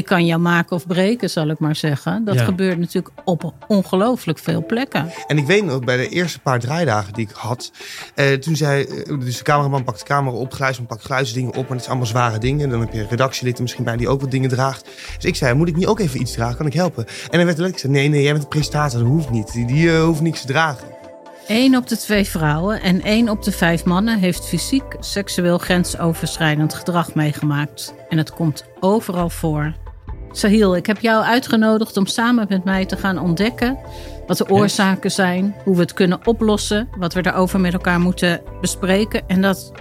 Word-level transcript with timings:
ik 0.00 0.06
kan 0.06 0.26
jou 0.26 0.40
maken 0.40 0.76
of 0.76 0.86
breken, 0.86 1.30
zal 1.30 1.48
ik 1.48 1.58
maar 1.58 1.76
zeggen. 1.76 2.24
Dat 2.24 2.34
Ja. 2.34 2.44
gebeurt 2.44 2.78
natuurlijk 2.78 3.14
op 3.24 3.54
ongelooflijk 3.68 4.38
veel 4.38 4.66
plekken. 4.66 5.10
En 5.26 5.38
ik 5.38 5.46
weet 5.46 5.64
nog, 5.64 5.80
bij 5.80 5.96
de 5.96 6.08
eerste 6.08 6.38
paar 6.40 6.60
draaidagen 6.60 7.12
die 7.12 7.28
ik 7.28 7.34
had... 7.34 7.70
eh, 8.14 8.32
toen 8.32 8.56
zei, 8.56 8.82
eh, 8.84 9.20
dus 9.20 9.36
de 9.38 9.42
cameraman 9.44 9.84
pakt 9.84 9.98
de 9.98 10.04
camera 10.04 10.36
op, 10.36 10.52
geluidsman 10.52 10.86
pakt 10.86 11.04
geluidsdingen 11.04 11.48
op... 11.54 11.62
maar 11.68 11.76
het 11.76 11.84
zijn 11.84 11.88
allemaal 11.88 12.06
zware 12.06 12.38
dingen. 12.38 12.68
Dan 12.68 12.80
heb 12.80 12.92
je 12.92 13.06
redactielid 13.10 13.56
er 13.56 13.62
misschien 13.62 13.84
bij 13.84 13.96
die 13.96 14.08
ook 14.08 14.20
wat 14.20 14.30
dingen 14.30 14.48
draagt. 14.48 14.84
Dus 15.14 15.24
ik 15.24 15.36
zei, 15.36 15.54
moet 15.54 15.68
ik 15.68 15.76
niet 15.76 15.86
ook 15.86 16.00
even 16.00 16.20
iets 16.20 16.32
dragen? 16.32 16.56
Kan 16.56 16.66
ik 16.66 16.72
helpen? 16.74 17.06
En 17.06 17.12
dan 17.14 17.30
werd 17.30 17.40
er 17.40 17.46
letterlijk 17.46 17.74
gezegd, 17.74 17.94
nee, 17.94 18.08
nee, 18.08 18.22
jij 18.22 18.30
bent 18.32 18.42
de 18.42 18.48
presentator, 18.48 18.98
dat 19.00 19.08
hoeft 19.08 19.30
niet. 19.30 19.52
Die, 19.52 19.66
die 19.66 19.90
eh, 19.92 20.02
hoeft 20.02 20.20
niks 20.20 20.40
te 20.40 20.46
dragen. 20.46 20.98
Eén 21.48 21.76
op 21.76 21.88
de 21.88 21.96
twee 21.96 22.24
vrouwen 22.24 22.80
en 22.82 23.02
één 23.02 23.28
op 23.28 23.42
de 23.42 23.52
vijf 23.52 23.84
mannen 23.84 24.18
heeft 24.18 24.46
fysiek, 24.48 24.84
seksueel 25.00 25.58
grensoverschrijdend 25.58 26.74
gedrag 26.74 27.14
meegemaakt. 27.14 27.94
En 28.08 28.18
het 28.18 28.32
komt 28.32 28.64
overal 28.80 29.30
voor. 29.30 29.72
Sahil, 30.32 30.76
ik 30.76 30.86
heb 30.86 31.00
jou 31.00 31.24
uitgenodigd 31.24 31.96
om 31.96 32.06
samen 32.06 32.46
met 32.48 32.64
mij 32.64 32.86
te 32.86 32.96
gaan 32.96 33.18
ontdekken 33.18 33.78
wat 34.26 34.38
de 34.38 34.48
oorzaken 34.48 35.10
zijn, 35.10 35.54
hoe 35.64 35.74
we 35.74 35.80
het 35.80 35.92
kunnen 35.92 36.26
oplossen, 36.26 36.88
wat 36.98 37.14
we 37.14 37.22
daarover 37.22 37.60
met 37.60 37.72
elkaar 37.72 38.00
moeten 38.00 38.40
bespreken 38.60 39.22
en 39.26 39.40
dat 39.40 39.72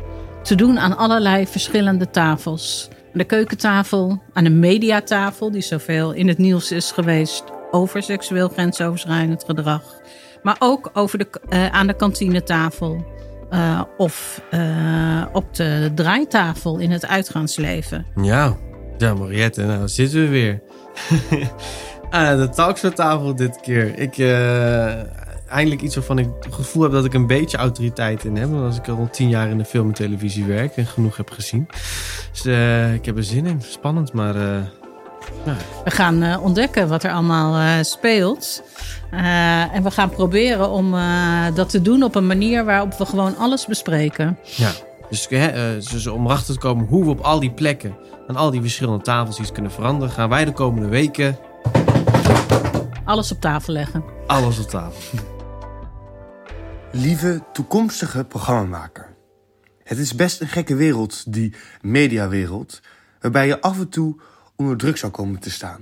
te 0.43 0.55
doen 0.55 0.79
aan 0.79 0.97
allerlei 0.97 1.47
verschillende 1.47 2.09
tafels. 2.09 2.87
Aan 2.91 2.97
de 3.13 3.23
keukentafel, 3.23 4.21
aan 4.33 4.43
de 4.43 4.49
mediatafel, 4.49 5.51
die 5.51 5.61
zoveel 5.61 6.11
in 6.11 6.27
het 6.27 6.37
nieuws 6.37 6.71
is 6.71 6.91
geweest 6.91 7.43
over 7.71 8.03
seksueel 8.03 8.49
grensoverschrijdend 8.49 9.43
gedrag. 9.43 9.83
Maar 10.43 10.55
ook 10.59 10.89
over 10.93 11.17
de, 11.17 11.27
eh, 11.49 11.67
aan 11.67 11.87
de 11.87 11.95
kantinetafel. 11.95 13.17
eh, 13.49 13.81
of 13.97 14.41
eh, 14.49 15.25
op 15.33 15.55
de 15.55 15.91
draaitafel 15.95 16.77
in 16.77 16.91
het 16.91 17.07
uitgaansleven. 17.07 18.05
Ja, 18.21 18.57
ja 18.99 19.13
Mariette, 19.13 19.63
nou 19.63 19.87
zitten 19.87 20.21
we 20.21 20.27
weer. 20.27 20.61
ah, 22.09 22.37
de 22.37 22.49
talkshowtafel 22.49 23.35
dit 23.35 23.59
keer. 23.61 23.97
Ik, 23.99 24.17
eh, 24.17 24.85
eindelijk 25.49 25.81
iets 25.81 25.95
waarvan 25.95 26.19
ik 26.19 26.27
het 26.39 26.53
gevoel 26.53 26.83
heb 26.83 26.91
dat 26.91 27.05
ik 27.05 27.13
een 27.13 27.27
beetje 27.27 27.57
autoriteit 27.57 28.23
in 28.23 28.35
heb. 28.35 28.49
Want 28.49 28.63
als 28.63 28.77
ik 28.77 28.87
al 28.87 29.09
tien 29.11 29.29
jaar 29.29 29.49
in 29.49 29.57
de 29.57 29.65
film 29.65 29.87
en 29.87 29.93
televisie 29.93 30.45
werk 30.45 30.77
en 30.77 30.85
genoeg 30.85 31.17
heb 31.17 31.29
gezien. 31.29 31.67
Dus 32.31 32.45
eh, 32.45 32.93
ik 32.93 33.05
heb 33.05 33.17
er 33.17 33.23
zin 33.23 33.45
in. 33.45 33.61
Spannend, 33.61 34.13
maar... 34.13 34.35
eh, 34.35 34.61
We 35.83 35.91
gaan 35.91 36.39
ontdekken 36.39 36.87
wat 36.87 37.03
er 37.03 37.11
allemaal 37.11 37.83
speelt. 37.83 38.63
En 39.71 39.83
we 39.83 39.91
gaan 39.91 40.09
proberen 40.09 40.69
om 40.69 40.95
dat 41.53 41.69
te 41.69 41.81
doen 41.81 42.03
op 42.03 42.15
een 42.15 42.27
manier 42.27 42.65
waarop 42.65 42.93
we 42.93 43.05
gewoon 43.05 43.37
alles 43.37 43.65
bespreken. 43.65 44.37
Ja, 44.43 44.71
dus, 45.09 45.27
hè, 45.27 45.47
eh, 45.47 45.83
dus 45.91 46.07
om 46.07 46.25
erachter 46.25 46.53
te 46.53 46.59
komen 46.59 46.85
hoe 46.85 47.03
we 47.03 47.09
op 47.09 47.19
al 47.19 47.39
die 47.39 47.51
plekken, 47.51 47.95
aan 48.27 48.35
al 48.35 48.51
die 48.51 48.61
verschillende 48.61 49.03
tafels 49.03 49.39
iets 49.39 49.51
kunnen 49.51 49.71
veranderen, 49.71 50.13
gaan 50.13 50.29
wij 50.29 50.45
de 50.45 50.51
komende 50.51 50.87
weken 50.87 51.37
Alles 53.03 53.31
op 53.31 53.41
tafel 53.41 53.73
leggen. 53.73 54.03
alles 54.27 54.59
op 54.59 54.69
tafel. 54.69 55.19
Lieve 56.91 57.41
toekomstige 57.53 58.23
programmamaker. 58.23 59.15
Het 59.83 59.97
is 59.97 60.15
best 60.15 60.41
een 60.41 60.47
gekke 60.47 60.75
wereld, 60.75 61.33
die 61.33 61.53
mediawereld, 61.81 62.81
waarbij 63.19 63.47
je 63.47 63.61
af 63.61 63.79
en 63.79 63.89
toe 63.89 64.19
onder 64.55 64.77
druk 64.77 64.97
zou 64.97 65.11
komen 65.11 65.39
te 65.39 65.51
staan. 65.51 65.81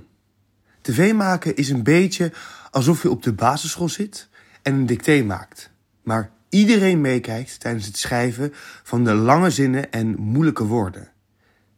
TV 0.80 1.12
maken 1.12 1.56
is 1.56 1.68
een 1.68 1.82
beetje 1.82 2.32
alsof 2.70 3.02
je 3.02 3.10
op 3.10 3.22
de 3.22 3.32
basisschool 3.32 3.88
zit 3.88 4.28
en 4.62 4.74
een 4.74 4.86
dicté 4.86 5.22
maakt. 5.22 5.70
Maar 6.02 6.30
iedereen 6.48 7.00
meekijkt 7.00 7.60
tijdens 7.60 7.86
het 7.86 7.96
schrijven 7.96 8.52
van 8.82 9.04
de 9.04 9.14
lange 9.14 9.50
zinnen 9.50 9.92
en 9.92 10.18
moeilijke 10.18 10.64
woorden. 10.64 11.12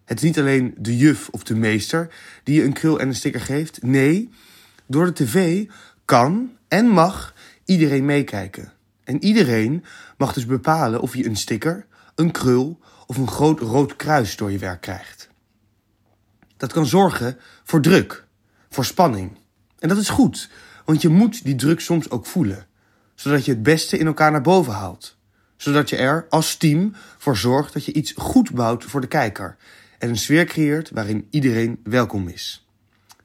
Het 0.04 0.18
is 0.18 0.24
niet 0.24 0.38
alleen 0.38 0.74
de 0.78 0.96
juf 0.96 1.28
of 1.28 1.42
de 1.42 1.54
meester 1.54 2.14
die 2.44 2.54
je 2.54 2.64
een 2.64 2.72
krul 2.72 3.00
en 3.00 3.08
een 3.08 3.14
sticker 3.14 3.40
geeft. 3.40 3.82
Nee, 3.82 4.30
door 4.86 5.06
de 5.06 5.24
tv 5.24 5.66
kan 6.04 6.50
en 6.68 6.86
mag 6.86 7.34
iedereen 7.64 8.04
meekijken. 8.04 8.72
En 9.04 9.24
iedereen 9.24 9.84
mag 10.16 10.32
dus 10.32 10.46
bepalen 10.46 11.00
of 11.00 11.14
je 11.14 11.26
een 11.26 11.36
sticker, 11.36 11.86
een 12.14 12.30
krul 12.30 12.80
of 13.06 13.16
een 13.16 13.28
groot 13.28 13.60
rood 13.60 13.96
kruis 13.96 14.36
door 14.36 14.50
je 14.50 14.58
werk 14.58 14.80
krijgt. 14.80 15.28
Dat 16.56 16.72
kan 16.72 16.86
zorgen 16.86 17.38
voor 17.64 17.80
druk, 17.80 18.24
voor 18.68 18.84
spanning. 18.84 19.38
En 19.78 19.88
dat 19.88 19.98
is 19.98 20.08
goed, 20.08 20.50
want 20.84 21.02
je 21.02 21.08
moet 21.08 21.44
die 21.44 21.54
druk 21.54 21.80
soms 21.80 22.10
ook 22.10 22.26
voelen, 22.26 22.66
zodat 23.20 23.44
je 23.44 23.52
het 23.52 23.62
beste 23.62 23.98
in 23.98 24.06
elkaar 24.06 24.30
naar 24.30 24.40
boven 24.40 24.72
haalt. 24.72 25.16
Zodat 25.56 25.88
je 25.88 25.96
er 25.96 26.26
als 26.28 26.56
team 26.56 26.92
voor 27.18 27.36
zorgt 27.36 27.72
dat 27.72 27.84
je 27.84 27.92
iets 27.92 28.12
goed 28.16 28.52
bouwt 28.52 28.84
voor 28.84 29.00
de 29.00 29.06
kijker 29.06 29.56
en 29.98 30.08
een 30.08 30.18
sfeer 30.18 30.44
creëert 30.44 30.90
waarin 30.90 31.26
iedereen 31.30 31.80
welkom 31.84 32.28
is. 32.28 32.66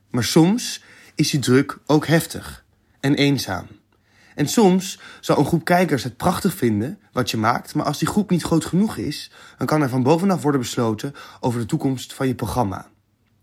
Maar 0.09 0.23
soms 0.23 0.83
is 1.15 1.29
die 1.29 1.39
druk 1.39 1.77
ook 1.85 2.07
heftig 2.07 2.65
en 2.99 3.13
eenzaam. 3.13 3.67
En 4.35 4.47
soms 4.47 4.99
zal 5.19 5.37
een 5.37 5.45
groep 5.45 5.65
kijkers 5.65 6.03
het 6.03 6.17
prachtig 6.17 6.53
vinden 6.53 6.99
wat 7.11 7.31
je 7.31 7.37
maakt, 7.37 7.75
maar 7.75 7.85
als 7.85 7.99
die 7.99 8.07
groep 8.07 8.29
niet 8.29 8.43
groot 8.43 8.65
genoeg 8.65 8.97
is, 8.97 9.31
dan 9.57 9.67
kan 9.67 9.81
er 9.81 9.89
van 9.89 10.03
bovenaf 10.03 10.41
worden 10.41 10.61
besloten 10.61 11.13
over 11.39 11.59
de 11.59 11.65
toekomst 11.65 12.13
van 12.13 12.27
je 12.27 12.35
programma. 12.35 12.87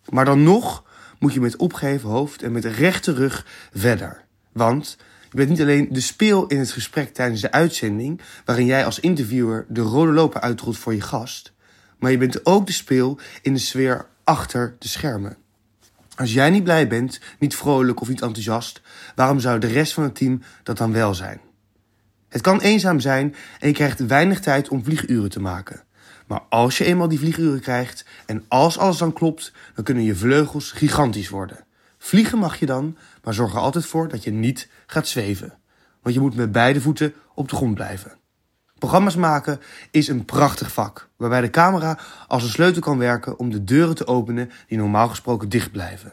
Maar 0.09 0.25
dan 0.25 0.43
nog 0.43 0.85
moet 1.19 1.33
je 1.33 1.41
met 1.41 1.57
opgeheven 1.57 2.09
hoofd 2.09 2.43
en 2.43 2.53
met 2.53 2.65
rechte 2.65 3.13
rug 3.13 3.47
verder. 3.73 4.25
Want 4.53 4.97
je 5.33 5.39
bent 5.39 5.49
niet 5.49 5.61
alleen 5.61 5.89
de 5.91 6.01
speel 6.01 6.47
in 6.47 6.59
het 6.59 6.71
gesprek 6.71 7.15
tijdens 7.15 7.41
de 7.41 7.53
uitzending, 7.53 8.21
waarin 8.45 8.67
jij 8.67 8.85
als 8.85 9.01
interviewer 9.01 9.65
de 9.69 9.81
rode 9.81 10.13
loper 10.13 10.41
uitrolt 10.41 10.79
voor 10.79 10.95
je 10.95 11.01
gast, 11.01 11.53
maar 11.99 12.11
je 12.11 12.19
bent 12.19 12.47
ook 12.47 12.67
de 12.67 12.73
speel 12.73 13.19
in 13.43 13.53
de 13.53 13.61
sfeer 13.61 14.07
achter 14.25 14.77
de 14.79 14.89
schermen. 14.89 15.37
Als 16.17 16.33
jij 16.33 16.51
niet 16.51 16.65
blij 16.65 16.89
bent, 16.89 17.21
niet 17.39 17.57
vrolijk 17.57 18.01
of 18.01 18.09
niet 18.09 18.23
enthousiast, 18.23 18.81
waarom 19.15 19.41
zou 19.41 19.59
de 19.59 19.67
rest 19.67 19.93
van 19.93 20.03
het 20.03 20.15
team 20.15 20.43
dat 20.63 20.77
dan 20.77 20.93
wel 20.93 21.15
zijn? 21.15 21.41
Het 22.29 22.41
kan 22.41 22.61
eenzaam 22.61 23.01
zijn 23.01 23.35
en 23.59 23.69
je 23.69 23.75
krijgt 23.75 24.07
weinig 24.07 24.41
tijd 24.41 24.69
om 24.69 24.85
vlieguren 24.85 25.31
te 25.31 25.41
maken. 25.41 25.83
Maar 26.27 26.41
als 26.49 26.79
je 26.79 26.85
eenmaal 26.85 27.09
die 27.09 27.19
vlieguren 27.19 27.61
krijgt 27.61 28.05
en 28.27 28.45
als 28.49 28.79
alles 28.79 28.97
dan 28.97 29.13
klopt, 29.13 29.53
dan 29.75 29.85
kunnen 29.85 30.05
je 30.05 30.17
vleugels 30.17 30.71
gigantisch 30.71 31.29
worden. 31.29 31.65
Vliegen 31.99 32.39
mag 32.39 32.57
je 32.57 32.67
dan, 32.67 32.97
maar 33.23 33.35
zorg 33.35 33.53
er 33.53 33.59
altijd 33.59 33.87
voor 33.87 34.09
dat 34.09 34.25
je 34.25 34.31
niet 34.31 34.69
gaat 34.93 35.09
zweven. 35.09 35.59
Want 36.03 36.15
je 36.15 36.21
moet 36.21 36.35
met 36.35 36.53
beide 36.53 36.81
voeten 36.81 37.15
op 37.35 37.49
de 37.49 37.57
grond 37.57 37.75
blijven. 37.75 38.13
Programma's 38.79 39.17
maken 39.17 39.61
is 39.91 40.09
een 40.09 40.25
prachtig 40.25 40.73
vak, 40.73 41.09
waarbij 41.17 41.41
de 41.41 41.51
camera 41.51 41.99
als 42.29 42.43
een 42.43 42.49
sleutel 42.49 42.83
kan 42.83 42.99
werken 42.99 43.39
om 43.39 43.51
de 43.51 43.65
deuren 43.65 43.95
te 43.95 44.07
openen 44.07 44.51
die 44.67 44.79
normaal 44.79 45.09
gesproken 45.09 45.49
dicht 45.49 45.73
blijven. 45.73 46.13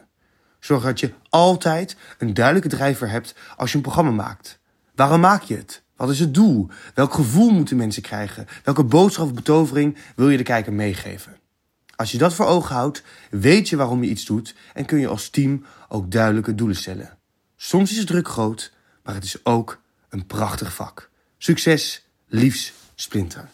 Zorg 0.60 0.84
dat 0.84 1.00
je 1.00 1.14
altijd 1.30 1.98
een 2.18 2.34
duidelijke 2.34 2.70
drijver 2.70 3.10
hebt 3.10 3.36
als 3.58 3.70
je 3.72 3.78
een 3.78 3.84
programma 3.84 4.12
maakt. 4.12 4.60
Waarom 4.96 5.20
maak 5.20 5.42
je 5.42 5.56
het? 5.56 5.84
Wat 5.96 6.10
is 6.10 6.20
het 6.20 6.34
doel? 6.34 6.68
Welk 6.94 7.14
gevoel 7.14 7.50
moeten 7.50 7.78
mensen 7.78 8.02
krijgen? 8.02 8.48
Welke 8.64 8.84
boodschap 8.84 9.26
of 9.26 9.34
betovering 9.34 9.98
wil 10.16 10.30
je 10.30 10.38
de 10.38 10.44
kijker 10.44 10.74
meegeven? 10.74 11.38
Als 11.96 12.12
je 12.12 12.18
dat 12.18 12.34
voor 12.34 12.46
ogen 12.46 12.76
houdt, 12.76 13.04
weet 13.30 13.70
je 13.70 13.76
waarom 13.76 14.04
je 14.04 14.10
iets 14.10 14.26
doet 14.26 14.56
en 14.74 14.86
kun 14.86 15.00
je 15.00 15.08
als 15.08 15.30
team 15.30 15.66
ook 15.88 16.12
duidelijke 16.12 16.56
doelen 16.56 16.76
stellen. 16.76 17.19
Soms 17.62 17.92
is 17.92 17.98
het 17.98 18.08
druk 18.08 18.28
groot, 18.28 18.72
maar 19.04 19.14
het 19.14 19.24
is 19.24 19.46
ook 19.46 19.82
een 20.10 20.26
prachtig 20.26 20.74
vak. 20.74 21.10
Succes, 21.38 22.06
liefs 22.28 22.74
Splinter. 22.96 23.50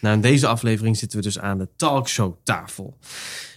Nou, 0.00 0.14
in 0.14 0.20
deze 0.20 0.46
aflevering 0.46 0.96
zitten 0.96 1.18
we 1.18 1.24
dus 1.24 1.38
aan 1.38 1.58
de 1.58 1.68
talkshowtafel. 1.76 2.98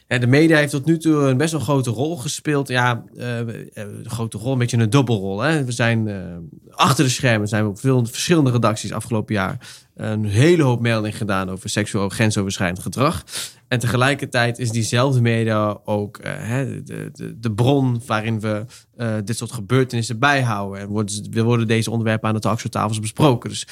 Ja, 0.07 0.17
de 0.17 0.27
media 0.27 0.57
heeft 0.57 0.71
tot 0.71 0.85
nu 0.85 0.97
toe 0.97 1.15
een 1.15 1.37
best 1.37 1.51
wel 1.51 1.61
grote 1.61 1.89
rol 1.89 2.17
gespeeld. 2.17 2.67
Ja, 2.67 3.03
eh, 3.15 3.39
eh, 3.39 3.47
een 3.73 4.09
grote 4.09 4.37
rol, 4.37 4.51
een 4.51 4.57
beetje 4.57 4.77
een 4.77 4.89
dubbelrol. 4.89 5.39
Hè? 5.39 5.63
We 5.63 5.71
zijn 5.71 6.07
eh, 6.07 6.37
achter 6.69 7.03
de 7.03 7.09
schermen, 7.09 7.47
zijn 7.47 7.63
we 7.63 7.69
op 7.69 7.79
veel 7.79 8.05
verschillende 8.05 8.51
redacties 8.51 8.91
afgelopen 8.91 9.33
jaar 9.33 9.85
een 9.95 10.25
hele 10.25 10.63
hoop 10.63 10.81
melding 10.81 11.17
gedaan 11.17 11.49
over 11.49 11.69
seksueel 11.69 12.09
grensoverschrijdend 12.09 12.81
gedrag. 12.81 13.23
En 13.67 13.79
tegelijkertijd 13.79 14.59
is 14.59 14.69
diezelfde 14.71 15.21
media 15.21 15.79
ook 15.85 16.17
eh, 16.17 16.31
hè, 16.35 16.83
de, 16.83 17.09
de, 17.13 17.39
de 17.39 17.51
bron 17.51 18.01
waarin 18.05 18.39
we 18.39 18.65
eh, 18.95 19.15
dit 19.23 19.37
soort 19.37 19.51
gebeurtenissen 19.51 20.19
bijhouden. 20.19 20.79
En 20.81 20.87
worden, 20.87 21.43
worden 21.43 21.67
deze 21.67 21.91
onderwerpen 21.91 22.27
aan 22.29 22.35
de 22.35 22.41
talkshowtafels 22.41 22.99
besproken. 22.99 23.49
Dus 23.49 23.67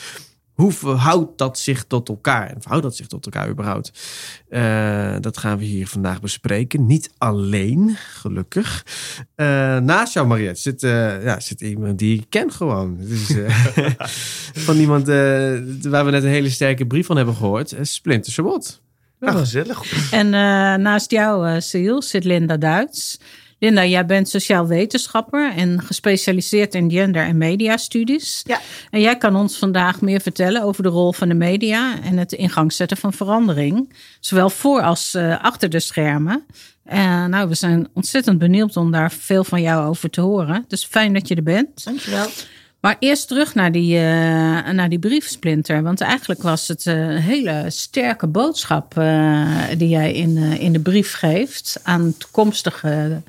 hoe 0.53 0.71
verhoudt 0.71 1.37
dat 1.37 1.59
zich 1.59 1.83
tot 1.83 2.09
elkaar? 2.09 2.49
En 2.49 2.61
verhoudt 2.61 2.83
dat 2.83 2.95
zich 2.95 3.07
tot 3.07 3.25
elkaar 3.25 3.49
überhaupt? 3.49 3.91
Eh, 4.49 5.15
dat 5.19 5.37
gaan 5.37 5.57
we 5.57 5.65
hier 5.65 5.87
vandaag 5.87 6.21
bespreken. 6.21 6.85
Niet 6.85 7.11
alleen, 7.17 7.95
gelukkig. 7.95 8.85
Naast 9.83 10.13
jou, 10.13 10.27
Mariette, 10.27 10.61
zit, 10.61 10.81
ja, 10.81 11.39
zit 11.39 11.61
iemand 11.61 11.99
die 11.99 12.19
ik 12.19 12.25
ken 12.29 12.51
gewoon. 12.51 12.99
Eh, 13.29 13.89
van 14.67 14.77
iemand 14.77 15.07
waar 15.07 16.05
we 16.05 16.11
net 16.11 16.23
een 16.23 16.29
hele 16.29 16.49
sterke 16.49 16.85
brief 16.87 17.05
van 17.05 17.17
hebben 17.17 17.35
gehoord. 17.35 17.71
eh, 17.71 17.83
Splinter 17.83 18.31
Sabot. 18.31 18.83
Nou, 19.19 19.37
gezellig. 19.37 20.11
En 20.11 20.25
eh, 20.25 20.75
naast 20.75 21.11
jou, 21.11 21.47
eh 21.47 21.53
Cecile, 21.53 22.01
zit 22.01 22.23
Linda 22.23 22.57
Duits. 22.57 23.17
Linda, 23.59 23.85
jij 23.85 24.05
bent 24.05 24.29
sociaal 24.29 24.67
wetenschapper 24.67 25.53
en 25.55 25.81
gespecialiseerd 25.81 26.75
in 26.75 26.91
gender- 26.91 27.25
en 27.25 27.37
mediastudies. 27.37 28.41
Ja. 28.43 28.59
En 28.89 29.01
jij 29.01 29.17
kan 29.17 29.35
ons 29.35 29.57
vandaag 29.57 30.01
meer 30.01 30.21
vertellen 30.21 30.63
over 30.63 30.83
de 30.83 30.89
rol 30.89 31.13
van 31.13 31.27
de 31.27 31.33
media 31.33 32.01
en 32.01 32.17
het 32.17 32.31
in 32.31 32.49
gang 32.49 32.73
zetten 32.73 32.97
van 32.97 33.13
verandering. 33.13 33.93
Zowel 34.19 34.49
voor 34.49 34.81
als 34.81 35.15
uh, 35.15 35.43
achter 35.43 35.69
de 35.69 35.79
schermen. 35.79 36.45
Uh, 36.93 37.25
nou, 37.25 37.49
we 37.49 37.55
zijn 37.55 37.87
ontzettend 37.93 38.37
benieuwd 38.37 38.77
om 38.77 38.91
daar 38.91 39.11
veel 39.11 39.43
van 39.43 39.61
jou 39.61 39.87
over 39.87 40.09
te 40.09 40.21
horen. 40.21 40.65
Dus 40.67 40.85
fijn 40.85 41.13
dat 41.13 41.27
je 41.27 41.35
er 41.35 41.43
bent. 41.43 41.83
Dankjewel. 41.83 42.27
Maar 42.85 42.95
eerst 42.99 43.27
terug 43.27 43.55
naar 43.55 43.71
die, 43.71 43.95
uh, 43.95 44.01
naar 44.69 44.89
die 44.89 44.99
briefsplinter. 44.99 45.83
Want 45.83 46.01
eigenlijk 46.01 46.41
was 46.41 46.67
het 46.67 46.85
een 46.85 47.17
hele 47.17 47.65
sterke 47.67 48.27
boodschap 48.27 48.97
uh, 48.97 49.61
die 49.77 49.89
jij 49.89 50.13
in, 50.13 50.37
uh, 50.37 50.61
in 50.61 50.73
de 50.73 50.79
brief 50.79 51.13
geeft 51.13 51.79
aan 51.83 52.15
toekomstige 52.17 53.21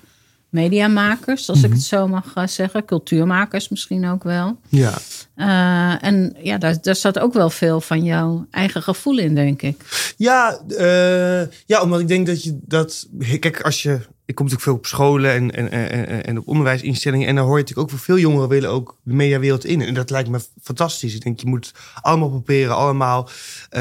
mediamakers, 0.48 1.48
als 1.48 1.58
mm 1.58 1.64
-hmm. 1.64 1.72
ik 1.72 1.78
het 1.78 1.86
zo 1.86 2.08
mag 2.08 2.50
zeggen. 2.50 2.84
Cultuurmakers 2.84 3.68
misschien 3.68 4.08
ook 4.08 4.22
wel. 4.22 4.58
Ja. 4.68 4.98
En 6.00 6.36
ja, 6.42 6.58
daar, 6.58 6.76
daar 6.82 6.96
zat 6.96 7.18
ook 7.18 7.32
wel 7.32 7.50
veel 7.50 7.80
van 7.80 8.04
jouw 8.04 8.46
eigen 8.50 8.82
gevoel 8.82 9.18
in, 9.18 9.34
denk 9.34 9.62
ik. 9.62 9.80
Ja, 10.16 10.60
ja 11.66 11.82
omdat 11.82 12.00
ik 12.00 12.08
denk 12.08 12.26
dat 12.26 12.42
je 12.42 12.58
dat. 12.62 13.06
Kijk, 13.40 13.60
als 13.60 13.82
je. 13.82 14.00
Ik 14.26 14.34
kom 14.34 14.46
natuurlijk 14.46 14.62
veel 14.62 14.74
op 14.74 14.86
scholen 14.86 15.32
en, 15.32 15.70
en, 15.70 15.70
en, 15.70 16.24
en 16.24 16.38
op 16.38 16.48
onderwijsinstellingen. 16.48 17.28
En 17.28 17.34
dan 17.34 17.44
hoor 17.44 17.56
je 17.56 17.62
natuurlijk 17.62 17.92
ook 17.92 17.98
veel 17.98 18.18
jongeren 18.18 18.48
willen 18.48 18.70
ook 18.70 18.96
de 19.02 19.14
mediawereld 19.14 19.64
in. 19.64 19.82
En 19.82 19.94
dat 19.94 20.10
lijkt 20.10 20.28
me 20.28 20.40
fantastisch. 20.62 21.14
Ik 21.14 21.22
denk, 21.22 21.40
je 21.40 21.46
moet 21.46 21.74
allemaal 22.00 22.28
proberen, 22.28 22.76
allemaal 22.76 23.28
uh, 23.70 23.80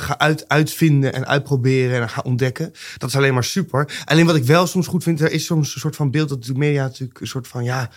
gaan 0.00 0.20
uit, 0.20 0.48
uitvinden 0.48 1.12
en 1.12 1.26
uitproberen 1.26 2.00
en 2.00 2.08
gaan 2.08 2.24
ontdekken. 2.24 2.72
Dat 2.98 3.08
is 3.08 3.16
alleen 3.16 3.34
maar 3.34 3.44
super. 3.44 4.02
Alleen 4.04 4.26
wat 4.26 4.36
ik 4.36 4.44
wel 4.44 4.66
soms 4.66 4.86
goed 4.86 5.02
vind, 5.02 5.20
er 5.20 5.32
is 5.32 5.44
soms 5.44 5.74
een 5.74 5.80
soort 5.80 5.96
van 5.96 6.10
beeld 6.10 6.28
dat 6.28 6.44
de 6.44 6.54
media 6.54 6.82
natuurlijk 6.82 7.20
een 7.20 7.26
soort 7.26 7.48
van 7.48 7.64
ja. 7.64 7.90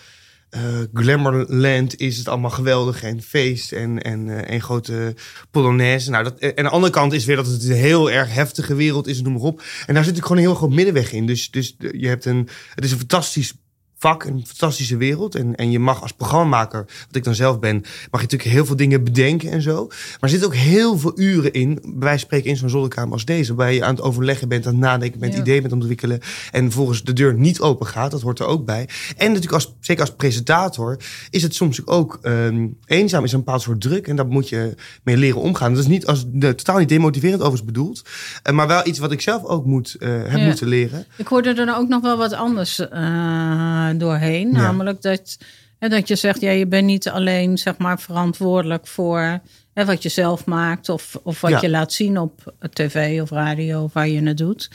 Uh, 0.56 0.60
Glamourland 0.92 2.00
is 2.00 2.16
het 2.16 2.28
allemaal 2.28 2.50
geweldig 2.50 3.02
en 3.02 3.22
feest 3.22 3.72
en, 3.72 4.02
en 4.02 4.26
uh, 4.26 4.40
een 4.44 4.60
grote 4.60 5.14
polonaise. 5.50 6.10
Nou, 6.10 6.24
dat, 6.24 6.38
en 6.38 6.56
aan 6.56 6.64
de 6.64 6.70
andere 6.70 6.92
kant 6.92 7.12
is 7.12 7.24
weer 7.24 7.36
dat 7.36 7.46
het 7.46 7.64
een 7.64 7.72
heel 7.72 8.10
erg 8.10 8.34
heftige 8.34 8.74
wereld 8.74 9.06
is, 9.06 9.22
noem 9.22 9.32
maar 9.32 9.42
op. 9.42 9.62
En 9.86 9.94
daar 9.94 10.04
zit 10.04 10.16
ik 10.16 10.22
gewoon 10.22 10.36
een 10.36 10.42
heel 10.42 10.54
groot 10.54 10.70
middenweg 10.70 11.12
in. 11.12 11.26
Dus, 11.26 11.50
dus 11.50 11.76
je 11.78 12.08
hebt 12.08 12.24
een, 12.24 12.48
het 12.74 12.84
is 12.84 12.92
een 12.92 12.98
fantastisch 12.98 13.54
vak, 13.98 14.24
een 14.24 14.46
fantastische 14.46 14.96
wereld. 14.96 15.34
En, 15.34 15.54
en 15.54 15.70
je 15.70 15.78
mag 15.78 16.02
als 16.02 16.12
programmamaker, 16.12 16.84
wat 17.06 17.16
ik 17.16 17.24
dan 17.24 17.34
zelf 17.34 17.58
ben, 17.58 17.76
mag 17.80 18.20
je 18.20 18.26
natuurlijk 18.26 18.50
heel 18.50 18.66
veel 18.66 18.76
dingen 18.76 19.04
bedenken 19.04 19.50
en 19.50 19.62
zo. 19.62 19.86
Maar 19.86 20.16
er 20.20 20.28
zitten 20.28 20.48
ook 20.48 20.54
heel 20.54 20.98
veel 20.98 21.12
uren 21.14 21.52
in, 21.52 21.74
bij 21.74 21.92
wijze 21.98 22.08
van 22.08 22.18
spreken 22.18 22.50
in 22.50 22.56
zo'n 22.56 22.68
zolderkamer 22.68 23.12
als 23.12 23.24
deze, 23.24 23.54
waar 23.54 23.72
je 23.72 23.84
aan 23.84 23.94
het 23.94 24.04
overleggen 24.04 24.48
bent, 24.48 24.66
aan 24.66 24.72
het 24.72 24.80
nadenken 24.80 25.20
bent, 25.20 25.34
ja. 25.34 25.40
ideeën 25.40 25.60
bent 25.62 25.74
ontwikkelen. 25.74 26.20
En 26.50 26.72
volgens 26.72 27.02
de 27.02 27.12
deur 27.12 27.34
niet 27.34 27.60
open 27.60 27.86
gaat, 27.86 28.10
dat 28.10 28.22
hoort 28.22 28.38
er 28.38 28.46
ook 28.46 28.64
bij. 28.64 28.88
En 29.16 29.26
natuurlijk, 29.26 29.52
als, 29.52 29.74
zeker 29.80 30.02
als 30.02 30.14
presentator, 30.14 30.96
is 31.30 31.42
het 31.42 31.54
soms 31.54 31.86
ook 31.86 32.18
um, 32.22 32.76
eenzaam, 32.86 33.24
is 33.24 33.32
een 33.32 33.38
bepaald 33.38 33.62
soort 33.62 33.80
druk. 33.80 34.08
En 34.08 34.16
daar 34.16 34.26
moet 34.26 34.48
je 34.48 34.74
mee 35.02 35.16
leren 35.16 35.40
omgaan. 35.40 35.72
Dat 35.72 35.82
is 35.82 35.88
niet 35.88 36.06
als 36.06 36.24
de, 36.26 36.54
totaal 36.54 36.78
niet 36.78 36.88
demotiverend 36.88 37.40
overigens 37.40 37.64
bedoeld. 37.72 38.02
Uh, 38.48 38.54
maar 38.54 38.66
wel 38.66 38.86
iets 38.86 38.98
wat 38.98 39.12
ik 39.12 39.20
zelf 39.20 39.44
ook 39.44 39.64
moet, 39.64 39.96
uh, 39.98 40.08
heb 40.08 40.38
Ja. 40.38 40.46
moeten 40.46 40.68
leren. 40.68 41.06
Ik 41.16 41.26
hoorde 41.26 41.54
er 41.54 41.76
ook 41.76 41.88
nog 41.88 42.02
wel 42.02 42.16
wat 42.16 42.32
anders 42.32 42.80
uh, 42.80 43.87
doorheen. 43.94 44.52
Ja. 44.52 44.58
Namelijk 44.60 45.02
dat, 45.02 45.38
hè, 45.78 45.88
dat 45.88 46.08
je 46.08 46.16
zegt, 46.16 46.40
ja, 46.40 46.50
je 46.50 46.66
bent 46.66 46.86
niet 46.86 47.08
alleen 47.08 47.58
zeg 47.58 47.76
maar, 47.76 48.00
verantwoordelijk 48.00 48.86
voor 48.86 49.40
hè, 49.78 49.84
wat 49.84 50.02
je 50.02 50.08
zelf 50.08 50.44
maakt 50.44 50.88
of, 50.88 51.18
of 51.22 51.40
wat 51.40 51.50
Ja. 51.50 51.58
je 51.60 51.70
laat 51.70 51.92
zien 51.92 52.18
op 52.18 52.54
tv 52.72 53.20
of 53.22 53.30
radio 53.30 53.82
of 53.82 53.92
waar 53.92 54.08
je 54.08 54.22
het 54.22 54.36
doet. 54.36 54.70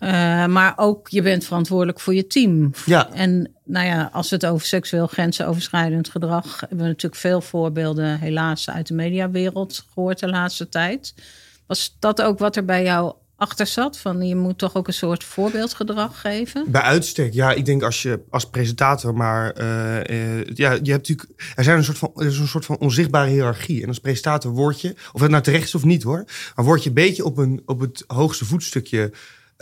Uh, 0.00 0.46
maar 0.46 0.72
ook 0.76 1.08
je 1.08 1.22
bent 1.22 1.44
verantwoordelijk 1.44 2.00
voor 2.00 2.14
je 2.14 2.26
team. 2.26 2.70
Ja. 2.86 3.10
En 3.12 3.50
nou 3.64 3.86
ja, 3.86 4.10
als 4.12 4.28
we 4.30 4.34
het 4.34 4.46
over 4.46 4.66
seksueel 4.66 5.06
grensoverschrijdend 5.06 6.08
gedrag 6.08 6.60
hebben 6.60 6.78
we 6.78 6.84
natuurlijk 6.84 7.20
veel 7.20 7.40
voorbeelden, 7.40 8.18
helaas, 8.18 8.70
uit 8.70 8.86
de 8.86 8.94
mediawereld 8.94 9.84
gehoord 9.92 10.18
de 10.18 10.28
laatste 10.28 10.68
tijd. 10.68 11.14
Was 11.66 11.96
dat 11.98 12.22
ook 12.22 12.38
wat 12.38 12.56
er 12.56 12.64
bij 12.64 12.82
jou 12.82 13.14
achter 13.42 13.66
zat? 13.66 13.98
Van 13.98 14.26
je 14.26 14.36
moet 14.36 14.58
toch 14.58 14.74
ook 14.74 14.86
een 14.86 14.92
soort 14.92 15.24
voorbeeldgedrag 15.24 16.20
geven? 16.20 16.64
Bij 16.70 16.80
uitstek, 16.80 17.32
ja. 17.32 17.52
Ik 17.52 17.64
denk 17.64 17.82
als 17.82 18.02
je 18.02 18.20
als 18.30 18.50
presentator, 18.50 19.14
maar 19.14 19.50
eh, 19.50 19.98
eh, 19.98 20.46
ja, 20.54 20.70
je 20.70 20.90
hebt 20.90 21.08
natuurlijk, 21.08 21.28
er 21.54 21.64
zijn 21.64 21.76
een 21.76 21.84
soort 21.84 21.98
van, 21.98 22.12
er 22.16 22.26
is 22.26 22.38
een 22.38 22.48
soort 22.48 22.64
van 22.64 22.78
onzichtbare 22.78 23.30
hiërarchie. 23.30 23.82
En 23.82 23.88
als 23.88 23.98
presentator 23.98 24.52
word 24.52 24.80
je, 24.80 24.94
of 25.12 25.20
het 25.20 25.30
nou 25.30 25.42
terecht 25.42 25.64
is 25.64 25.74
of 25.74 25.84
niet 25.84 26.02
hoor, 26.02 26.24
maar 26.54 26.64
word 26.64 26.82
je 26.82 26.88
een 26.88 26.94
beetje 26.94 27.24
op, 27.24 27.36
een, 27.36 27.62
op 27.66 27.80
het 27.80 28.04
hoogste 28.06 28.44
voetstukje 28.44 29.12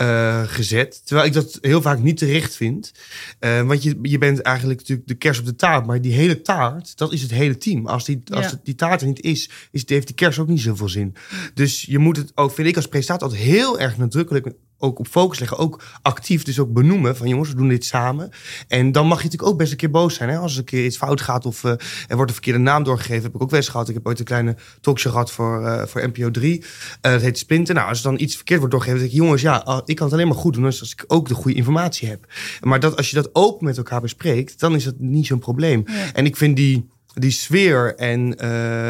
eh, 0.01 0.43
gezet. 0.47 1.07
Terwijl 1.07 1.27
ik 1.27 1.33
dat 1.33 1.59
heel 1.61 1.83
vaak 1.83 1.99
niet 1.99 2.17
terecht 2.17 2.57
vind. 2.57 2.93
Eh, 3.39 3.63
want 3.63 3.83
je, 3.83 3.99
je 4.03 4.19
bent 4.19 4.41
eigenlijk 4.41 4.79
natuurlijk 4.79 5.09
de 5.09 5.15
kers 5.15 5.39
op 5.39 5.45
de 5.45 5.57
taart. 5.57 5.87
Maar 5.87 6.01
die 6.01 6.13
hele 6.13 6.43
taart, 6.43 6.97
dat 6.97 7.13
is 7.13 7.23
het 7.23 7.31
hele 7.31 7.57
team. 7.57 7.87
Als 7.87 8.05
die, 8.05 8.23
als 8.31 8.45
Ja. 8.51 8.61
die 8.63 8.75
taart 8.75 9.01
er 9.01 9.07
niet 9.07 9.21
is, 9.21 9.51
is, 9.71 9.83
heeft 9.87 10.07
die 10.07 10.17
kers 10.17 10.39
ook 10.39 10.49
niet 10.49 10.61
zoveel 10.61 10.89
zin. 10.89 11.15
Dus 11.55 11.83
je 11.83 11.99
moet 11.99 12.17
het 12.17 12.33
ook, 12.35 12.53
vind 12.53 12.69
ik 12.69 12.77
als 12.77 12.87
presentator, 12.89 13.29
altijd 13.29 13.47
heel 13.47 13.81
erg 13.81 13.97
nadrukkelijk 13.97 14.47
ook 14.81 14.99
op 14.99 15.07
focus 15.07 15.39
leggen. 15.39 15.59
Ook 15.59 15.83
actief, 16.03 16.43
dus 16.43 16.59
ook 16.59 16.73
benoemen 16.73 17.17
van 17.17 17.29
jongens, 17.29 17.49
we 17.49 17.55
doen 17.55 17.69
dit 17.69 17.85
samen. 17.85 18.31
En 18.69 18.93
dan 18.93 19.07
mag 19.07 19.19
je 19.19 19.25
natuurlijk 19.25 19.53
ook 19.53 19.59
best 19.59 19.71
een 19.71 19.77
keer 19.77 19.91
boos 19.91 20.15
zijn. 20.15 20.29
Hè? 20.29 20.39
Als 20.39 20.53
er 20.53 20.59
een 20.59 20.65
keer 20.65 20.85
iets 20.85 20.97
fout 20.97 21.21
gaat 21.21 21.47
of 21.47 21.65
eh, 21.65 21.71
er 22.09 22.17
wordt 22.17 22.29
een 22.29 22.37
verkeerde 22.37 22.59
naam 22.59 22.83
doorgegeven. 22.83 23.23
Heb 23.23 23.35
ik 23.35 23.43
ook 23.43 23.51
wel 23.51 23.59
eens 23.59 23.69
gehad. 23.69 23.89
Ik 23.89 23.95
heb 23.95 24.07
ooit 24.07 24.19
een 24.19 24.25
kleine 24.25 24.57
talkshow 24.81 25.13
gehad 25.13 25.33
voor, 25.33 25.67
eh, 25.67 25.87
voor 25.87 26.09
NPO 26.09 26.31
3. 26.31 26.65
Eh 27.01 27.13
dat 27.13 27.21
heet 27.21 27.39
Splinter. 27.39 27.75
Nou, 27.75 27.89
als 27.89 27.99
er 27.99 28.05
dan 28.05 28.21
iets 28.21 28.37
verkeerd 28.37 28.59
wordt 28.59 28.75
doorgegeven, 28.75 29.01
dan 29.01 29.11
denk 29.11 29.21
ik, 29.21 29.27
jongens, 29.27 29.43
ja, 29.43 29.83
ik 29.85 29.97
kan 29.97 30.05
het 30.05 30.15
alleen 30.15 30.29
maar 30.29 30.37
goed 30.37 30.55
doen 30.55 30.65
als 30.65 30.93
ik 30.93 31.05
ook 31.07 31.29
de 31.29 31.35
goede 31.35 31.57
informatie 31.57 32.09
heb. 32.09 32.27
Maar 32.61 32.81
dat, 32.81 32.97
als 32.97 33.11
je 33.11 33.17
dat 33.17 33.31
open 33.33 33.65
met 33.65 33.77
elkaar 33.77 34.01
bespreekt, 34.01 34.61
dan 34.61 34.75
is 34.75 34.85
dat 34.85 34.95
niet 34.99 35.27
zo'n 35.27 35.39
probleem. 35.39 35.83
Ja. 35.87 36.13
En 36.13 36.25
ik 36.25 36.37
vind 36.37 36.57
die, 36.57 36.89
die 37.21 37.31
sfeer 37.31 37.95
en, 37.97 38.39
eh, 38.39 38.49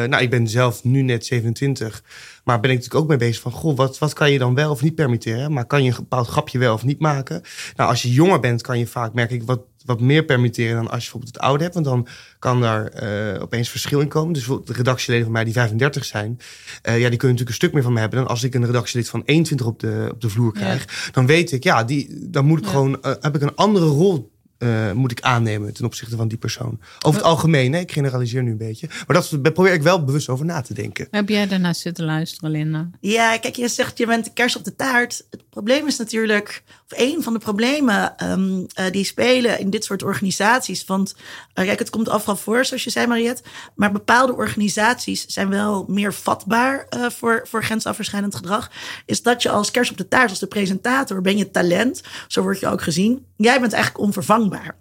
nou, 0.09 0.21
ik 0.23 0.29
ben 0.29 0.47
zelf 0.47 0.83
nu 0.83 1.01
net 1.01 1.25
27, 1.25 2.03
maar 2.43 2.59
ben 2.59 2.69
ik 2.69 2.75
natuurlijk 2.77 3.03
ook 3.03 3.09
mee 3.09 3.17
bezig 3.17 3.41
van, 3.41 3.51
goh, 3.51 3.77
wat, 3.77 3.97
wat 3.97 4.13
kan 4.13 4.31
je 4.31 4.39
dan 4.39 4.55
wel 4.55 4.71
of 4.71 4.81
niet 4.81 4.95
permitteren? 4.95 5.53
Maar 5.53 5.65
kan 5.65 5.83
je 5.83 5.89
een 5.89 5.95
bepaald 5.95 6.27
grapje 6.27 6.57
wel 6.59 6.73
of 6.73 6.83
niet 6.83 6.99
maken? 6.99 7.41
Nou, 7.75 7.89
als 7.89 8.01
je 8.01 8.11
jonger 8.11 8.39
bent, 8.39 8.61
kan 8.61 8.79
je 8.79 8.87
vaak, 8.87 9.13
merk 9.13 9.31
ik, 9.31 9.43
wat, 9.43 9.59
wat 9.85 9.99
meer 9.99 10.23
permitteren 10.25 10.75
dan 10.75 10.83
als 10.89 10.91
je 10.93 10.99
bijvoorbeeld 11.11 11.33
het 11.33 11.43
oude 11.43 11.63
hebt. 11.63 11.73
Want 11.75 11.85
dan 11.85 12.07
kan 12.39 12.61
daar 12.61 12.85
eh, 12.87 13.41
opeens 13.41 13.69
verschil 13.69 13.99
in 13.99 14.07
komen. 14.07 14.33
Dus 14.33 14.45
de 14.45 14.73
redactieleden 14.73 15.23
van 15.25 15.33
mij 15.33 15.43
die 15.43 15.53
35 15.53 16.05
zijn, 16.05 16.39
eh, 16.81 16.99
ja, 16.99 17.09
die 17.09 17.17
kunnen 17.17 17.19
natuurlijk 17.19 17.49
een 17.49 17.53
stuk 17.53 17.73
meer 17.73 17.83
van 17.83 17.93
me 17.93 17.99
hebben 17.99 18.19
dan 18.19 18.27
als 18.27 18.43
ik 18.43 18.53
een 18.53 18.65
redactielid 18.65 19.09
van 19.09 19.21
21 19.25 19.65
op 19.67 19.79
de, 19.79 20.09
op 20.11 20.21
de 20.21 20.29
vloer 20.29 20.53
krijg. 20.53 21.09
Dan 21.11 21.25
weet 21.25 21.51
ik, 21.51 21.63
ja, 21.63 21.83
die, 21.83 22.29
dan 22.29 22.45
moet 22.45 22.57
ik 22.59 22.65
Ja. 22.65 22.71
gewoon, 22.71 22.97
heb 23.01 23.35
ik 23.35 23.41
een 23.41 23.55
andere 23.55 23.85
rol 23.85 24.31
eh, 24.61 24.91
moet 24.91 25.11
ik 25.11 25.21
aannemen 25.21 25.73
ten 25.73 25.85
opzichte 25.85 26.15
van 26.15 26.27
die 26.27 26.37
persoon. 26.37 26.79
Over 27.01 27.19
het 27.19 27.29
algemeen, 27.29 27.73
hè? 27.73 27.79
ik 27.79 27.91
generaliseer 27.91 28.43
nu 28.43 28.51
een 28.51 28.57
beetje. 28.57 28.87
Maar 28.87 29.15
dat 29.15 29.37
daar 29.41 29.51
probeer 29.51 29.73
ik 29.73 29.81
wel 29.81 30.03
bewust 30.03 30.29
over 30.29 30.45
na 30.45 30.61
te 30.61 30.73
denken. 30.73 31.07
Heb 31.11 31.29
jij 31.29 31.47
daarna 31.47 31.73
zitten 31.73 32.05
luisteren, 32.05 32.51
Linda? 32.51 32.89
Ja, 32.99 33.37
kijk, 33.37 33.55
je 33.55 33.67
zegt 33.67 33.97
je 33.97 34.05
bent 34.05 34.25
de 34.25 34.33
kers 34.33 34.55
op 34.55 34.63
de 34.63 34.75
taart. 34.75 35.25
Het 35.29 35.49
probleem 35.49 35.87
is 35.87 35.97
natuurlijk, 35.97 36.63
een 36.95 37.23
van 37.23 37.33
de 37.33 37.39
problemen 37.39 38.17
ehm, 38.17 38.63
eh, 38.73 38.91
die 38.91 39.03
spelen 39.03 39.59
in 39.59 39.69
dit 39.69 39.83
soort 39.83 40.03
organisaties. 40.03 40.85
Want 40.85 41.15
eh, 41.53 41.65
kijk, 41.65 41.79
het 41.79 41.89
komt 41.89 42.09
afval 42.09 42.35
voor, 42.35 42.65
zoals 42.65 42.83
je 42.83 42.89
zei, 42.89 43.07
Mariette. 43.07 43.41
Maar 43.75 43.91
bepaalde 43.91 44.35
organisaties 44.35 45.25
zijn 45.25 45.49
wel 45.49 45.85
meer 45.87 46.13
vatbaar 46.13 46.85
eh, 46.89 47.09
voor, 47.09 47.41
voor 47.47 47.63
grensoverschrijdend 47.63 48.35
gedrag. 48.35 48.71
Is 49.05 49.21
dat 49.21 49.41
je 49.41 49.49
als 49.49 49.71
kers 49.71 49.91
op 49.91 49.97
de 49.97 50.07
taart, 50.07 50.29
als 50.29 50.39
de 50.39 50.47
presentator, 50.47 51.21
ben 51.21 51.37
je 51.37 51.51
talent. 51.51 52.01
Zo 52.27 52.41
word 52.41 52.59
je 52.59 52.67
ook 52.67 52.81
gezien. 52.81 53.25
Jij 53.37 53.59
bent 53.59 53.73
eigenlijk 53.73 54.03
onvervangbaar. 54.03 54.79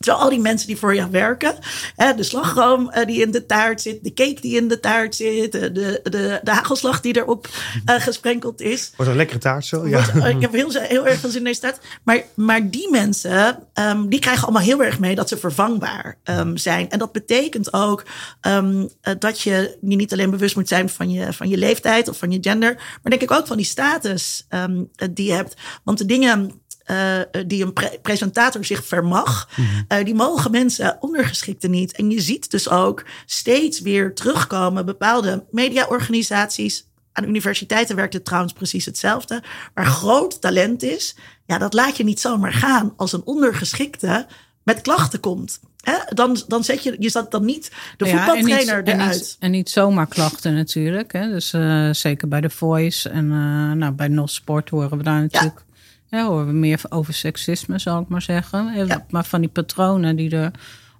Terwijl 0.00 0.24
al 0.24 0.30
die 0.30 0.38
mensen 0.40 0.66
die 0.66 0.76
voor 0.76 0.94
jou 0.94 1.10
werken, 1.10 1.54
hè, 1.96 2.14
de 2.14 2.22
slagroom 2.22 2.90
eh, 2.90 3.06
die 3.06 3.20
in 3.20 3.30
de 3.30 3.46
taart 3.46 3.80
zit, 3.80 4.04
de 4.04 4.12
cake 4.12 4.40
die 4.40 4.56
in 4.56 4.68
de 4.68 4.80
taart 4.80 5.14
zit, 5.14 5.52
de, 5.52 5.72
de, 5.72 6.00
de, 6.02 6.40
de 6.42 6.50
hagelslag 6.50 7.00
die 7.00 7.16
erop 7.16 7.48
eh, 7.84 8.00
gesprenkeld 8.00 8.60
is. 8.60 8.92
Was 8.96 9.06
een 9.06 9.16
lekkere 9.16 9.38
taart 9.38 9.64
zo? 9.64 9.86
Ja. 9.88 10.12
Wordt- 10.12 10.28
Ik 10.28 10.40
heb 10.40 10.52
heel, 10.52 10.70
heel 10.72 11.06
erg 11.06 11.18
veel 11.20 11.28
zin 11.30 11.38
in 11.38 11.44
deze 11.44 11.60
taart. 11.60 11.78
Maar, 12.04 12.22
maar 12.34 12.70
die 12.70 12.90
mensen, 12.90 13.58
ehm, 13.72 14.06
die 14.08 14.18
krijgen 14.20 14.42
allemaal 14.42 14.62
heel 14.62 14.82
erg 14.82 14.98
mee 14.98 15.14
dat 15.14 15.28
ze 15.28 15.36
vervangbaar 15.36 16.18
ehm, 16.24 16.56
zijn. 16.56 16.90
En 16.90 16.98
dat 16.98 17.12
betekent 17.12 17.72
ook 17.72 18.04
ehm, 18.40 18.86
eh, 19.00 19.14
dat 19.18 19.40
je 19.40 19.50
je 19.80 19.96
niet 19.96 20.12
alleen 20.12 20.30
bewust 20.30 20.56
moet 20.56 20.68
zijn 20.68 20.88
van 20.88 21.10
je, 21.10 21.32
van 21.32 21.48
je 21.48 21.56
leeftijd 21.56 22.08
of 22.08 22.18
van 22.18 22.30
je 22.30 22.38
gender, 22.40 22.74
maar 22.74 23.10
denk 23.10 23.22
ik 23.22 23.30
ook 23.30 23.46
van 23.46 23.56
die 23.56 23.66
status 23.66 24.46
eh, 24.48 24.64
die 25.12 25.26
je 25.26 25.32
hebt. 25.32 25.54
Want 25.84 25.98
de 25.98 26.06
dingen 26.06 26.59
eh, 26.90 27.42
die 27.46 27.64
een 27.64 27.72
pre- 27.72 27.98
presentator 28.02 28.64
zich 28.64 28.84
vermag, 28.86 29.48
eh, 29.88 30.04
die 30.04 30.14
mogen 30.14 30.50
mensen 30.50 30.96
ondergeschikten 31.00 31.70
niet. 31.70 31.92
En 31.92 32.10
je 32.10 32.20
ziet 32.20 32.50
dus 32.50 32.68
ook 32.68 33.04
steeds 33.26 33.80
weer 33.80 34.14
terugkomen 34.14 34.86
bepaalde 34.86 35.44
mediaorganisaties. 35.50 36.88
Aan 37.12 37.24
universiteiten 37.24 37.96
werkt 37.96 38.14
het 38.14 38.24
trouwens 38.24 38.52
precies 38.52 38.84
hetzelfde. 38.84 39.42
Waar 39.74 39.86
groot 39.86 40.40
talent 40.40 40.82
is, 40.82 41.16
ja, 41.46 41.58
dat 41.58 41.74
laat 41.74 41.96
je 41.96 42.04
niet 42.04 42.20
zomaar 42.20 42.52
gaan 42.52 42.92
als 42.96 43.12
een 43.12 43.24
ondergeschikte 43.24 44.26
met 44.62 44.80
klachten 44.80 45.20
komt. 45.20 45.60
Hè? 45.80 45.94
Dan, 46.08 46.42
dan 46.48 46.64
zet 46.64 46.82
je, 46.82 46.96
je 46.98 47.08
zet 47.10 47.30
dan 47.30 47.44
niet 47.44 47.70
de 47.96 48.04
Ja, 48.04 48.10
en 48.10 48.18
voetbaltrainer 48.18 48.76
niet, 48.76 48.88
en 48.88 49.00
eruit. 49.00 49.14
niet, 49.14 49.36
en 49.38 49.50
niet 49.50 49.70
zomaar 49.70 50.06
klachten 50.06 50.54
natuurlijk. 50.54 51.12
Hè? 51.12 51.28
Dus 51.28 51.52
eh, 51.52 51.90
zeker 51.90 52.28
bij 52.28 52.40
The 52.40 52.50
Voice 52.50 53.08
en 53.08 53.30
eh, 53.30 53.72
nou, 53.72 53.92
bij 53.92 54.08
NOS 54.08 54.34
Sport 54.34 54.68
horen 54.68 54.98
we 54.98 55.04
daar 55.04 55.20
natuurlijk 55.20 55.62
Ja, 56.10 56.26
horen 56.26 56.46
we 56.46 56.52
meer 56.52 56.80
over 56.88 57.14
seksisme, 57.14 57.78
zal 57.78 58.00
ik 58.00 58.08
maar 58.08 58.22
zeggen. 58.22 58.86
Ja. 58.86 59.06
Maar 59.10 59.24
van 59.24 59.40
die 59.40 59.50
patronen 59.50 60.16
die 60.16 60.32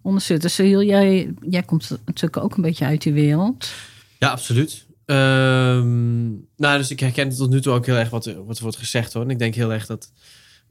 eronder 0.02 0.22
zitten. 0.22 0.50
Cyril, 0.50 0.82
jij, 0.82 1.34
jij 1.48 1.62
komt 1.62 1.90
natuurlijk 2.04 2.36
ook 2.36 2.56
een 2.56 2.62
beetje 2.62 2.84
uit 2.84 3.02
die 3.02 3.12
wereld. 3.12 3.68
Ja, 4.18 4.28
absoluut. 4.30 4.86
Ehm, 5.06 6.28
nou, 6.56 6.78
dus 6.78 6.90
ik 6.90 7.00
herken 7.00 7.28
tot 7.28 7.50
nu 7.50 7.60
toe 7.60 7.72
ook 7.72 7.86
heel 7.86 7.94
erg 7.96 8.10
wat, 8.10 8.26
er- 8.26 8.44
wat 8.44 8.56
er 8.56 8.62
wordt 8.62 8.78
gezegd 8.78 9.12
hoor. 9.12 9.22
En 9.22 9.30
ik 9.30 9.38
denk 9.38 9.54
heel 9.54 9.72
erg 9.72 9.86
dat 9.86 10.12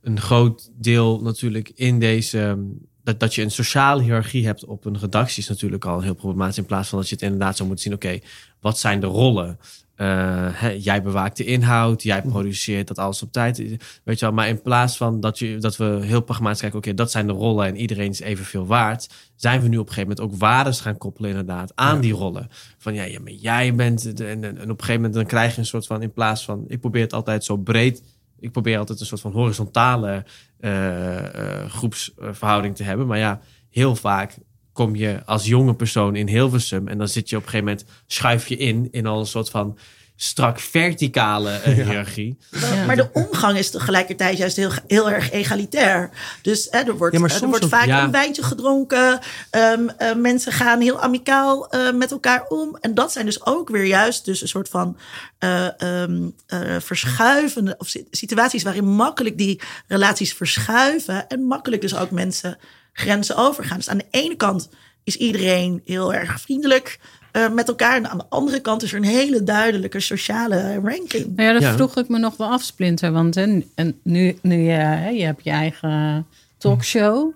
een 0.02 0.20
groot 0.20 0.70
deel 0.74 1.20
natuurlijk 1.22 1.72
in 1.76 2.00
deze. 2.00 2.40
ehm, 2.42 2.60
Dat, 3.04 3.20
dat 3.20 3.36
je 3.36 3.42
een 3.42 3.52
sociale 3.52 4.02
hiërarchie 4.02 4.46
hebt 4.46 4.66
op 4.66 4.86
een 4.86 5.00
redactie 5.00 5.44
is 5.44 5.50
natuurlijk 5.50 5.86
al 5.86 6.02
heel 6.02 6.14
problematisch. 6.14 6.58
In 6.58 6.66
plaats 6.66 6.90
van 6.90 7.00
dat 7.00 7.10
je 7.10 7.16
het 7.16 7.24
inderdaad 7.24 7.56
zou 7.56 7.68
moeten 7.68 7.86
zien: 7.86 7.96
oké, 7.96 8.20
wat 8.60 8.80
zijn 8.80 9.00
de 9.00 9.08
rollen? 9.08 9.60
Eh, 10.00 10.48
hè, 10.52 10.70
jij 10.70 11.02
bewaakt 11.02 11.38
de 11.38 11.46
inhoud, 11.46 12.04
jij 12.04 12.22
produceert 12.22 12.88
dat 12.88 12.98
alles 12.98 13.24
op 13.24 13.32
tijd. 13.32 13.58
Weet 14.04 14.20
je 14.20 14.26
wel, 14.26 14.32
maar 14.34 14.48
in 14.48 14.62
plaats 14.62 14.98
van 14.98 15.20
dat, 15.20 15.40
je, 15.40 15.58
dat 15.58 15.78
we 15.78 16.00
heel 16.02 16.22
pragmatisch 16.22 16.60
kijken: 16.60 16.80
oké, 16.80 16.94
dat 16.94 17.12
zijn 17.12 17.28
de 17.28 17.34
rollen 17.34 17.66
en 17.66 17.76
iedereen 17.78 18.10
is 18.10 18.20
evenveel 18.20 18.66
waard. 18.66 19.10
Zijn 19.36 19.62
we 19.62 19.68
nu 19.68 19.78
op 19.78 19.88
een 19.88 19.94
gegeven 19.94 20.16
moment 20.16 20.34
ook 20.34 20.40
waardes 20.40 20.80
gaan 20.82 20.98
koppelen, 20.98 21.30
inderdaad, 21.30 21.72
aan 21.76 22.00
die 22.02 22.14
rollen. 22.14 22.48
Van 22.78 22.94
ja, 22.94 23.04
ja 23.04 23.20
maar 23.20 23.32
jij 23.32 23.76
bent. 23.76 24.18
de- 24.18 24.26
En, 24.26 24.44
en, 24.44 24.58
en 24.58 24.64
op 24.64 24.70
een 24.70 24.70
gegeven 24.70 24.96
moment 24.96 25.14
dan 25.14 25.26
krijg 25.26 25.54
je 25.54 25.60
een 25.60 25.66
soort 25.66 25.86
van, 25.88 26.02
in 26.02 26.14
plaats 26.14 26.46
van, 26.46 26.64
ik 26.68 26.80
probeer 26.80 27.02
het 27.02 27.14
altijd 27.14 27.44
zo 27.44 27.58
breed. 27.58 28.04
Ik 28.40 28.52
probeer 28.52 28.78
altijd 28.78 29.00
een 29.00 29.06
soort 29.06 29.22
van 29.22 29.32
horizontale 29.32 30.26
eh, 30.60 31.62
eh, 31.64 31.70
groepsverhouding 31.70 32.76
te 32.76 32.84
hebben. 32.84 33.08
Maar 33.08 33.18
ja, 33.18 33.40
heel 33.70 33.96
vaak 33.96 34.38
kom 34.80 34.96
je 34.96 35.22
als 35.26 35.46
jonge 35.46 35.74
persoon 35.76 36.16
in 36.16 36.28
Hilversum. 36.28 36.88
En 36.88 36.98
dan 36.98 37.08
zit 37.08 37.30
je 37.30 37.36
op 37.36 37.44
een 37.44 37.50
gegeven 37.50 37.72
moment, 37.72 37.88
schuif 38.08 38.48
je 38.48 38.58
in, 38.58 38.88
in 38.92 39.06
al 39.06 39.20
een 39.20 39.26
soort 39.26 39.50
van 39.50 39.78
strak 40.16 40.60
verticale 40.60 41.52
eh, 41.52 41.74
hiërarchie. 41.86 42.38
Ja. 42.52 42.86
Maar 42.86 42.96
de 42.96 43.10
omgang 43.14 43.58
is 43.58 43.70
tegelijkertijd 43.70 44.38
juist 44.38 44.56
heel, 44.56 44.72
heel 44.88 45.12
erg 45.12 45.32
egalitair. 45.32 46.10
Dus 46.42 46.68
hè, 46.70 46.80
er 46.80 46.98
wordt, 46.98 47.18
Ja, 47.18 47.26
eh, 47.26 47.42
er 47.42 47.48
wordt 47.48 47.64
ook- 47.64 47.70
vaak 47.70 47.86
Ja. 47.86 48.04
een 48.04 48.12
wijntje 48.12 48.44
gedronken. 48.44 49.20
Ehm, 49.50 49.88
eh, 49.98 50.16
mensen 50.16 50.52
gaan 50.52 50.82
heel 50.82 51.00
amicaal 51.02 51.70
eh, 51.70 51.94
met 51.94 52.12
elkaar 52.12 52.46
om. 52.48 52.78
En 52.82 52.94
dat 52.94 53.12
zijn 53.12 53.26
dus 53.26 53.46
ook 53.46 53.70
weer 53.70 53.86
juist 53.86 54.26
dus 54.26 54.42
een 54.42 54.48
soort 54.48 54.70
van 54.70 54.98
eh, 55.40 55.82
ehm, 55.82 56.30
eh, 56.48 56.60
verschuivende 56.80 57.76
of 57.78 57.88
si- 57.88 58.08
situaties 58.12 58.64
waarin 58.64 58.86
makkelijk 58.88 59.38
die 59.38 59.62
relaties 59.88 60.34
verschuiven. 60.34 61.28
En 61.28 61.44
makkelijk 61.44 61.82
dus 61.82 61.96
ook 61.96 62.12
mensen 62.12 62.58
grenzen 63.00 63.36
overgaan. 63.36 63.78
Dus 63.78 63.90
aan 63.90 63.98
de 63.98 64.06
ene 64.12 64.36
kant 64.36 64.70
is 65.04 65.16
iedereen 65.18 65.82
heel 65.86 66.14
erg 66.14 66.42
vriendelijk 66.42 67.00
eh, 67.32 67.50
met 67.50 67.68
elkaar. 67.68 67.96
En 67.96 68.10
aan 68.10 68.18
de 68.18 68.26
andere 68.30 68.60
kant 68.60 68.84
is 68.84 68.92
er 68.92 68.98
een 68.98 69.04
hele 69.04 69.44
duidelijke 69.44 70.00
sociale 70.00 70.74
ranking. 70.84 71.36
Nou 71.36 71.48
ja, 71.48 71.54
dat 71.54 71.62
Ja. 71.62 71.74
vroeg 71.74 71.98
ik 71.98 72.08
me 72.10 72.18
nog 72.20 72.38
wel 72.38 72.48
af, 72.50 72.62
Splinter. 72.64 73.12
Want 73.12 73.36
hè, 73.36 73.62
en 73.76 74.00
nu, 74.04 74.38
nu 74.42 74.56
je, 74.58 74.72
hè, 74.72 75.10
je 75.10 75.24
hebt 75.24 75.44
je 75.44 75.50
eigen 75.50 76.28
talkshow. 76.58 77.32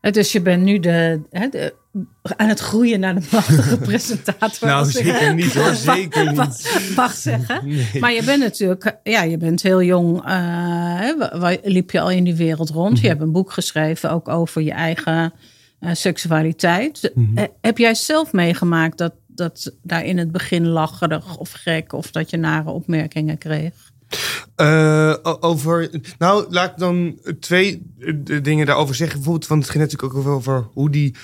Dus 0.00 0.32
je 0.32 0.40
bent 0.40 0.62
nu 0.62 0.78
de, 0.78 1.20
hè, 1.30 1.48
de, 1.48 1.74
aan 2.22 2.48
het 2.48 2.60
groeien 2.60 3.00
naar 3.00 3.14
de 3.14 3.26
machtige 3.32 3.76
presentator. 3.88 4.68
Nou, 4.68 4.90
zeker 4.90 5.34
niet 5.34 5.54
hoor, 5.54 5.74
zeker 5.94 6.26
niet. 6.26 6.96
mag- 6.96 7.12
zeggen. 7.14 7.60
Maar 8.00 8.12
je 8.12 8.22
bent 8.24 8.42
natuurlijk, 8.42 8.96
ja, 9.02 9.22
je 9.22 9.36
bent 9.36 9.62
heel 9.62 9.82
jong. 9.82 10.22
wa- 10.22 11.56
liep 11.62 11.90
je 11.90 12.00
al 12.00 12.10
in 12.10 12.24
die 12.24 12.34
wereld 12.34 12.70
rond. 12.70 12.92
Mhm. 12.92 13.02
Je 13.02 13.08
hebt 13.08 13.20
een 13.20 13.32
boek 13.32 13.52
geschreven 13.52 14.10
ook 14.10 14.28
over 14.28 14.62
je 14.62 14.72
eigen 14.72 15.32
eh, 15.80 15.90
seksualiteit. 15.94 17.10
Mhm. 17.14 17.38
Eh, 17.38 17.44
heb 17.60 17.78
jij 17.78 17.94
zelf 17.94 18.32
meegemaakt 18.32 18.98
dat, 18.98 19.12
dat 19.26 19.72
daar 19.82 20.04
in 20.04 20.18
het 20.18 20.32
begin 20.32 20.66
lacherig 20.66 21.36
of 21.36 21.52
gek 21.52 21.92
of 21.92 22.10
dat 22.10 22.30
je 22.30 22.36
nare 22.36 22.70
opmerkingen 22.70 23.38
kreeg? 23.38 23.72
Over, 25.40 25.90
nou, 26.18 26.46
laat 26.50 26.70
ik 26.70 26.78
dan 26.78 27.18
twee 27.40 27.82
dingen 28.42 28.66
daarover 28.66 28.94
zeggen. 28.94 29.16
Bijvoorbeeld, 29.16 29.48
want 29.48 29.62
het 29.62 29.70
ging 29.70 29.84
natuurlijk 29.84 30.14
ook 30.16 30.26
over 30.26 30.68
hoe 30.72 30.90
die 30.90 31.14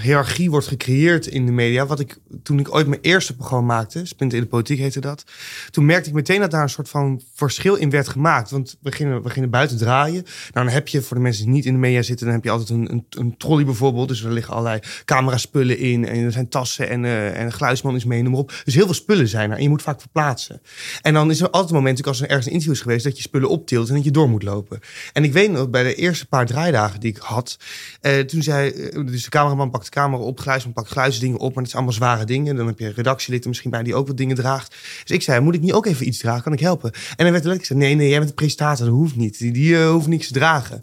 hiërarchie 0.00 0.50
wordt 0.50 0.66
gecreëerd 0.66 1.26
in 1.26 1.46
de 1.46 1.52
media. 1.52 1.86
Wat 1.86 2.00
ik, 2.00 2.18
toen 2.42 2.58
ik 2.58 2.74
ooit 2.74 2.86
mijn 2.86 3.00
eerste 3.00 3.36
programma 3.36 3.74
maakte, 3.74 4.06
Splinter 4.06 4.38
in 4.38 4.44
de 4.44 4.50
Politiek 4.50 4.78
heette 4.78 5.00
dat. 5.00 5.24
Toen 5.70 5.84
merkte 5.84 6.08
ik 6.08 6.14
meteen 6.14 6.40
dat 6.40 6.50
daar 6.50 6.62
een 6.62 6.68
soort 6.68 6.88
van 6.88 7.22
verschil 7.34 7.74
in 7.74 7.90
werd 7.90 8.08
gemaakt. 8.08 8.50
Want 8.50 8.76
we 8.80 8.92
gingen, 8.92 9.22
we 9.22 9.48
buiten 9.48 9.76
draaien. 9.76 10.22
Nou, 10.22 10.66
dan 10.66 10.68
heb 10.68 10.88
je, 10.88 11.02
voor 11.02 11.16
de 11.16 11.22
mensen 11.22 11.44
die 11.44 11.54
niet 11.54 11.64
in 11.64 11.72
de 11.72 11.78
media 11.78 12.02
zitten, 12.02 12.26
dan 12.26 12.34
heb 12.34 12.44
je 12.44 12.50
altijd 12.50 12.68
een, 12.68 12.92
een, 12.92 13.06
een 13.10 13.36
trolley 13.36 13.64
bijvoorbeeld. 13.64 14.08
Dus 14.08 14.22
er 14.24 14.32
liggen 14.32 14.54
allerlei 14.54 14.80
cameraspullen 15.04 15.78
in. 15.78 16.06
En 16.06 16.24
er 16.24 16.32
zijn 16.32 16.48
tassen 16.48 16.88
en, 16.88 17.04
eh, 17.04 17.40
en 17.40 17.52
een 17.58 17.94
is 17.94 18.04
mee, 18.04 18.22
noem 18.22 18.32
maar 18.32 18.40
op. 18.40 18.52
Dus 18.64 18.74
heel 18.74 18.84
veel 18.84 18.94
spullen 18.94 19.28
zijn 19.28 19.50
er. 19.50 19.56
En 19.56 19.62
je 19.62 19.68
moet 19.68 19.82
vaak 19.82 20.00
verplaatsen. 20.00 20.60
En 21.02 21.14
dan 21.14 21.30
is 21.30 21.40
er 21.40 21.50
altijd 21.50 21.70
een 21.70 21.76
moment, 21.76 21.96
natuurlijk 21.98 22.08
als 22.08 22.20
er 22.20 22.28
ergens 22.28 22.46
een 22.46 22.52
interview 22.52 22.76
is 22.76 22.82
geweest, 22.82 23.04
dat 23.04 23.16
je 23.16 23.22
spullen 23.22 23.48
optilt 23.48 23.88
en 23.88 23.94
dat 23.94 24.04
je 24.04 24.10
door 24.10 24.28
moet 24.28 24.42
lopen. 24.42 24.80
En 25.12 25.24
ik 25.24 25.32
weet 25.32 25.50
nog, 25.50 25.70
bij 25.70 25.82
de 25.82 25.94
eerste 25.94 26.26
paar 26.26 26.46
draaidagen 26.46 27.00
die 27.00 27.10
ik 27.10 27.16
had, 27.16 27.58
eh, 28.00 28.18
toen 28.18 28.42
zei, 28.42 28.70
eh, 28.70 28.98
dus 29.20 29.30
de 29.30 29.36
cameraman 29.38 29.70
pakt 29.70 29.84
de 29.84 29.90
camera 29.90 30.22
op, 30.22 30.38
geluidsman 30.38 30.72
pakt 30.72 30.88
geluidsdingen 30.88 31.38
op, 31.38 31.54
maar 31.54 31.62
het 31.62 31.72
zijn 31.72 31.82
allemaal 31.82 32.00
zware 32.00 32.24
dingen. 32.24 32.56
Dan 32.56 32.66
heb 32.66 32.78
je 32.78 32.92
redactielid 32.96 33.42
er 33.42 33.48
misschien 33.48 33.70
bij 33.70 33.82
die 33.82 33.94
ook 33.94 34.06
wat 34.06 34.16
dingen 34.16 34.36
draagt. 34.36 34.74
Dus 35.04 35.16
ik 35.16 35.22
zei, 35.22 35.40
moet 35.40 35.54
ik 35.54 35.60
niet 35.60 35.72
ook 35.72 35.86
even 35.86 36.06
iets 36.06 36.18
dragen? 36.18 36.42
Kan 36.42 36.52
ik 36.52 36.60
helpen? 36.60 36.92
En 36.92 37.24
dan 37.24 37.32
werd 37.32 37.44
er 37.44 37.50
gezegd, 37.50 37.80
nee, 37.80 37.94
nee, 37.94 38.08
jij 38.08 38.16
bent 38.18 38.28
de 38.28 38.34
presentator, 38.34 38.86
dat 38.86 38.94
hoeft 38.94 39.16
niet. 39.16 39.38
Die, 39.38 39.52
die 39.52 39.76
eh, 39.76 39.90
hoeft 39.90 40.06
niks 40.06 40.26
te 40.26 40.32
dragen. 40.32 40.82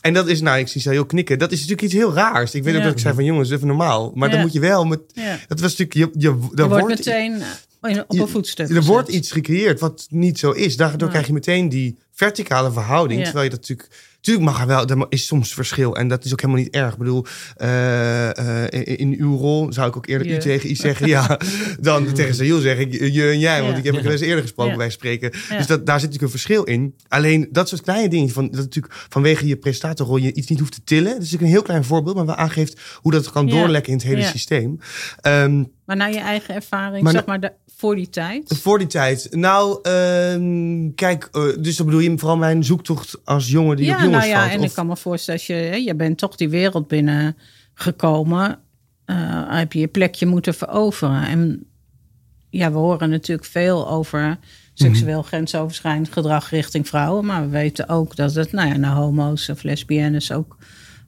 En 0.00 0.14
dat 0.14 0.28
is, 0.28 0.40
nou, 0.40 0.58
ik 0.58 0.68
zie 0.68 0.80
ze 0.80 0.90
heel 0.90 1.06
knikken. 1.06 1.38
Dat 1.38 1.52
is 1.52 1.56
natuurlijk 1.56 1.82
iets 1.86 1.94
heel 1.94 2.12
raars. 2.12 2.54
Ik 2.54 2.62
weet 2.62 2.72
ook 2.74 2.80
Ja. 2.80 2.84
dat 2.86 2.94
ik 2.94 3.00
zei 3.00 3.14
van, 3.14 3.24
jongens, 3.24 3.50
even 3.50 3.66
normaal. 3.66 4.12
Maar 4.14 4.30
dan 4.30 4.40
moet 4.40 4.52
je 4.52 4.60
wel 4.60 4.84
met, 4.84 5.00
Ja. 5.12 5.38
dat 5.48 5.60
was 5.60 5.76
natuurlijk, 5.76 6.14
je, 6.14 6.20
je, 6.20 6.28
Je 6.28 6.68
wordt 6.68 6.80
wordt, 6.80 6.88
meteen 6.88 7.42
eh, 7.80 7.98
op 8.06 8.18
een 8.18 8.28
voetstuk 8.28 8.70
er 8.70 8.82
wordt 8.82 9.08
iets 9.08 9.32
gecreëerd 9.32 9.80
wat 9.80 10.06
niet 10.10 10.38
zo 10.38 10.50
is. 10.50 10.76
Daardoor 10.76 11.08
krijg 11.08 11.26
je 11.26 11.32
meteen 11.32 11.68
die 11.68 11.96
verticale 12.12 12.72
verhouding. 12.72 13.18
Ja. 13.18 13.24
Terwijl 13.24 13.44
je 13.44 13.50
dat 13.50 13.60
natuurlijk... 13.60 13.88
Natuurlijk 14.26 14.52
mag 14.56 14.60
er 14.60 14.66
wel, 14.66 14.86
er 14.86 15.06
is 15.08 15.26
soms 15.26 15.54
verschil. 15.54 15.96
En 15.96 16.08
dat 16.08 16.24
is 16.24 16.32
ook 16.32 16.40
helemaal 16.40 16.62
niet 16.62 16.74
erg. 16.74 16.92
Ik 16.92 16.98
bedoel, 16.98 17.26
eh, 17.56 18.62
eh, 18.64 18.66
in, 18.70 18.96
in 18.98 19.14
uw 19.18 19.36
rol 19.36 19.72
zou 19.72 19.88
ik 19.88 19.96
ook 19.96 20.06
eerder 20.06 20.26
Je. 20.28 20.34
u 20.34 20.38
tegen 20.38 20.70
iets 20.70 20.80
zeggen. 20.80 21.06
Ja, 21.08 21.38
dan 21.80 22.12
tegen 22.12 22.34
Sahil 22.34 22.58
zeg 22.60 22.78
ik 22.78 22.92
je 23.12 23.28
en 23.28 23.38
jij. 23.38 23.62
Want 23.62 23.76
ik 23.78 23.84
heb 23.84 23.94
er 23.94 24.02
wel 24.02 24.12
eens 24.12 24.20
eerder 24.20 24.42
gesproken 24.42 24.72
Ja. 24.72 24.78
bij 24.78 24.90
spreken. 24.90 25.30
Ja. 25.48 25.56
Dus 25.56 25.66
dat, 25.66 25.86
daar 25.86 26.00
zit 26.00 26.10
natuurlijk 26.10 26.22
een 26.22 26.28
verschil 26.40 26.62
in. 26.64 26.94
Alleen 27.08 27.48
dat 27.50 27.68
soort 27.68 27.82
kleine 27.82 28.08
dingen. 28.08 28.30
Van, 28.30 28.44
dat 28.50 28.60
natuurlijk 28.60 28.94
vanwege 29.08 29.46
je 29.46 29.56
presentatorrol 29.56 30.16
je 30.16 30.32
iets 30.32 30.48
niet 30.48 30.58
hoeft 30.58 30.72
te 30.72 30.84
tillen. 30.84 31.04
Dat 31.12 31.12
is 31.14 31.18
natuurlijk 31.18 31.42
een 31.42 31.56
heel 31.56 31.62
klein 31.62 31.84
voorbeeld. 31.84 32.16
Maar 32.16 32.26
wel 32.26 32.34
aangeeft 32.34 32.80
hoe 32.94 33.12
dat 33.12 33.32
kan 33.32 33.46
Ja. 33.46 33.52
doorlekken 33.58 33.92
in 33.92 33.98
het 33.98 34.06
hele 34.06 34.20
Ja. 34.20 34.28
systeem. 34.28 34.78
Ehm, 35.20 35.62
Maar 35.86 35.96
naar 35.96 36.12
je 36.12 36.18
eigen 36.18 36.54
ervaring, 36.54 37.02
Maar 37.02 37.12
zeg 37.12 37.26
maar, 37.26 37.40
de, 37.40 37.52
voor 37.76 37.96
die 37.96 38.08
tijd. 38.08 38.58
voor 38.62 38.78
die 38.78 38.86
tijd. 38.86 39.28
Nou, 39.30 39.78
ehm, 39.82 40.94
kijk, 40.94 41.28
eh, 41.32 41.42
dus 41.60 41.76
dan 41.76 41.86
bedoel 41.86 42.00
je 42.00 42.12
vooral 42.18 42.36
mijn 42.36 42.64
zoektocht 42.64 43.20
als 43.24 43.50
jongen 43.50 43.76
die 43.76 43.90
op 43.90 43.96
Ja, 43.96 44.04
jongens 44.04 44.13
nou 44.18 44.28
ja, 44.28 44.50
en 44.50 44.58
Of- 44.58 44.64
ik 44.64 44.72
kan 44.72 44.86
me 44.86 44.96
voorstellen, 44.96 45.40
als 45.40 45.48
je, 45.48 45.82
je 45.84 45.94
bent 45.94 46.18
toch 46.18 46.36
die 46.36 46.48
wereld 46.48 46.88
binnengekomen. 46.88 48.58
eh 49.04 49.56
heb 49.58 49.72
je 49.72 49.78
je 49.78 49.88
plekje 49.88 50.26
moeten 50.26 50.54
veroveren. 50.54 51.22
En 51.26 51.66
ja, 52.50 52.72
we 52.72 52.78
horen 52.78 53.10
natuurlijk 53.10 53.48
veel 53.48 53.88
over 53.90 54.38
seksueel 54.74 55.18
Mhm. 55.18 55.26
grensoverschrijdend 55.26 56.12
gedrag 56.12 56.50
richting 56.50 56.88
vrouwen. 56.88 57.24
Maar 57.24 57.42
we 57.42 57.48
weten 57.48 57.88
ook 57.88 58.16
dat 58.16 58.34
het 58.34 58.52
nou 58.52 58.68
ja, 58.68 58.76
naar 58.76 58.94
homo's 58.94 59.48
of 59.48 59.62
lesbiennes 59.62 60.32
ook 60.32 60.56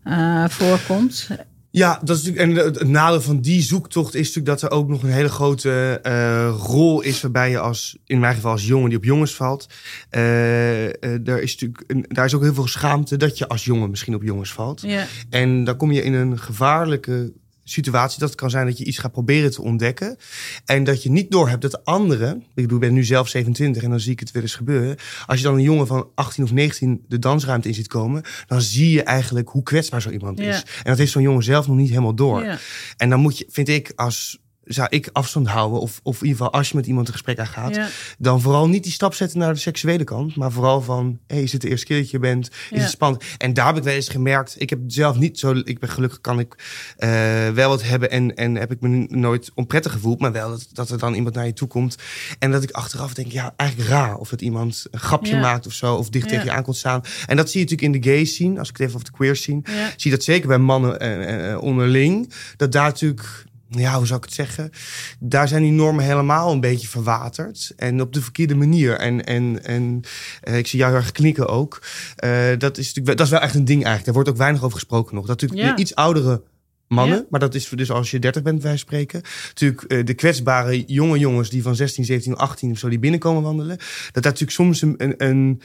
eh, 0.03 0.45
voorkomt. 0.49 1.29
Ja, 1.77 2.01
dat 2.05 2.17
is 2.17 2.23
natuurlijk, 2.23 2.59
en 2.59 2.65
het, 2.65 2.89
nadeel 2.89 3.21
van 3.21 3.41
die 3.41 3.63
zoektocht 3.63 4.15
is 4.15 4.27
natuurlijk 4.27 4.61
dat 4.61 4.71
er 4.71 4.77
ook 4.77 4.89
nog 4.89 5.03
een 5.03 5.11
hele 5.11 5.29
grote 5.29 6.01
eh, 6.03 6.55
rol 6.59 7.01
is 7.01 7.21
waarbij 7.21 7.51
je 7.51 7.59
als, 7.59 7.97
in 8.07 8.19
mijn 8.19 8.35
geval 8.35 8.51
als 8.51 8.67
jongen 8.67 8.89
die 8.89 8.99
op 8.99 9.05
jongens 9.05 9.35
valt, 9.35 9.67
eh, 10.11 10.85
eh, 10.87 10.93
daar, 11.21 11.41
is 11.41 11.53
natuurlijk 11.53 11.85
een, 11.87 12.05
daar 12.09 12.25
is 12.25 12.35
ook 12.35 12.43
heel 12.43 12.55
veel 12.55 12.67
schaamte 12.67 13.17
dat 13.17 13.39
je 13.39 13.49
als 13.49 13.65
jongen 13.65 13.91
misschien 13.91 14.15
op 14.15 14.23
jongens 14.23 14.53
valt. 14.53 14.81
Ja, 14.81 15.07
En 15.31 15.65
dan 15.65 15.77
kom 15.77 15.93
je 15.93 16.03
in 16.03 16.15
een 16.15 16.39
gevaarlijke 16.39 17.33
situatie. 17.69 18.19
Dat 18.21 18.29
het 18.29 18.39
kan 18.39 18.51
zijn 18.51 18.67
dat 18.67 18.79
je 18.79 18.85
iets 18.85 18.99
gaat 18.99 19.13
proberen 19.13 19.51
te 19.51 19.63
ontdekken. 19.63 20.17
En 20.65 20.85
dat 20.85 21.03
je 21.03 21.11
niet 21.11 21.31
doorhebt 21.31 21.63
dat 21.63 21.71
de 21.71 21.85
anderen... 21.85 22.37
Ik 22.37 22.45
bedoel, 22.55 22.75
ik 22.79 22.85
ben 22.85 22.93
nu 22.93 23.05
zelf 23.05 23.29
27 23.29 23.83
en 23.83 23.91
dan 23.91 24.01
zie 24.01 24.13
ik 24.13 24.21
het 24.21 24.31
weer 24.31 24.43
eens 24.43 24.55
gebeuren. 24.55 24.97
Als 25.27 25.39
je 25.39 25.45
dan 25.45 25.55
een 25.55 25.63
jongen 25.63 25.87
van 25.87 26.09
18 26.15 26.45
of 26.45 26.53
19 26.53 27.05
de 27.09 27.19
dansruimte 27.19 27.69
in 27.69 27.75
ziet 27.75 27.89
komen... 27.89 28.23
dan 28.47 28.61
zie 28.61 28.91
je 28.91 29.03
eigenlijk 29.03 29.49
hoe 29.49 29.63
kwetsbaar 29.63 30.03
zo 30.03 30.11
iemand 30.11 30.39
Ja. 30.39 30.45
is. 30.49 30.61
En 30.63 30.85
dat 30.85 30.99
heeft 30.99 31.13
zo'n 31.13 31.23
jongen 31.23 31.43
zelf 31.45 31.67
nog 31.67 31.77
niet 31.77 31.89
helemaal 31.89 32.15
door. 32.15 32.45
ja. 32.45 32.59
En 32.97 33.11
dan 33.11 33.21
moet 33.21 33.39
je, 33.39 33.47
vind 33.51 33.69
ik, 33.69 33.93
als... 33.95 34.39
Zou 34.67 34.87
ik 34.91 35.09
afstand 35.13 35.47
houden, 35.49 35.81
of, 35.81 36.01
of 36.03 36.17
in 36.17 36.27
ieder 36.27 36.37
geval 36.45 36.53
als 36.59 36.69
je 36.69 36.77
met 36.77 36.87
iemand 36.87 37.07
een 37.07 37.13
gesprek 37.13 37.39
aangaat, 37.39 37.75
Ja. 37.75 37.89
dan 38.19 38.41
vooral 38.41 38.69
niet 38.69 38.83
die 38.83 38.93
stap 38.93 39.15
zetten 39.15 39.39
naar 39.39 39.53
de 39.55 39.59
seksuele 39.61 40.05
kant, 40.05 40.37
maar 40.37 40.53
vooral 40.53 40.81
van, 40.81 41.19
hé, 41.27 41.35
hey, 41.35 41.45
is 41.45 41.53
het 41.53 41.61
de 41.61 41.69
eerste 41.69 41.87
keer 41.87 41.97
dat 41.99 42.11
je 42.11 42.19
bent? 42.19 42.47
Is 42.49 42.55
Ja. 42.71 42.79
het 42.79 42.91
spannend? 42.91 43.25
En 43.39 43.55
daar 43.55 43.67
heb 43.67 43.77
ik 43.77 43.83
wel 43.83 43.95
eens 43.95 44.09
gemerkt, 44.09 44.55
ik 44.59 44.71
heb 44.71 44.79
zelf 44.87 45.17
niet 45.19 45.39
zo, 45.39 45.55
ik 45.65 45.79
ben 45.79 45.89
gelukkig 45.89 46.21
kan 46.21 46.39
ik 46.39 46.55
eh, 46.97 47.09
wel 47.49 47.69
wat 47.69 47.83
hebben 47.83 48.11
en, 48.11 48.35
en 48.37 48.55
heb 48.55 48.71
ik 48.73 48.81
me 48.81 48.89
nooit 49.09 49.51
onprettig 49.55 49.93
gevoeld, 49.93 50.21
maar 50.21 50.33
wel 50.33 50.49
dat, 50.51 50.67
dat 50.73 50.91
er 50.91 50.99
dan 50.99 51.15
iemand 51.15 51.35
naar 51.35 51.47
je 51.47 51.53
toe 51.53 51.69
komt 51.69 51.97
en 52.39 52.51
dat 52.51 52.63
ik 52.63 52.71
achteraf 52.71 53.15
denk, 53.15 53.33
ja, 53.33 53.55
eigenlijk 53.57 53.91
raar 53.91 54.17
of 54.17 54.29
dat 54.29 54.41
iemand 54.43 54.87
een 54.91 55.01
grapje 55.01 55.35
Ja. 55.35 55.41
maakt 55.41 55.67
of 55.67 55.73
zo, 55.73 55.95
of 55.95 56.09
dicht 56.09 56.29
tegen 56.29 56.45
je 56.45 56.51
aan 56.53 56.63
komt 56.63 56.77
staan. 56.77 57.03
En 57.27 57.37
dat 57.37 57.51
zie 57.51 57.61
je 57.61 57.67
natuurlijk 57.71 57.95
in 57.97 58.03
de 58.03 58.11
gay 58.17 58.25
scene, 58.25 58.59
als 58.59 58.69
ik 58.69 58.77
het 58.77 58.87
even 58.87 58.95
over 59.01 59.11
de 59.11 59.17
queer 59.17 59.37
scene, 59.37 59.61
zie 59.97 60.11
je 60.11 60.17
dat 60.17 60.25
zeker 60.25 60.49
bij 60.49 60.59
mannen 60.59 61.01
eh, 61.01 61.51
eh, 61.53 61.63
onderling, 61.63 62.33
dat 62.57 62.73
daar 62.73 62.85
natuurlijk 62.85 63.45
ja, 63.69 63.97
hoe 63.97 64.07
zou 64.07 64.19
ik 64.19 64.25
het 64.25 64.35
zeggen? 64.35 64.71
Daar 65.19 65.49
zijn 65.49 65.63
die 65.63 65.73
normen 65.73 66.05
helemaal 66.05 66.53
een 66.53 66.61
beetje 66.61 66.89
verwaterd. 66.89 67.73
En 67.77 68.01
op 68.01 68.13
de 68.13 68.23
verkeerde 68.23 68.55
manier. 68.55 68.95
En, 68.99 69.25
en, 69.25 69.65
en 69.65 70.01
eh, 70.41 70.57
ik 70.59 70.67
zie 70.67 70.79
jou 70.79 70.93
heel 70.93 71.01
erg 71.01 71.13
knikken 71.13 71.49
ook. 71.49 71.83
Eh, 72.17 72.31
dat, 72.59 72.79
is 72.79 72.87
natuurlijk, 72.87 73.17
dat 73.17 73.27
is 73.27 73.33
wel 73.33 73.41
echt 73.41 73.55
een 73.55 73.65
ding 73.65 73.85
eigenlijk. 73.85 74.05
Daar 74.05 74.15
wordt 74.15 74.29
ook 74.29 74.37
weinig 74.37 74.63
over 74.63 74.79
gesproken 74.79 75.15
nog. 75.15 75.27
Dat 75.27 75.41
natuurlijk 75.41 75.69
Ja. 75.69 75.75
de 75.75 75.81
iets 75.81 75.95
oudere 75.95 76.43
mannen, 76.89 77.17
Ja. 77.17 77.25
maar 77.31 77.41
dat 77.41 77.55
is 77.55 77.69
dus 77.69 77.91
als 77.91 78.11
je 78.11 78.19
30 78.19 78.43
bent, 78.43 78.63
wij 78.63 78.77
spreken. 78.77 79.23
Natuurlijk 79.49 79.83
eh, 79.83 80.05
de 80.05 80.15
kwetsbare 80.15 80.85
jonge 80.85 81.19
jongens 81.19 81.51
die 81.51 81.63
van 81.63 81.77
16, 81.77 82.05
17, 82.05 82.37
18 82.37 82.71
of 82.71 82.79
zo 82.79 82.89
die 82.89 82.99
binnenkomen 82.99 83.43
wandelen. 83.43 83.77
Dat 83.77 84.23
daar 84.23 84.23
natuurlijk 84.23 84.51
soms 84.51 84.83
een, 84.83 84.95
een, 84.99 85.15
een 85.17 85.61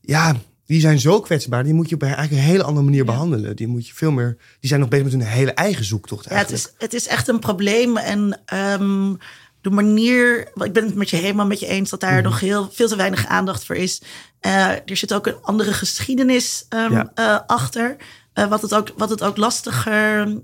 ja, 0.00 0.36
die 0.72 0.80
zijn 0.80 1.00
zo 1.00 1.20
kwetsbaar. 1.20 1.64
Die 1.64 1.74
moet 1.74 1.88
je 1.88 1.94
op 1.94 2.02
eigenlijk 2.02 2.32
een 2.32 2.38
hele 2.38 2.62
andere 2.62 2.84
manier 2.84 3.04
behandelen. 3.04 3.56
Die 3.56 3.66
moet 3.66 3.86
je 3.86 3.94
veel 3.94 4.10
meer. 4.10 4.36
Die 4.60 4.68
zijn 4.68 4.80
nog 4.80 4.88
bezig 4.88 5.04
met 5.04 5.12
hun 5.14 5.22
hele 5.22 5.52
eigen 5.52 5.84
zoektocht. 5.84 6.24
Ja, 6.24 6.30
het 6.30 6.38
Eigenlijk. 6.48 6.74
is, 6.78 6.84
het 6.84 6.94
is 6.94 7.06
echt 7.06 7.28
een 7.28 7.38
probleem. 7.38 7.96
En 7.96 8.40
ehm, 8.44 9.14
de 9.60 9.70
manier, 9.70 10.38
ik 10.54 10.72
ben 10.72 10.84
het 10.84 10.94
met 10.94 11.10
je 11.10 11.16
helemaal 11.16 11.46
met 11.46 11.60
je 11.60 11.66
eens 11.66 11.90
dat 11.90 12.00
daar 12.00 12.22
nog 12.22 12.40
heel 12.40 12.70
veel 12.72 12.88
te 12.88 12.96
weinig 12.96 13.26
aandacht 13.26 13.64
voor 13.64 13.76
is. 13.76 14.02
Eh, 14.40 14.68
er 14.70 14.96
zit 14.96 15.14
ook 15.14 15.26
een 15.26 15.42
andere 15.42 15.72
geschiedenis 15.72 16.66
ehm, 16.68 16.92
Ja. 16.92 17.10
eh, 17.14 17.38
achter, 17.46 17.96
eh, 18.32 18.46
wat, 18.46 18.62
het 18.62 18.74
ook, 18.74 18.88
wat 18.96 19.10
het 19.10 19.22
ook 19.22 19.36
lastiger 19.36 20.40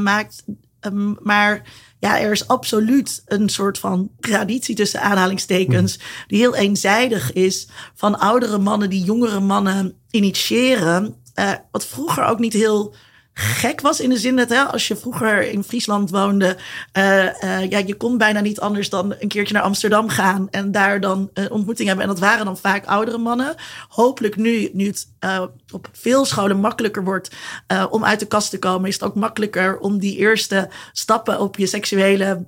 maakt. 0.00 0.44
Ehm, 0.80 1.12
maar 1.22 1.62
ja, 1.98 2.20
er 2.20 2.32
is 2.32 2.48
absoluut 2.48 3.22
een 3.26 3.48
soort 3.48 3.78
van 3.78 4.10
traditie 4.20 4.74
tussen 4.74 5.00
aanhalingstekens, 5.00 5.98
die 6.26 6.38
heel 6.38 6.54
eenzijdig 6.54 7.32
is 7.32 7.68
van 7.94 8.18
oudere 8.18 8.58
mannen 8.58 8.90
die 8.90 9.04
jongere 9.04 9.40
mannen 9.40 9.94
initiëren. 10.10 11.14
Eh, 11.34 11.52
wat 11.70 11.86
vroeger 11.86 12.24
ook 12.24 12.38
niet 12.38 12.52
heel 12.52 12.94
gek 13.40 13.80
was 13.80 14.00
in 14.00 14.10
de 14.10 14.18
zin 14.18 14.36
dat 14.36 14.48
hè, 14.48 14.62
als 14.62 14.88
je 14.88 14.96
vroeger 14.96 15.50
in 15.50 15.64
Friesland 15.64 16.10
woonde, 16.10 16.56
eh, 16.92 17.42
eh, 17.42 17.70
ja, 17.70 17.78
je 17.78 17.94
kon 17.94 18.18
bijna 18.18 18.40
niet 18.40 18.60
anders 18.60 18.88
dan 18.90 19.14
een 19.18 19.28
keertje 19.28 19.54
naar 19.54 19.62
Amsterdam 19.62 20.08
gaan 20.08 20.50
en 20.50 20.72
daar 20.72 21.00
dan 21.00 21.30
een 21.34 21.50
ontmoeting 21.50 21.88
hebben. 21.88 22.06
En 22.06 22.12
dat 22.12 22.20
waren 22.20 22.44
dan 22.44 22.58
vaak 22.58 22.86
oudere 22.86 23.18
mannen. 23.18 23.54
Hopelijk 23.88 24.36
nu, 24.36 24.70
nu 24.72 24.86
het 24.86 25.06
eh, 25.18 25.42
op 25.72 25.88
veel 25.92 26.24
scholen 26.24 26.60
makkelijker 26.60 27.04
wordt 27.04 27.30
eh, 27.66 27.86
om 27.90 28.04
uit 28.04 28.20
de 28.20 28.26
kast 28.26 28.50
te 28.50 28.58
komen, 28.58 28.88
is 28.88 28.94
het 28.94 29.04
ook 29.04 29.14
makkelijker 29.14 29.78
om 29.78 29.98
die 29.98 30.16
eerste 30.16 30.68
stappen 30.92 31.40
op 31.40 31.56
je 31.56 31.66
seksuele 31.66 32.46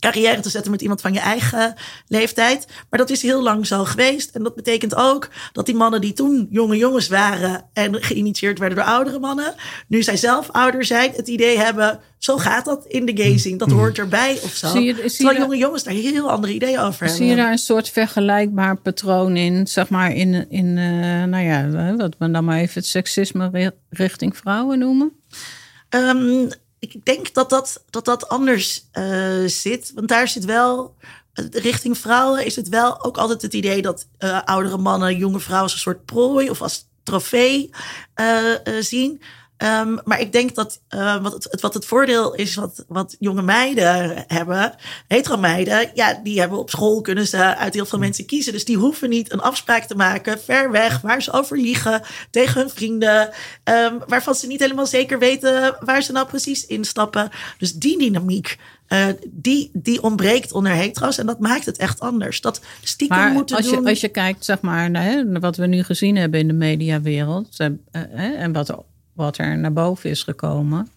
carrière 0.00 0.40
te 0.40 0.48
zetten 0.50 0.70
met 0.70 0.80
iemand 0.82 1.00
van 1.00 1.12
je 1.12 1.18
eigen 1.20 1.74
leeftijd. 2.08 2.66
Maar 2.90 2.98
dat 2.98 3.10
is 3.10 3.22
heel 3.22 3.42
lang 3.42 3.66
zo 3.66 3.84
geweest. 3.84 4.30
En 4.34 4.42
dat 4.42 4.54
betekent 4.54 4.94
ook 4.94 5.28
dat 5.52 5.66
die 5.66 5.74
mannen 5.74 6.00
die 6.00 6.12
toen 6.12 6.46
jonge 6.50 6.76
jongens 6.76 7.08
waren 7.08 7.64
en 7.72 8.02
geïnitieerd 8.02 8.58
werden 8.58 8.78
door 8.78 8.86
oudere 8.86 9.18
mannen, 9.18 9.54
nu 9.88 10.02
zij 10.02 10.16
zelf 10.16 10.50
ouder 10.50 10.84
zijn, 10.84 11.12
het 11.16 11.28
idee 11.28 11.58
hebben, 11.58 12.00
zo 12.18 12.36
gaat 12.38 12.64
dat 12.64 12.86
in 12.86 13.04
de 13.06 13.22
gazing. 13.22 13.58
Dat 13.58 13.70
hoort 13.70 13.98
erbij 13.98 14.38
of 14.42 14.52
zo. 14.54 14.68
Zie 14.68 14.84
je- 14.84 14.94
zie 14.94 15.02
je 15.04 15.08
Terwijl 15.16 15.38
jonge 15.38 15.56
jongens 15.56 15.82
daar 15.84 15.94
heel 15.94 16.30
andere 16.30 16.52
ideeën 16.52 16.78
over 16.78 16.98
hebben. 16.98 17.16
Zie 17.16 17.26
je 17.26 17.36
daar 17.36 17.50
een 17.50 17.58
soort 17.58 17.88
vergelijkbaar 17.88 18.76
patroon 18.76 19.36
in, 19.36 19.66
zeg 19.66 19.88
maar, 19.88 20.12
in, 20.12 20.50
in 20.50 20.78
eh, 20.78 21.24
nou 21.24 21.44
ja, 21.44 21.64
eh, 21.88 21.96
wat 21.96 22.14
we 22.18 22.30
dan 22.30 22.44
maar 22.44 22.58
even 22.58 22.74
het 22.74 22.86
seksisme 22.86 23.48
ri- 23.52 23.70
richting 23.90 24.36
vrouwen 24.36 24.78
noemen? 24.78 25.12
Ehm, 25.88 26.48
ik 26.94 27.04
denk 27.04 27.34
dat 27.34 27.50
dat, 27.50 27.82
dat, 27.90 28.04
dat 28.04 28.28
anders 28.28 28.86
eh, 28.92 29.44
zit. 29.46 29.92
Want 29.94 30.08
daar 30.08 30.28
zit 30.28 30.44
wel, 30.44 30.94
eh, 31.32 31.44
richting 31.50 31.98
vrouwen 31.98 32.44
is 32.44 32.56
het 32.56 32.68
wel 32.68 33.04
ook 33.04 33.16
altijd 33.16 33.42
het 33.42 33.54
idee 33.54 33.82
dat 33.82 34.06
eh, 34.18 34.42
oudere 34.44 34.76
mannen 34.78 35.16
jonge 35.16 35.40
vrouwen 35.40 35.62
als 35.62 35.72
een 35.72 35.78
soort 35.78 36.04
prooi 36.04 36.50
of 36.50 36.62
als 36.62 36.86
trofee 37.02 37.70
zien. 38.80 39.22
Ehm, 39.56 39.96
maar 40.04 40.20
ik 40.20 40.32
denk 40.32 40.54
dat 40.54 40.80
eh, 40.88 41.22
wat, 41.22 41.32
het, 41.32 41.60
wat 41.60 41.74
het 41.74 41.84
voordeel 41.84 42.34
is 42.34 42.54
wat, 42.54 42.84
wat 42.88 43.16
jonge 43.18 43.42
meiden 43.42 44.24
hebben, 44.26 44.74
hetero 45.08 45.36
meiden, 45.36 45.90
ja, 45.94 46.20
die 46.22 46.40
hebben 46.40 46.58
op 46.58 46.70
school 46.70 47.00
kunnen 47.00 47.26
ze 47.26 47.56
uit 47.56 47.74
heel 47.74 47.86
veel 47.86 47.98
mensen 47.98 48.26
kiezen. 48.26 48.52
Dus 48.52 48.64
die 48.64 48.76
hoeven 48.76 49.08
niet 49.08 49.32
een 49.32 49.40
afspraak 49.40 49.84
te 49.84 49.96
maken 49.96 50.40
ver 50.40 50.70
weg 50.70 51.00
waar 51.00 51.22
ze 51.22 51.32
over 51.32 51.58
liegen 51.58 52.02
tegen 52.30 52.60
hun 52.60 52.70
vrienden, 52.70 53.30
ehm, 53.64 53.98
waarvan 54.06 54.34
ze 54.34 54.46
niet 54.46 54.60
helemaal 54.60 54.86
zeker 54.86 55.18
weten 55.18 55.76
waar 55.80 56.02
ze 56.02 56.12
nou 56.12 56.26
precies 56.26 56.66
instappen. 56.66 57.30
Dus 57.58 57.72
die 57.72 57.98
dynamiek, 57.98 58.58
eh, 58.86 59.06
die, 59.30 59.70
die 59.72 60.02
ontbreekt 60.02 60.52
onder 60.52 60.72
hetero's 60.72 61.18
en 61.18 61.26
dat 61.26 61.40
maakt 61.40 61.66
het 61.66 61.76
echt 61.76 62.00
anders. 62.00 62.40
Dat 62.40 62.60
stiekem 62.82 63.16
Maar 63.16 63.32
moeten 63.32 63.56
als 63.56 63.68
je, 63.68 63.76
doen. 63.76 63.86
als 63.86 64.00
je 64.00 64.08
kijkt, 64.08 64.44
zeg 64.44 64.60
maar, 64.60 64.90
naar, 64.90 65.02
hè, 65.02 65.40
wat 65.40 65.56
we 65.56 65.66
nu 65.66 65.82
gezien 65.82 66.16
hebben 66.16 66.40
in 66.40 66.46
de 66.46 66.52
mediawereld 66.52 67.48
eh, 67.56 67.66
eh, 67.66 67.72
hè, 68.10 68.32
en 68.32 68.52
wat, 68.52 68.84
wat 69.16 69.38
er 69.38 69.58
naar 69.58 69.72
boven 69.72 70.10
is 70.10 70.22
gekomen, 70.22 70.88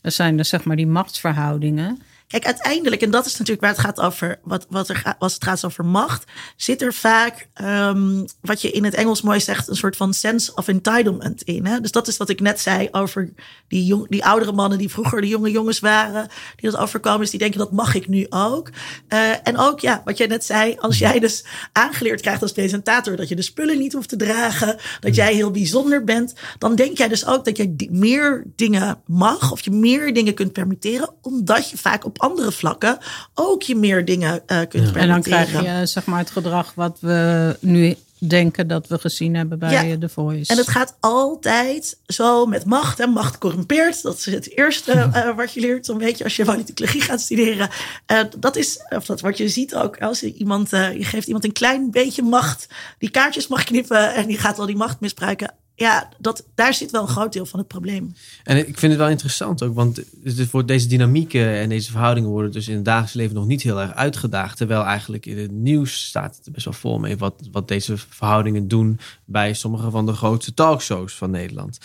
dat 0.00 0.12
zijn 0.12 0.36
dus 0.36 0.48
zeg 0.48 0.64
maar 0.64 0.76
die 0.76 0.86
machtsverhoudingen. 0.86 2.02
Kijk, 2.32 2.46
uiteindelijk, 2.46 3.02
en 3.02 3.10
dat 3.10 3.26
is 3.26 3.32
natuurlijk 3.32 3.60
waar 3.60 3.70
het 3.70 3.78
gaat 3.78 4.00
over, 4.00 4.38
wat, 4.42 4.66
wat 4.68 4.88
er, 4.88 5.14
als 5.18 5.34
het 5.34 5.44
gaat 5.44 5.64
over 5.64 5.84
macht, 5.84 6.24
zit 6.56 6.82
er 6.82 6.94
vaak, 6.94 7.48
ehm, 7.54 8.24
wat 8.40 8.62
je 8.62 8.70
in 8.70 8.84
het 8.84 8.94
Engels 8.94 9.22
mooi 9.22 9.40
zegt, 9.40 9.68
een 9.68 9.76
soort 9.76 9.96
van 9.96 10.14
sense 10.14 10.54
of 10.54 10.68
entitlement 10.68 11.42
in. 11.42 11.66
Hè? 11.66 11.80
Dus 11.80 11.90
dat 11.90 12.08
is 12.08 12.16
wat 12.16 12.28
ik 12.28 12.40
net 12.40 12.60
zei 12.60 12.88
over 12.90 13.32
die, 13.68 13.84
jong, 13.84 14.08
die 14.08 14.24
oudere 14.24 14.52
mannen 14.52 14.78
die 14.78 14.88
vroeger 14.88 15.20
de 15.20 15.28
jonge 15.28 15.50
jongens 15.50 15.80
waren, 15.80 16.28
die 16.56 16.70
dat 16.70 16.80
overkomen 16.80 17.20
is, 17.20 17.30
die 17.30 17.38
denken 17.38 17.58
dat 17.58 17.72
mag 17.72 17.94
ik 17.94 18.08
nu 18.08 18.26
ook. 18.28 18.70
Eh, 19.08 19.30
en 19.42 19.58
ook, 19.58 19.80
ja, 19.80 20.02
wat 20.04 20.18
jij 20.18 20.26
net 20.26 20.44
zei, 20.44 20.76
als 20.78 20.98
jij 20.98 21.18
dus 21.18 21.44
aangeleerd 21.72 22.20
krijgt 22.20 22.42
als 22.42 22.52
presentator 22.52 23.16
dat 23.16 23.28
je 23.28 23.36
de 23.36 23.42
spullen 23.42 23.78
niet 23.78 23.92
hoeft 23.92 24.08
te 24.08 24.16
dragen, 24.16 24.76
dat 25.00 25.14
jij 25.14 25.34
heel 25.34 25.50
bijzonder 25.50 26.04
bent, 26.04 26.34
dan 26.58 26.74
denk 26.74 26.98
jij 26.98 27.08
dus 27.08 27.26
ook 27.26 27.44
dat 27.44 27.56
je 27.56 27.88
meer 27.90 28.44
dingen 28.56 29.00
mag 29.06 29.52
of 29.52 29.60
je 29.60 29.70
meer 29.70 30.14
dingen 30.14 30.34
kunt 30.34 30.52
permitteren, 30.52 31.14
omdat 31.22 31.70
je 31.70 31.76
vaak 31.76 32.04
op 32.04 32.20
andere 32.22 32.52
vlakken 32.52 32.98
ook 33.34 33.62
je 33.62 33.76
meer 33.76 34.04
dingen 34.04 34.42
eh, 34.46 34.56
kunt 34.56 34.70
permitteren. 34.70 35.00
En 35.00 35.08
dan 35.08 35.22
krijg 35.22 35.62
je 35.80 35.86
zeg 35.86 36.04
maar 36.04 36.18
het 36.18 36.30
gedrag 36.30 36.72
wat 36.74 36.96
we 37.00 37.56
nu 37.60 37.96
denken 38.28 38.68
dat 38.68 38.86
we 38.88 38.98
gezien 38.98 39.34
hebben 39.34 39.58
bij 39.58 39.70
Ja. 39.72 39.84
eh, 39.84 39.92
The 39.98 40.08
Voice. 40.08 40.52
En 40.52 40.56
het 40.58 40.68
gaat 40.68 40.96
altijd 41.00 41.98
zo 42.06 42.46
met 42.46 42.64
macht. 42.64 43.00
En 43.00 43.10
macht 43.10 43.38
corrumpeert. 43.38 44.02
Dat 44.02 44.16
is 44.18 44.24
het 44.24 44.56
eerste 44.56 44.92
eh, 45.12 45.36
wat 45.36 45.52
je 45.52 45.60
leert. 45.60 45.86
Zo'n 45.86 45.98
beetje 45.98 46.24
als 46.24 46.36
je 46.36 46.44
politicologie 46.44 47.00
gaat 47.00 47.20
studeren. 47.20 47.68
Eh, 48.06 48.20
dat 48.38 48.56
is 48.56 48.78
of 48.88 49.04
dat 49.06 49.20
wat 49.20 49.38
je 49.38 49.48
ziet 49.48 49.74
ook. 49.74 49.98
Als 50.00 50.20
je, 50.20 50.34
iemand, 50.34 50.72
eh, 50.72 50.92
je 50.96 51.04
geeft 51.04 51.26
iemand 51.26 51.44
een 51.44 51.52
klein 51.52 51.90
beetje 51.90 52.22
macht. 52.22 52.66
Die 52.98 53.10
kaartjes 53.10 53.46
mag 53.48 53.64
knippen. 53.64 54.14
En 54.14 54.26
die 54.26 54.38
gaat 54.38 54.56
wel 54.56 54.66
die 54.66 54.76
macht 54.76 55.00
misbruiken. 55.00 55.54
Ja, 55.82 56.08
dat, 56.18 56.46
daar 56.54 56.74
zit 56.74 56.90
wel 56.90 57.02
een 57.02 57.08
groot 57.08 57.32
deel 57.32 57.46
van 57.46 57.58
het 57.58 57.68
probleem. 57.68 58.14
En 58.44 58.56
ik 58.56 58.78
vind 58.78 58.92
het 58.92 59.00
wel 59.00 59.10
interessant 59.10 59.62
ook, 59.62 59.74
want 59.74 60.02
het 60.24 60.50
wordt 60.50 60.68
deze 60.68 60.86
dynamieken 60.86 61.46
en 61.46 61.68
deze 61.68 61.90
verhoudingen 61.90 62.30
worden 62.30 62.52
dus 62.52 62.68
in 62.68 62.74
het 62.74 62.84
dagelijks 62.84 63.14
leven 63.14 63.34
nog 63.34 63.46
niet 63.46 63.62
heel 63.62 63.80
erg 63.80 63.94
uitgedaagd. 63.94 64.56
Terwijl 64.56 64.84
eigenlijk 64.84 65.26
in 65.26 65.38
het 65.38 65.50
nieuws 65.50 66.04
staat 66.04 66.36
het 66.36 66.46
er 66.46 66.52
best 66.52 66.64
wel 66.64 66.74
vol 66.74 66.98
mee 66.98 67.18
wat, 67.18 67.34
wat 67.52 67.68
deze 67.68 67.96
verhoudingen 67.96 68.68
doen 68.68 69.00
bij 69.24 69.52
sommige 69.52 69.90
van 69.90 70.06
de 70.06 70.12
grootste 70.12 70.54
talkshows 70.54 71.14
van 71.14 71.30
Nederland. 71.30 71.78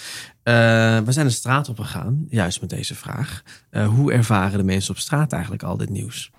Eh, 0.43 0.53
we 0.99 1.11
zijn 1.11 1.25
de 1.25 1.31
straat 1.31 1.69
op 1.69 1.79
gegaan, 1.79 2.25
juist 2.29 2.61
met 2.61 2.69
deze 2.69 2.95
vraag. 2.95 3.43
Eh, 3.69 3.87
hoe 3.87 4.13
ervaren 4.13 4.57
de 4.57 4.63
mensen 4.63 4.91
op 4.93 4.99
straat 4.99 5.31
eigenlijk 5.31 5.63
al 5.63 5.77
dit 5.77 5.89
nieuws? 5.89 6.31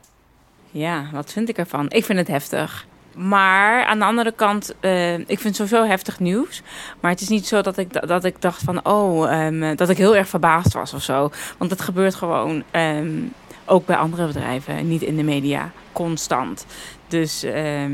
Ja, 0.71 1.09
wat 1.13 1.33
vind 1.33 1.49
ik 1.49 1.59
ervan? 1.59 1.91
Ik 1.91 2.05
vind 2.05 2.19
het 2.19 2.29
heftig. 2.29 2.87
Maar 3.19 3.85
aan 3.85 3.99
de 3.99 4.05
andere 4.05 4.33
kant, 4.33 4.75
eh, 4.81 5.19
ik 5.19 5.27
vind 5.27 5.43
het 5.43 5.57
sowieso 5.57 5.85
heftig 5.85 6.19
nieuws. 6.19 6.63
Maar 7.01 7.11
het 7.11 7.21
is 7.21 7.29
niet 7.29 7.47
zo 7.47 7.61
dat 7.61 7.79
ik, 7.79 8.09
dat 8.09 8.25
ik 8.25 8.41
dacht 8.41 8.63
van, 8.63 8.87
oh, 8.87 9.33
ehm, 9.33 9.77
dat 9.77 9.89
ik 9.89 9.97
heel 9.97 10.17
erg 10.17 10.29
verbaasd 10.29 10.73
was 10.73 10.95
of 10.95 11.03
zo. 11.03 11.31
Want 11.59 11.71
het 11.71 11.81
gebeurt 11.81 12.15
gewoon 12.15 12.63
ehm, 12.71 13.23
ook 13.65 13.87
bij 13.87 13.97
andere 13.97 14.27
bedrijven, 14.27 14.89
niet 14.89 15.03
in 15.03 15.17
de 15.17 15.23
media, 15.23 15.71
constant. 15.93 16.67
Dus 17.09 17.43
ehm, 17.43 17.93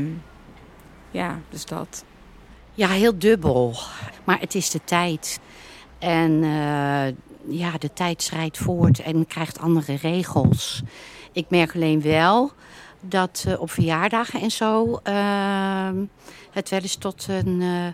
ja, 1.11 1.39
dus 1.49 1.65
dat. 1.65 2.03
Ja, 2.73 2.87
heel 2.87 3.19
dubbel. 3.19 3.75
Maar 4.23 4.39
het 4.39 4.55
is 4.55 4.69
de 4.69 4.81
tijd. 4.83 5.39
En 5.99 6.43
eh, 6.43 7.07
ja, 7.47 7.77
de 7.79 7.93
tijd 7.93 8.21
schrijdt 8.21 8.57
voort 8.57 8.99
en 8.99 9.27
krijgt 9.27 9.59
andere 9.59 9.95
regels. 9.95 10.81
Ik 11.31 11.45
merk 11.49 11.75
alleen 11.75 12.01
wel 12.01 12.51
dat 13.07 13.45
eh, 13.47 13.61
op 13.61 13.71
verjaardagen 13.71 14.41
en 14.41 14.51
zo 14.51 14.99
eh, 15.03 15.89
het 16.55 16.69
wel 16.69 16.79
eens 16.79 16.95
tot 16.95 17.27
een, 17.27 17.61
eh, 17.61 17.85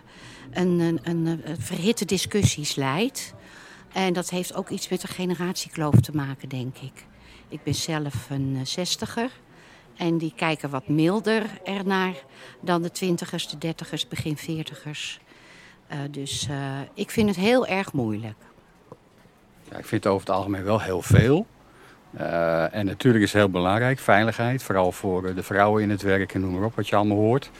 een, 0.62 0.80
een, 0.80 1.00
een, 1.02 1.26
een 1.44 1.60
verhitte 1.60 2.04
discussies 2.04 2.74
leidt. 2.74 3.34
En 3.92 4.12
dat 4.12 4.30
heeft 4.30 4.54
ook 4.54 4.68
iets 4.68 4.88
met 4.88 5.00
de 5.00 5.06
generatiekloof 5.06 6.00
te 6.00 6.12
maken, 6.14 6.48
denk 6.48 6.78
ik. 6.78 7.04
Ik 7.48 7.62
ben 7.62 7.74
zelf 7.74 8.30
een 8.30 8.56
eh, 8.58 8.66
zestiger. 8.66 9.30
En 9.96 10.18
die 10.18 10.32
kijken 10.36 10.70
wat 10.70 10.88
milder 10.88 11.42
ernaar 11.64 12.14
dan 12.60 12.82
de 12.82 12.90
twintigers, 12.90 13.48
de 13.48 13.58
dertigers, 13.58 14.08
begin 14.08 14.36
veertigers. 14.36 15.20
Eh, 15.86 15.98
dus 16.10 16.48
ik 16.94 17.10
vind 17.10 17.28
het 17.28 17.38
heel 17.38 17.66
erg 17.66 17.92
moeilijk. 17.92 18.38
Ja, 19.70 19.76
ik 19.76 19.86
vind 19.86 20.04
het 20.04 20.12
over 20.12 20.26
het 20.26 20.36
algemeen 20.36 20.64
wel 20.64 20.80
heel 20.80 21.02
veel. 21.02 21.46
Eh, 22.16 22.74
en 22.74 22.86
natuurlijk 22.86 23.24
is 23.24 23.32
het 23.32 23.40
heel 23.40 23.50
belangrijk, 23.50 23.98
veiligheid. 23.98 24.62
Vooral 24.62 24.92
voor 24.92 25.26
eh, 25.26 25.34
de 25.34 25.42
vrouwen 25.42 25.82
in 25.82 25.90
het 25.90 26.02
werk 26.02 26.34
en 26.34 26.40
noem 26.40 26.52
maar 26.52 26.64
op, 26.64 26.76
wat 26.76 26.88
je 26.88 26.96
allemaal 26.96 27.16
hoort. 27.16 27.50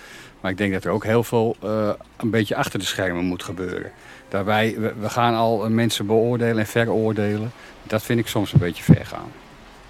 Maar 0.40 0.50
ik 0.50 0.56
denk 0.56 0.72
dat 0.72 0.84
er 0.84 0.90
ook 0.90 1.04
heel 1.04 1.24
veel 1.24 1.56
eh, 1.62 1.90
een 2.16 2.30
beetje 2.30 2.56
achter 2.56 2.78
de 2.78 2.84
schermen 2.84 3.24
moet 3.24 3.42
gebeuren. 3.42 3.90
Daarbij, 4.28 4.74
we, 4.78 4.92
we 5.00 5.08
gaan 5.08 5.34
al 5.34 5.70
mensen 5.70 6.06
beoordelen 6.06 6.58
en 6.58 6.66
veroordelen. 6.66 7.52
Dat 7.82 8.02
vind 8.02 8.18
ik 8.18 8.26
soms 8.26 8.52
een 8.52 8.58
beetje 8.58 8.82
ver 8.82 9.06
gaan. 9.06 9.30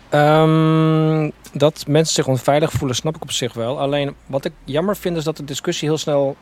Ehm, 0.09 1.31
dat 1.53 1.85
mensen 1.87 2.15
zich 2.15 2.27
onveilig 2.27 2.73
voelen, 2.73 2.97
snap 2.97 3.17
ik 3.17 3.23
op 3.23 3.31
zich 3.31 3.55
wel. 3.55 3.81
Alleen 3.81 4.15
wat 4.27 4.45
ik 4.45 4.53
jammer 4.65 4.97
vind 4.97 5.17
is 5.17 5.25
dat 5.25 5.37
de 5.37 5.45
discussie 5.45 5.89
heel 5.89 5.99
snel 5.99 6.37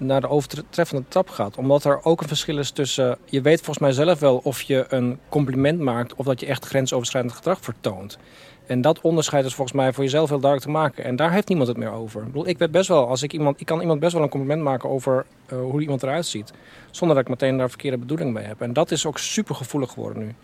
naar 0.00 0.20
de 0.20 0.28
overtreffende 0.28 1.04
trap 1.08 1.28
gaat. 1.28 1.56
Omdat 1.56 1.84
er 1.84 2.04
ook 2.04 2.20
een 2.20 2.28
verschil 2.28 2.58
is 2.58 2.70
tussen. 2.70 3.18
Je 3.24 3.40
weet 3.40 3.58
volgens 3.58 3.78
mij 3.78 3.92
zelf 3.92 4.18
wel 4.18 4.40
of 4.42 4.62
je 4.62 4.84
een 4.88 5.18
compliment 5.28 5.80
maakt 5.80 6.14
of 6.14 6.26
dat 6.26 6.40
je 6.40 6.46
echt 6.46 6.66
grensoverschrijdend 6.66 7.34
gedrag 7.34 7.60
vertoont. 7.60 8.18
En 8.66 8.80
dat 8.80 9.00
onderscheid 9.00 9.44
is 9.44 9.54
volgens 9.54 9.76
mij 9.76 9.92
voor 9.92 10.04
jezelf 10.04 10.28
heel 10.28 10.40
duidelijk 10.40 10.70
te 10.70 10.78
maken. 10.78 11.04
En 11.04 11.16
daar 11.16 11.32
heeft 11.32 11.48
niemand 11.48 11.68
het 11.68 11.76
meer 11.76 11.90
over. 11.90 12.26
Ik 12.44 12.58
weet 12.58 12.70
best 12.70 12.88
wel, 12.88 13.08
als 13.08 13.22
ik 13.22 13.32
iemand, 13.32 13.60
ik 13.60 13.66
kan 13.66 13.80
iemand 13.80 14.00
best 14.00 14.12
wel 14.12 14.22
een 14.22 14.28
compliment 14.28 14.62
maken 14.62 14.88
over 14.88 15.26
uh, 15.52 15.60
hoe 15.60 15.80
iemand 15.80 16.02
eruit 16.02 16.26
ziet. 16.26 16.52
Zonder 16.90 17.16
dat 17.16 17.24
ik 17.24 17.30
meteen 17.30 17.56
daar 17.56 17.68
verkeerde 17.68 17.98
bedoeling 17.98 18.32
mee 18.32 18.44
heb. 18.44 18.60
En 18.60 18.72
dat 18.72 18.90
is 18.90 19.06
ook 19.06 19.18
super 19.18 19.54
gevoelig 19.54 19.92
geworden 19.92 20.22
nu. 20.22 20.34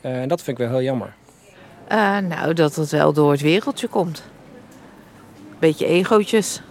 Uh, 0.00 0.20
en 0.20 0.28
dat 0.28 0.42
vind 0.42 0.58
ik 0.58 0.66
wel 0.66 0.76
heel 0.76 0.86
jammer. 0.86 1.14
Uh, 1.92 2.18
nou, 2.18 2.52
dat 2.52 2.74
het 2.74 2.90
wel 2.90 3.12
door 3.12 3.30
het 3.30 3.40
wereldje 3.40 3.88
komt. 3.88 4.22
Beetje 5.58 5.86
egootjes. 5.86 6.62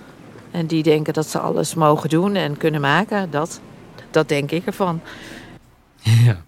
En 0.56 0.68
die 0.68 0.84
denken 0.84 1.14
dat 1.14 1.28
ze 1.28 1.40
alles 1.40 1.74
mogen 1.74 2.10
doen 2.10 2.36
en 2.36 2.58
kunnen 2.58 2.82
maken. 2.82 3.32
Dat, 3.32 3.62
dat 4.12 4.28
denk 4.28 4.52
ik 4.52 4.66
ervan. 4.66 5.02
Ja. 6.02 6.44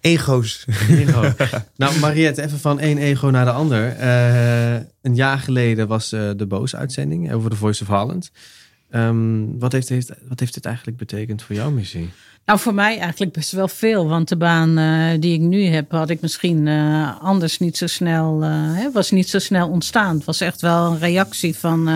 Ego's. 0.00 0.64
Ego. 0.88 1.32
nou, 1.76 1.98
Mariette, 1.98 2.42
even 2.42 2.58
van 2.58 2.80
één 2.80 2.98
ego 2.98 3.28
naar 3.28 3.44
de 3.44 3.50
ander. 3.50 3.96
Uh, 4.00 4.74
een 4.74 5.14
jaar 5.14 5.38
geleden 5.38 5.88
was 5.88 6.12
uh, 6.12 6.30
de 6.36 6.46
Boos-uitzending 6.46 7.32
over 7.32 7.50
de 7.50 7.56
Voice 7.56 7.82
of 7.82 7.88
Holland. 7.88 8.30
Um, 8.90 9.58
wat, 9.58 9.72
heeft, 9.72 9.88
heeft, 9.88 10.12
wat 10.28 10.40
heeft 10.40 10.54
dit 10.54 10.64
eigenlijk 10.64 10.96
betekend 10.96 11.42
voor 11.42 11.56
jouw 11.56 11.70
missie? 11.70 12.10
Nou, 12.44 12.58
voor 12.58 12.74
mij 12.74 12.98
eigenlijk 12.98 13.32
best 13.32 13.52
wel 13.52 13.68
veel. 13.68 14.08
Want 14.08 14.28
de 14.28 14.36
baan 14.36 14.78
uh, 14.78 15.20
die 15.20 15.34
ik 15.34 15.40
nu 15.40 15.64
heb, 15.64 15.90
had 15.90 16.10
ik 16.10 16.20
misschien 16.20 16.66
uh, 16.66 17.22
anders 17.22 17.58
niet 17.58 17.76
zo 17.76 17.86
snel, 17.86 18.42
uh, 18.42 18.50
hè, 18.52 18.92
was 18.92 19.10
niet 19.10 19.28
zo 19.28 19.38
snel 19.38 19.68
ontstaan. 19.68 20.16
Het 20.16 20.24
was 20.24 20.40
echt 20.40 20.60
wel 20.60 20.92
een 20.92 20.98
reactie 20.98 21.56
van, 21.56 21.88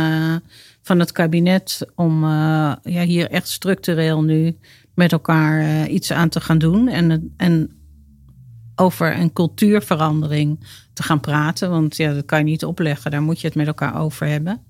van 0.89 0.99
het 0.99 1.13
kabinet 1.13 1.87
om 1.95 2.25
ja, 2.25 2.81
hier 2.83 3.31
echt 3.31 3.49
structureel 3.49 4.23
nu 4.23 4.59
met 4.95 5.13
elkaar 5.13 5.87
iets 5.89 6.13
aan 6.13 6.29
te 6.29 6.41
gaan 6.41 6.59
doen. 6.59 6.89
En, 6.89 7.35
en 7.37 7.71
over 8.77 9.19
een 9.19 9.33
cultuurverandering 9.33 10.65
te 10.93 11.03
gaan 11.03 11.21
praten. 11.21 11.71
Want 11.71 11.97
ja, 11.97 12.15
dat 12.15 12.25
kan 12.25 12.39
je 12.39 12.45
niet 12.45 12.65
opleggen, 12.65 13.11
daar 13.11 13.23
moet 13.23 13.41
je 13.41 13.47
het 13.47 13.57
met 13.57 13.67
elkaar 13.67 14.01
over 14.01 14.27
hebben. 14.27 14.61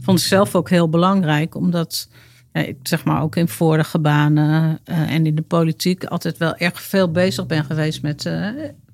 Vond 0.00 0.18
ik 0.18 0.24
zelf 0.24 0.54
ook 0.54 0.70
heel 0.70 0.88
belangrijk, 0.88 1.54
omdat 1.54 2.08
ik 2.52 2.76
zeg 2.82 3.04
maar 3.04 3.22
ook 3.22 3.36
in 3.36 3.48
vorige 3.48 3.98
banen 3.98 4.78
uh, 4.84 5.12
en 5.12 5.26
in 5.26 5.34
de 5.34 5.42
politiek 5.42 6.04
altijd 6.04 6.38
wel 6.38 6.56
erg 6.56 6.82
veel 6.82 7.10
bezig 7.10 7.46
ben 7.46 7.64
geweest 7.64 8.02
met 8.02 8.30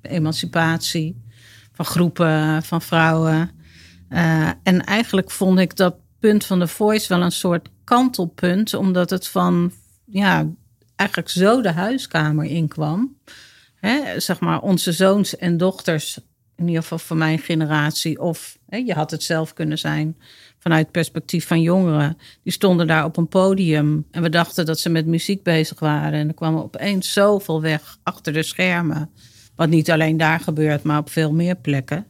emancipatie 0.01 1.23
van 1.71 1.85
groepen, 1.85 2.63
van 2.63 2.81
vrouwen. 2.81 3.51
En 4.63 4.83
eigenlijk 4.85 5.31
vond 5.31 5.59
ik 5.59 5.75
dat 5.75 5.95
punt 6.25 6.45
van 6.45 6.59
de 6.59 6.67
voice 6.67 7.07
wel 7.07 7.21
een 7.21 7.31
soort 7.31 7.69
kantelpunt, 7.83 8.73
omdat 8.73 9.09
het 9.09 9.27
van 9.27 9.71
ja, 10.05 10.47
eigenlijk 10.95 11.29
zo 11.29 11.61
de 11.61 11.71
huiskamer 11.71 12.45
inkwam. 12.45 13.17
Hè, 13.75 14.19
zeg 14.19 14.39
maar 14.39 14.61
onze 14.61 14.91
zoons 14.91 15.37
en 15.37 15.57
dochters, 15.57 16.19
in 16.55 16.67
ieder 16.67 16.81
geval 16.81 16.97
van 16.97 17.17
mijn 17.17 17.39
generatie, 17.39 18.21
of 18.21 18.57
je 18.69 18.93
had 18.93 19.11
het 19.11 19.23
zelf 19.23 19.53
kunnen 19.53 19.77
zijn 19.77 20.17
vanuit 20.59 20.83
het 20.83 20.91
perspectief 20.91 21.47
van 21.47 21.61
jongeren. 21.61 22.17
Die 22.43 22.53
stonden 22.53 22.87
daar 22.87 23.05
op 23.05 23.17
een 23.17 23.27
podium 23.27 24.05
en 24.11 24.21
we 24.21 24.29
dachten 24.29 24.65
dat 24.65 24.79
ze 24.79 24.89
met 24.89 25.05
muziek 25.05 25.43
bezig 25.43 25.79
waren. 25.79 26.19
En 26.19 26.27
er 26.27 26.33
kwam 26.33 26.57
opeens 26.57 27.13
zoveel 27.13 27.61
weg 27.61 27.97
achter 28.03 28.33
de 28.33 28.43
schermen. 28.43 29.09
Wat 29.55 29.69
niet 29.69 29.91
alleen 29.91 30.17
daar 30.17 30.39
gebeurt, 30.39 30.83
maar 30.83 30.99
op 30.99 31.09
veel 31.09 31.33
meer 31.33 31.55
plekken. 31.55 32.05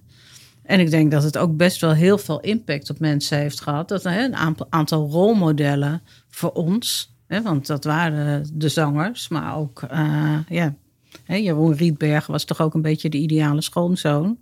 En 0.65 0.79
ik 0.79 0.89
denk 0.89 1.11
dat 1.11 1.23
het 1.23 1.37
ook 1.37 1.57
best 1.57 1.81
wel 1.81 1.93
heel 1.93 2.17
veel 2.17 2.39
impact 2.39 2.89
op 2.89 2.99
mensen 2.99 3.37
heeft 3.37 3.61
gehad. 3.61 3.87
Dat 3.87 4.05
er 4.05 4.23
een 4.23 4.35
aantal 4.69 5.09
rolmodellen 5.09 6.01
voor 6.29 6.51
ons, 6.51 7.13
hè, 7.27 7.41
want 7.41 7.67
dat 7.67 7.83
waren 7.83 8.49
de 8.53 8.69
zangers, 8.69 9.27
maar 9.27 9.57
ook 9.57 9.81
uh, 9.91 10.37
ja, 10.49 10.75
hè, 11.23 11.35
Jeroen 11.35 11.73
Rietberg 11.73 12.27
was 12.27 12.43
toch 12.43 12.61
ook 12.61 12.73
een 12.73 12.81
beetje 12.81 13.09
de 13.09 13.17
ideale 13.17 13.61
schoonzoon. 13.61 14.37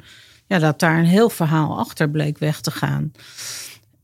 Ja, 0.47 0.59
dat 0.59 0.79
daar 0.79 0.99
een 0.99 1.05
heel 1.05 1.29
verhaal 1.29 1.77
achter 1.77 2.09
bleek 2.09 2.37
weg 2.37 2.61
te 2.61 2.71
gaan. 2.71 3.11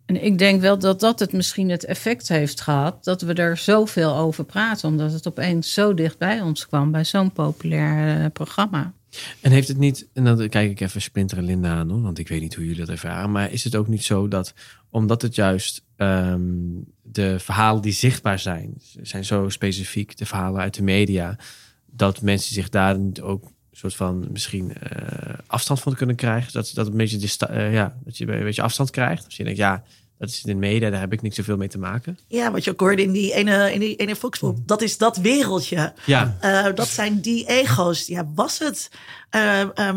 En 0.06 0.24
ik 0.24 0.38
denk 0.38 0.62
wel 0.62 0.80
dat 0.80 1.00
dat 1.00 1.20
het 1.20 1.34
misschien 1.34 1.70
het 1.70 1.86
effect 1.86 2.28
heeft 2.28 2.62
gehad 2.62 3.04
dat 3.04 3.22
we 3.22 3.34
er 3.34 3.58
zoveel 3.58 4.16
over 4.16 4.44
praten, 4.44 4.90
omdat 4.90 5.12
het 5.12 5.28
opeens 5.28 5.74
zo 5.74 5.94
dicht 5.94 6.18
bij 6.18 6.42
ons 6.42 6.68
kwam 6.68 6.92
bij 6.92 7.04
zo'n 7.04 7.32
populair 7.32 8.20
uh, 8.20 8.26
programma. 8.34 8.94
En 9.42 9.52
heeft 9.52 9.68
het 9.68 9.78
niet, 9.78 10.08
en 10.14 10.24
dan 10.24 10.50
kijk 10.50 10.72
ik 10.72 10.80
even 10.80 11.02
Splinter 11.02 11.38
en 11.38 11.44
Linda 11.44 11.76
aan, 11.76 11.90
hoor, 11.90 12.02
want 12.02 12.20
ik 12.20 12.28
weet 12.28 12.42
niet 12.42 12.56
hoe 12.56 12.64
jullie 12.64 12.80
dat 12.80 12.90
ervaren, 12.90 13.32
maar 13.32 13.52
is 13.52 13.64
het 13.64 13.76
ook 13.76 13.88
niet 13.88 14.04
zo 14.04 14.28
dat, 14.28 14.54
omdat 14.90 15.22
het 15.22 15.36
juist 15.36 15.84
um, 15.98 16.86
de 17.02 17.40
verhalen 17.40 17.82
die 17.82 17.92
zichtbaar 17.92 18.40
zijn, 18.40 18.74
zijn 19.02 19.26
zo 19.26 19.50
specifiek, 19.50 20.18
de 20.18 20.26
verhalen 20.26 20.62
uit 20.62 20.74
de 20.74 20.84
media, 20.84 21.38
dat 21.86 22.22
mensen 22.22 22.54
zich 22.54 22.70
daar 22.70 22.98
ook 23.22 23.52
soort 23.80 23.96
van 23.96 24.28
misschien 24.32 24.74
uh, 24.84 25.34
afstand 25.48 25.80
van 25.80 25.96
kunnen 25.96 26.16
krijgen. 26.16 26.54
Dat, 26.54 26.72
dat, 26.74 26.88
een 26.88 26.98
beetje 26.98 27.48
uh, 27.52 27.74
ja, 27.74 27.98
dat 28.04 28.18
je 28.18 28.28
een 28.28 28.44
beetje 28.44 28.62
afstand 28.62 28.90
krijgt. 28.90 29.26
Als 29.26 29.38
je 29.38 29.44
denkt, 29.44 29.60
ja, 29.60 29.84
dat 30.20 30.30
is 30.30 30.44
in 30.44 30.52
de 30.52 30.60
media, 30.68 30.90
daar 30.90 31.00
heb 31.00 31.14
ik 31.14 31.22
niet 31.22 31.36
zoveel 31.36 31.58
mee 31.58 31.68
te 31.68 31.78
maken. 31.78 32.20
Ja, 32.28 32.52
wat 32.52 32.64
je 32.64 32.72
ook 32.72 32.80
hoorde 32.80 33.02
in 33.02 33.12
die 33.12 33.34
ene, 33.34 33.74
in 33.74 33.80
die 33.80 33.96
ene 33.96 34.16
Volksboek. 34.16 34.58
Dat 34.68 34.82
is 34.82 34.98
dat 34.98 35.18
wereldje. 35.18 35.94
Ja. 36.06 36.38
Uh, 36.44 36.76
dat 36.76 36.88
zijn 36.88 37.22
die 37.22 37.48
ego's. 37.48 38.08
Ja, 38.08 38.30
was 38.36 38.60
het 38.60 38.90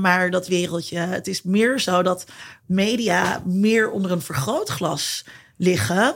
maar 0.01 0.31
dat 0.31 0.47
wereldje. 0.49 0.99
Het 0.99 1.27
is 1.27 1.43
meer 1.43 1.81
zo 1.81 2.03
dat 2.03 2.27
media 2.67 3.43
meer 3.47 3.91
onder 3.91 4.11
een 4.11 4.23
vergrootglas 4.23 5.25
liggen... 5.57 6.15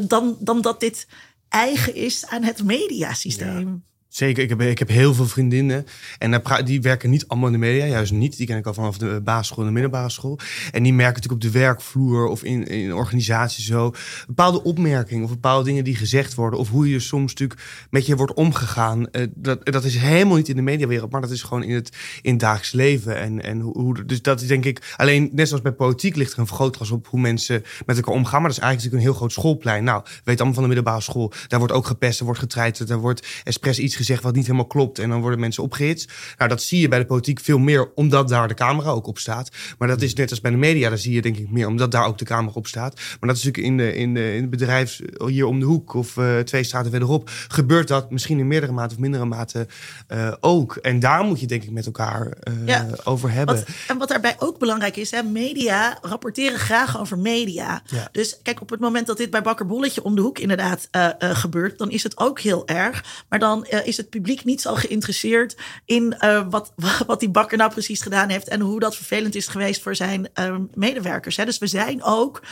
dan, 0.00 0.36
dan 0.40 0.60
dat 0.60 0.80
dit 0.80 1.06
eigen 1.48 1.94
is 1.94 2.26
aan 2.26 2.42
het 2.42 2.64
mediasysteem. 2.64 3.68
Ja. 3.68 3.94
Zeker, 4.16 4.42
ik 4.42 4.48
heb, 4.48 4.60
ik 4.60 4.78
heb 4.78 4.88
heel 4.88 5.14
veel 5.14 5.26
vriendinnen. 5.26 5.86
En 6.18 6.42
die 6.64 6.80
werken 6.80 7.10
niet 7.10 7.28
allemaal 7.28 7.46
in 7.46 7.52
de 7.52 7.58
media, 7.58 7.86
juist 7.86 8.12
niet. 8.12 8.36
Die 8.36 8.46
ken 8.46 8.56
ik 8.56 8.66
al 8.66 8.74
vanaf 8.74 8.98
de 8.98 9.20
basisschool 9.24 9.58
en 9.58 9.66
de 9.66 9.72
middelbare 9.72 10.10
school. 10.10 10.38
En 10.72 10.82
die 10.82 10.92
merken 10.92 11.14
natuurlijk 11.14 11.44
op 11.44 11.52
de 11.52 11.58
werkvloer 11.58 12.26
of 12.26 12.44
in, 12.44 12.66
in 12.66 12.94
organisaties 12.94 13.66
zo. 13.66 13.94
Bepaalde 14.26 14.62
opmerkingen 14.62 15.24
of 15.24 15.30
bepaalde 15.30 15.64
dingen 15.64 15.84
die 15.84 15.96
gezegd 15.96 16.34
worden. 16.34 16.58
Of 16.58 16.68
hoe 16.68 16.90
je 16.90 17.00
soms 17.00 17.34
natuurlijk 17.34 17.60
met 17.90 18.06
je 18.06 18.16
wordt 18.16 18.34
omgegaan. 18.34 19.06
Uh, 19.12 19.26
dat, 19.34 19.66
dat 19.66 19.84
is 19.84 19.96
helemaal 19.96 20.36
niet 20.36 20.48
in 20.48 20.56
de 20.56 20.62
mediawereld, 20.62 21.10
maar 21.10 21.20
dat 21.20 21.30
is 21.30 21.42
gewoon 21.42 21.62
in 21.62 21.74
het, 21.74 21.96
in 22.22 22.30
het 22.30 22.40
dagelijks 22.40 22.72
leven. 22.72 23.16
En, 23.16 23.42
en 23.42 23.60
hoe, 23.60 24.04
dus 24.04 24.22
dat 24.22 24.40
is 24.40 24.46
denk 24.46 24.64
ik, 24.64 24.94
alleen 24.96 25.30
net 25.32 25.48
zoals 25.48 25.62
bij 25.62 25.72
politiek 25.72 26.16
ligt 26.16 26.32
er 26.32 26.38
een 26.38 26.46
vergrootglas 26.46 26.90
op 26.90 27.06
hoe 27.06 27.20
mensen 27.20 27.64
met 27.86 27.96
elkaar 27.96 28.14
omgaan. 28.14 28.40
Maar 28.40 28.50
dat 28.50 28.58
is 28.58 28.64
eigenlijk 28.64 28.94
een 28.94 29.00
heel 29.00 29.14
groot 29.14 29.32
schoolplein. 29.32 29.84
Nou, 29.84 30.04
weet 30.24 30.36
allemaal 30.36 30.54
van 30.54 30.62
de 30.62 30.74
middelbare 30.74 31.02
school. 31.02 31.32
Daar 31.48 31.58
wordt 31.58 31.74
ook 31.74 31.86
gepest, 31.86 32.18
er 32.18 32.24
wordt 32.24 32.40
getreiterd, 32.40 32.90
er 32.90 32.98
wordt 32.98 33.26
expres 33.44 33.78
iets 33.78 33.94
gezegd 33.94 34.04
gezegd 34.06 34.22
wat 34.22 34.34
niet 34.34 34.46
helemaal 34.46 34.66
klopt. 34.66 34.98
En 34.98 35.08
dan 35.08 35.20
worden 35.20 35.40
mensen 35.40 35.62
opgehitst. 35.62 36.12
Nou, 36.38 36.50
dat 36.50 36.62
zie 36.62 36.80
je 36.80 36.88
bij 36.88 36.98
de 36.98 37.06
politiek 37.06 37.40
veel 37.40 37.58
meer, 37.58 37.90
omdat 37.94 38.28
daar 38.28 38.48
de 38.48 38.54
camera 38.54 38.90
ook 38.90 39.06
op 39.06 39.18
staat. 39.18 39.50
Maar 39.78 39.88
dat 39.88 40.02
is 40.02 40.14
net 40.14 40.30
als 40.30 40.40
bij 40.40 40.50
de 40.50 40.56
media, 40.56 40.88
daar 40.88 40.98
zie 40.98 41.12
je 41.12 41.22
denk 41.22 41.36
ik 41.36 41.50
meer, 41.50 41.66
omdat 41.66 41.90
daar 41.90 42.06
ook 42.06 42.18
de 42.18 42.24
camera 42.24 42.54
op 42.54 42.66
staat. 42.66 42.94
Maar 42.94 43.28
dat 43.28 43.36
is 43.36 43.44
natuurlijk 43.44 43.72
in, 43.72 43.76
de, 43.76 43.94
in, 43.94 44.14
de, 44.14 44.34
in 44.34 44.40
het 44.40 44.50
bedrijf 44.50 45.00
hier 45.26 45.46
om 45.46 45.60
de 45.60 45.66
hoek 45.66 45.94
of 45.94 46.16
uh, 46.16 46.38
twee 46.38 46.64
straten 46.64 46.90
verderop, 46.90 47.30
gebeurt 47.48 47.88
dat 47.88 48.10
misschien 48.10 48.38
in 48.38 48.46
meerdere 48.46 48.72
mate 48.72 48.94
of 48.94 49.00
mindere 49.00 49.24
mate 49.24 49.66
uh, 50.08 50.32
ook. 50.40 50.76
En 50.76 51.00
daar 51.00 51.24
moet 51.24 51.40
je 51.40 51.46
denk 51.46 51.62
ik 51.62 51.70
met 51.70 51.86
elkaar 51.86 52.26
uh, 52.26 52.66
ja. 52.66 52.86
over 53.04 53.30
hebben. 53.30 53.54
Wat, 53.54 53.66
en 53.88 53.98
wat 53.98 54.08
daarbij 54.08 54.36
ook 54.38 54.58
belangrijk 54.58 54.96
is, 54.96 55.10
hè, 55.10 55.22
media 55.22 55.98
rapporteren 56.00 56.58
graag 56.58 57.00
over 57.00 57.18
media. 57.18 57.82
Ja. 57.86 58.08
Dus 58.12 58.38
kijk, 58.42 58.60
op 58.60 58.70
het 58.70 58.80
moment 58.80 59.06
dat 59.06 59.16
dit 59.16 59.30
bij 59.30 59.42
Bakker 59.42 59.66
Bolletje 59.66 60.02
om 60.02 60.14
de 60.14 60.20
hoek 60.20 60.38
inderdaad 60.38 60.88
gebeurt, 61.18 61.78
dan 61.78 61.90
is 61.90 62.02
het 62.02 62.18
ook 62.18 62.40
heel 62.40 62.66
erg. 62.66 63.24
Maar 63.28 63.38
dan 63.38 63.66
is 63.66 63.95
is 63.96 64.02
het 64.02 64.10
publiek 64.10 64.44
niet 64.44 64.60
zo 64.60 64.74
geïnteresseerd 64.74 65.56
in 65.84 66.16
uh, 66.20 66.46
wat, 66.50 66.72
wat 67.06 67.20
die 67.20 67.28
bakker 67.28 67.58
nou 67.58 67.70
precies 67.70 68.02
gedaan 68.02 68.28
heeft 68.28 68.48
en 68.48 68.60
hoe 68.60 68.80
dat 68.80 68.96
vervelend 68.96 69.34
is 69.34 69.46
geweest 69.46 69.82
voor 69.82 69.96
zijn 69.96 70.28
uh, 70.34 70.56
medewerkers. 70.74 71.36
Hè. 71.36 71.44
Dus 71.44 71.58
we 71.58 71.66
zijn 71.66 72.02
ook 72.02 72.42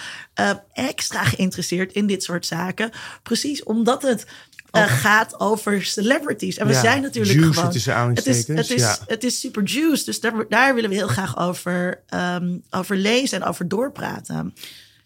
uh, 0.41 0.51
extra 0.73 1.25
geïnteresseerd 1.25 1.93
in 1.93 2.07
dit 2.07 2.23
soort 2.23 2.47
zaken, 2.47 2.91
precies 3.23 3.63
omdat 3.63 4.03
het 4.03 4.27
uh, 4.73 4.83
gaat 4.83 5.41
over 5.41 5.85
celebrities. 5.85 6.57
En 6.57 6.67
we 6.67 6.73
ja, 6.73 6.81
zijn 6.81 7.03
natuurlijk 7.03 7.39
juice 7.39 7.81
gewoon. 7.81 8.15
Het 8.15 8.27
is, 8.27 8.49
het 8.49 8.71
is, 8.71 8.81
ja. 8.81 8.97
het 9.07 9.25
is 9.25 9.41
super 9.41 9.63
juice. 9.63 10.05
Dus 10.05 10.21
daar, 10.21 10.49
daar 10.49 10.75
willen 10.75 10.91
we 10.91 10.97
heel 10.97 11.09
graag 11.09 11.39
over, 11.39 12.03
um, 12.15 12.63
over 12.71 12.97
lezen 12.97 13.41
en 13.41 13.49
over 13.49 13.69
doorpraten. 13.69 14.55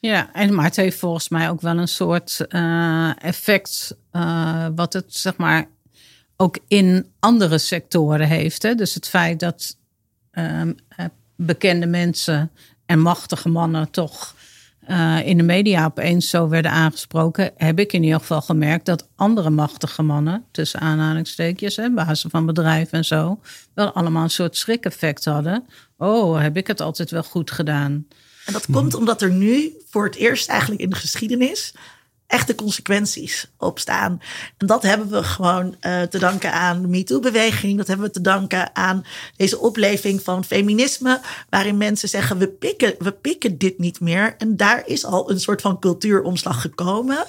Ja, 0.01 0.33
en, 0.33 0.55
maar 0.55 0.65
het 0.65 0.77
heeft 0.77 0.99
volgens 0.99 1.29
mij 1.29 1.51
ook 1.51 1.61
wel 1.61 1.79
een 1.79 1.89
soort 1.89 2.47
uh, 2.49 3.25
effect. 3.25 3.97
Uh, 4.13 4.67
wat 4.75 4.93
het 4.93 5.15
zeg 5.15 5.37
maar 5.37 5.69
ook 6.41 6.59
in 6.69 7.07
andere 7.21 7.59
sectoren 7.59 8.29
heeft. 8.29 8.63
Hè? 8.63 8.75
Dus 8.75 8.95
het 8.95 9.09
feit 9.09 9.41
dat 9.41 9.77
um, 10.33 10.77
bekende 11.37 11.87
mensen 11.87 12.51
en 12.87 13.01
machtige 13.01 13.49
mannen 13.49 13.91
toch 13.91 14.35
eh, 14.89 15.27
in 15.27 15.37
de 15.37 15.43
media 15.43 15.85
opeens 15.85 16.29
zo 16.29 16.49
werden 16.49 16.71
aangesproken, 16.71 17.51
heb 17.57 17.79
ik 17.79 17.93
in 17.93 18.03
ieder 18.03 18.19
geval 18.19 18.41
gemerkt 18.41 18.87
dat 18.87 19.09
andere 19.17 19.51
machtige 19.51 20.03
mannen, 20.03 20.45
tussen 20.51 20.81
aanhalingstekens, 20.81 21.77
hè, 21.77 21.91
bazen 21.91 22.31
van 22.31 22.47
bedrijven 22.47 22.99
en 22.99 23.05
zo, 23.05 23.41
wel 23.75 23.93
allemaal 23.93 24.23
een 24.23 24.31
soort 24.31 24.57
schrik-effect 24.57 25.25
hadden. 25.25 25.67
Oh, 25.97 26.41
heb 26.41 26.57
ik 26.57 26.67
het 26.67 26.81
altijd 26.81 27.11
wel 27.11 27.23
goed 27.23 27.51
gedaan? 27.51 28.07
En 28.47 28.53
dat 28.53 28.67
komt 28.71 28.95
omdat 28.95 29.23
er 29.23 29.33
nu 29.33 29.73
voor 29.91 30.05
het 30.05 30.15
eerst 30.15 30.49
eigenlijk 30.49 30.81
in 30.81 30.91
de 30.91 30.97
geschiedenis 30.97 31.75
echte 32.29 32.55
consequenties 32.55 33.47
opstaan. 33.57 34.21
En 34.57 34.67
dat 34.67 34.83
hebben 34.83 35.11
we 35.11 35.23
gewoon 35.23 35.77
uh, 35.81 36.03
te 36.03 36.19
danken 36.19 36.53
aan 36.53 36.83
de 36.83 36.89
MeToo-beweging. 36.89 37.77
Dat 37.77 37.87
hebben 37.87 38.07
we 38.07 38.13
te 38.13 38.21
danken 38.21 38.77
aan 38.77 39.05
deze 39.37 39.59
opleving 39.59 40.23
van 40.23 40.45
feminisme, 40.45 41.21
waarin 41.51 41.77
mensen 41.77 42.09
zeggen: 42.09 42.39
we 42.39 42.49
pikken, 42.49 42.95
we 42.99 43.13
pikken 43.13 43.59
dit 43.59 43.79
niet 43.79 44.01
meer. 44.01 44.35
En 44.39 44.57
daar 44.57 44.83
is 44.87 45.05
al 45.05 45.31
een 45.31 45.41
soort 45.41 45.61
van 45.61 45.79
cultuuromslag 45.79 46.61
gekomen. 46.61 47.25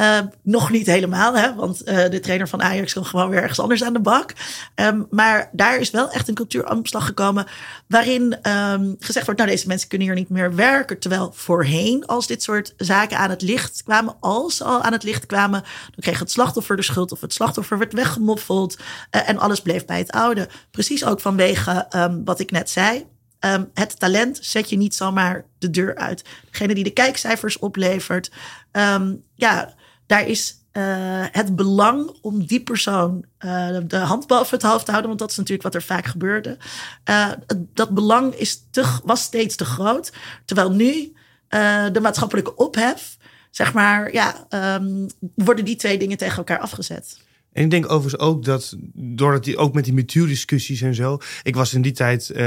Uh, 0.00 0.18
nog 0.42 0.70
niet 0.70 0.86
helemaal, 0.86 1.36
hè, 1.36 1.54
want 1.54 1.88
uh, 1.88 2.08
de 2.08 2.20
trainer 2.20 2.48
van 2.48 2.62
Ajax 2.62 2.92
kan 2.92 3.04
gewoon 3.04 3.28
weer 3.28 3.42
ergens 3.42 3.60
anders 3.60 3.84
aan 3.84 3.92
de 3.92 4.00
bak. 4.00 4.32
Um, 4.74 5.06
maar 5.10 5.48
daar 5.52 5.78
is 5.78 5.90
wel 5.90 6.10
echt 6.10 6.28
een 6.28 6.34
cultuuromslag 6.34 7.06
gekomen, 7.06 7.46
waarin 7.86 8.48
um, 8.48 8.96
gezegd 8.98 9.24
wordt: 9.26 9.40
nou, 9.40 9.52
deze 9.52 9.66
mensen 9.66 9.88
kunnen 9.88 10.06
hier 10.06 10.16
niet 10.16 10.28
meer 10.28 10.54
werken. 10.54 10.98
Terwijl 10.98 11.32
voorheen, 11.34 12.06
als 12.06 12.26
dit 12.26 12.42
soort 12.42 12.74
zaken 12.76 13.18
aan 13.18 13.30
het 13.30 13.42
licht 13.42 13.82
kwamen, 13.82 14.16
al 14.20 14.39
als 14.42 14.62
al 14.62 14.82
aan 14.82 14.92
het 14.92 15.02
licht 15.02 15.26
kwamen, 15.26 15.62
dan 15.62 16.00
kreeg 16.00 16.18
het 16.18 16.30
slachtoffer 16.30 16.76
de 16.76 16.82
schuld 16.82 17.12
of 17.12 17.20
het 17.20 17.32
slachtoffer 17.32 17.78
werd 17.78 17.92
weggemoffeld 17.92 18.76
uh, 18.76 19.28
en 19.28 19.38
alles 19.38 19.62
bleef 19.62 19.84
bij 19.84 19.98
het 19.98 20.10
oude. 20.10 20.48
Precies 20.70 21.04
ook 21.04 21.20
vanwege 21.20 21.86
um, 21.96 22.24
wat 22.24 22.40
ik 22.40 22.50
net 22.50 22.70
zei. 22.70 23.06
Um, 23.40 23.70
het 23.74 23.98
talent 23.98 24.38
zet 24.40 24.70
je 24.70 24.76
niet 24.76 24.94
zomaar 24.94 25.44
de 25.58 25.70
deur 25.70 25.96
uit. 25.96 26.24
Degene 26.50 26.74
die 26.74 26.84
de 26.84 26.90
kijkcijfers 26.90 27.58
oplevert, 27.58 28.30
um, 28.72 29.24
ja, 29.34 29.74
daar 30.06 30.26
is 30.26 30.58
uh, 30.72 30.82
het 31.30 31.56
belang 31.56 32.18
om 32.22 32.46
die 32.46 32.62
persoon 32.62 33.24
uh, 33.38 33.78
de 33.86 33.96
hand 33.96 34.26
boven 34.26 34.56
het 34.56 34.66
hoofd 34.66 34.84
te 34.84 34.90
houden, 34.90 35.08
want 35.08 35.20
dat 35.20 35.30
is 35.30 35.36
natuurlijk 35.36 35.62
wat 35.62 35.74
er 35.74 35.82
vaak 35.82 36.06
gebeurde. 36.06 36.56
Dat 37.74 37.90
belang 37.90 38.34
is 38.34 38.62
was 39.04 39.22
steeds 39.22 39.56
te 39.56 39.64
groot. 39.64 40.12
Terwijl 40.44 40.70
nu 40.70 41.12
de 41.92 41.98
maatschappelijke 42.00 42.56
ophef 42.56 43.16
zeg 43.50 43.72
maar, 43.72 44.12
ja, 44.12 44.46
um, 44.78 45.06
worden 45.34 45.64
die 45.64 45.76
twee 45.76 45.98
dingen 45.98 46.16
tegen 46.16 46.36
elkaar 46.36 46.58
afgezet. 46.58 47.28
En 47.52 47.64
ik 47.64 47.70
denk 47.70 47.90
overigens 47.90 48.22
ook 48.22 48.44
dat, 48.44 48.76
doordat 48.94 49.44
die 49.44 49.56
ook 49.56 49.74
met 49.74 49.84
die 49.84 49.92
MeToo-discussies 49.92 50.80
en 50.80 50.94
zo. 50.94 51.18
Ik 51.42 51.54
was 51.54 51.74
in 51.74 51.82
die 51.82 51.92
tijd 51.92 52.30
uh, 52.34 52.38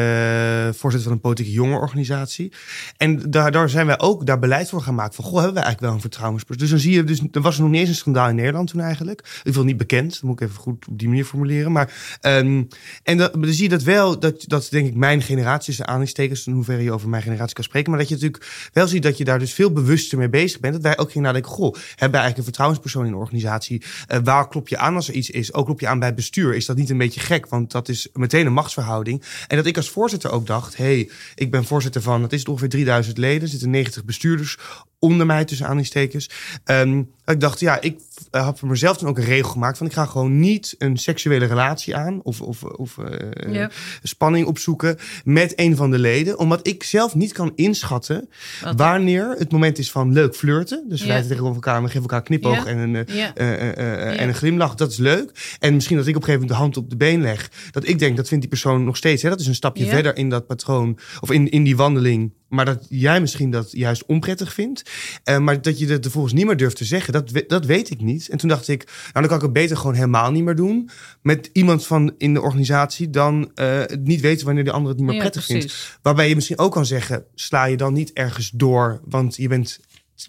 voorzitter 0.72 1.02
van 1.02 1.12
een 1.12 1.20
politieke 1.20 1.52
jongerenorganisatie. 1.52 2.52
En 2.98 3.32
daardoor 3.32 3.70
zijn 3.70 3.86
wij 3.86 4.00
ook 4.00 4.26
daar 4.26 4.40
beleid 4.40 4.70
voor 4.70 4.82
gaan 4.82 4.96
maken. 4.96 5.14
Van, 5.14 5.24
goh, 5.24 5.34
hebben 5.34 5.54
we 5.54 5.60
eigenlijk 5.60 5.86
wel 5.86 5.94
een 5.94 6.10
vertrouwenspersoon? 6.10 6.62
Dus 6.62 6.72
dan 6.72 6.80
zie 6.80 6.94
je, 6.94 7.04
dus, 7.04 7.22
er 7.32 7.42
was 7.42 7.58
nog 7.58 7.70
niet 7.70 7.80
eens 7.80 7.90
een 7.90 7.96
schandaal 7.96 8.30
in 8.30 8.36
Nederland 8.36 8.70
toen 8.70 8.82
eigenlijk. 8.82 9.20
Ieder 9.20 9.42
geval 9.44 9.64
niet 9.64 9.78
bekend. 9.78 10.12
Dat 10.12 10.22
moet 10.22 10.42
ik 10.42 10.48
even 10.48 10.62
goed 10.62 10.88
op 10.88 11.00
die 11.00 11.08
manier 11.08 11.26
formuleren. 11.26 11.72
Maar, 11.72 12.20
um, 12.22 12.68
en 13.04 13.18
dat, 13.18 13.34
dan 13.34 13.54
zie 13.54 13.64
je 13.64 13.70
dat 13.70 13.84
wel, 13.84 14.20
dat, 14.20 14.44
dat 14.48 14.68
denk 14.70 14.88
ik 14.88 14.96
mijn 14.96 15.22
generatie, 15.22 15.76
de 15.76 15.86
aanhalingstekens, 15.86 16.48
in 16.48 16.54
hoeverre 16.54 16.84
je 16.84 16.92
over 16.92 17.10
mijn 17.10 17.24
generatie 17.24 17.56
kan 17.56 17.64
spreken. 17.64 17.90
Maar 17.90 18.00
dat 18.00 18.10
je 18.10 18.16
natuurlijk 18.16 18.70
wel 18.74 18.88
ziet 18.88 19.04
dat 19.04 19.18
je 19.18 19.24
daar 19.24 19.40
dus 19.40 19.54
veel 19.54 19.72
bewuster 19.72 20.18
mee 20.18 20.30
bezig 20.30 20.60
bent. 20.60 20.74
Dat 20.74 20.84
wij 20.84 20.98
ook 20.98 21.12
gingen 21.12 21.28
nadenken, 21.28 21.52
goh, 21.52 21.74
hebben 21.74 21.98
we 21.98 22.02
eigenlijk 22.02 22.38
een 22.38 22.44
vertrouwenspersoon 22.44 23.06
in 23.06 23.12
de 23.12 23.18
organisatie? 23.18 23.84
Uh, 24.12 24.18
waar 24.24 24.48
klop 24.48 24.68
je 24.68 24.78
aan? 24.78 24.93
Als 24.96 25.08
er 25.08 25.14
iets 25.14 25.30
is, 25.30 25.54
ook 25.54 25.68
loop 25.68 25.80
je 25.80 25.88
aan 25.88 26.00
bij 26.00 26.14
bestuur, 26.14 26.56
is 26.56 26.66
dat 26.66 26.78
niet 26.78 26.90
een 26.90 26.98
beetje 26.98 27.20
gek? 27.20 27.48
Want 27.48 27.72
dat 27.72 27.90
is 27.90 28.08
meteen 28.14 28.46
een 28.46 28.54
machtsverhouding. 28.54 29.24
En 29.48 29.58
dat 29.58 29.66
ik 29.66 29.78
als 29.78 29.90
voorzitter 29.90 30.32
ook 30.32 30.48
dacht, 30.48 30.78
hey, 30.78 31.10
ik 31.36 31.52
ben 31.52 31.66
voorzitter 31.66 32.02
van, 32.02 32.22
het 32.22 32.34
is 32.34 32.46
ongeveer 32.46 32.70
3000 32.70 33.18
leden, 33.18 33.48
zitten 33.48 33.70
90 33.70 34.06
bestuurders 34.06 34.58
onder 35.04 35.26
mij 35.26 35.46
tussen 35.46 35.66
aanhalingstekens. 35.66 36.30
Um, 36.66 37.12
ik 37.26 37.40
dacht, 37.40 37.60
ja, 37.60 37.82
ik 37.82 38.00
uh, 38.32 38.44
had 38.44 38.60
voor 38.60 38.70
mezelf 38.70 38.98
dan 38.98 39.10
ook 39.10 39.18
een 39.18 39.24
regel 39.24 39.50
gemaakt 39.50 39.78
van 39.78 39.88
ik 39.88 39.94
ga 39.94 40.06
gewoon 40.06 40.40
niet 40.40 40.76
een 40.78 40.98
seksuele 40.98 41.46
relatie 41.46 41.96
aan 41.96 42.22
of, 42.24 42.42
of, 42.42 42.64
of 42.64 42.98
uh, 42.98 43.54
ja. 43.54 43.70
spanning 44.04 44.48
opzoeken 44.48 44.98
met 45.24 45.54
een 45.56 45.76
van 45.76 45.92
de 45.92 46.00
leden, 46.00 46.40
omdat 46.40 46.68
ik 46.68 46.84
zelf 46.84 47.16
niet 47.16 47.32
kan 47.32 47.52
inschatten 47.56 48.30
Wat 48.64 48.76
wanneer 48.76 49.36
het 49.38 49.52
moment 49.52 49.78
is 49.78 49.92
van 49.92 50.14
leuk 50.14 50.36
flirten. 50.36 50.86
Dus 50.90 51.02
we 51.02 51.08
ja. 51.08 51.22
tegenover 51.22 51.56
elkaar, 51.56 51.82
we 51.82 51.88
geven 51.88 52.02
elkaar 52.02 52.24
knipoog 52.24 52.66
en, 52.66 52.78
een, 52.78 53.06
uh, 53.10 54.22
en 54.22 54.28
een 54.28 54.36
glimlach. 54.36 54.76
Dat 54.76 54.92
is 54.92 54.98
leuk. 54.98 55.58
En 55.60 55.74
misschien 55.74 55.98
dat 55.98 56.08
ik 56.08 56.16
op 56.16 56.22
een 56.22 56.28
gegeven 56.28 56.48
moment 56.48 56.74
de 56.74 56.78
hand 56.78 56.78
op 56.78 56.90
de 56.90 56.96
been 56.96 57.22
leg, 57.22 57.52
dat 57.72 57.88
ik 57.88 58.00
denk 58.00 58.18
dat 58.18 58.28
vindt 58.28 58.44
die 58.44 58.54
persoon 58.54 58.84
nog 58.84 58.98
steeds. 58.98 59.22
Hè, 59.22 59.30
dat 59.30 59.40
is 59.40 59.48
een 59.48 59.56
stapje 59.56 59.86
verder 59.86 60.18
in 60.18 60.30
dat 60.30 60.48
patroon 60.48 61.00
of 61.20 61.32
in, 61.32 61.50
in 61.50 61.64
die 61.64 61.76
wandeling 61.76 62.32
maar 62.54 62.66
dat 62.66 62.86
jij 62.90 63.22
misschien 63.22 63.52
dat 63.52 63.72
juist 63.72 64.06
onprettig 64.06 64.54
vindt. 64.54 64.92
Uh, 65.26 65.38
maar 65.38 65.62
dat 65.62 65.80
je 65.80 65.86
dat 65.86 66.02
vervolgens 66.02 66.34
niet 66.34 66.46
meer 66.46 66.58
durft 66.58 66.76
te 66.76 66.86
zeggen, 66.86 67.14
dat, 67.14 67.44
dat 67.48 67.66
weet 67.66 67.90
ik 67.90 68.02
niet. 68.02 68.30
En 68.30 68.38
toen 68.38 68.50
dacht 68.50 68.68
ik, 68.68 68.86
nou 68.86 69.12
dan 69.14 69.28
kan 69.28 69.36
ik 69.36 69.42
het 69.42 69.54
beter 69.54 69.78
gewoon 69.78 69.94
helemaal 69.94 70.32
niet 70.32 70.44
meer 70.44 70.56
doen. 70.56 70.90
Met 71.22 71.50
iemand 71.54 71.86
van 71.86 72.14
in 72.18 72.34
de 72.34 72.42
organisatie 72.42 73.10
dan 73.10 73.52
uh, 73.56 73.82
niet 74.00 74.22
weten 74.22 74.46
wanneer 74.46 74.64
de 74.64 74.72
ander 74.72 74.90
het 74.90 74.98
niet 74.98 75.08
meer 75.08 75.16
ja, 75.16 75.22
prettig 75.22 75.46
precies. 75.46 75.74
vindt. 75.74 76.00
Waarbij 76.02 76.30
je 76.30 76.36
misschien 76.36 76.60
ook 76.60 76.72
kan 76.72 76.86
zeggen, 76.86 77.26
sla 77.36 77.66
je 77.66 77.78
dan 77.78 77.94
niet 77.94 78.14
ergens 78.14 78.50
door, 78.50 79.02
want 79.06 79.36
je 79.36 79.48
bent 79.48 79.80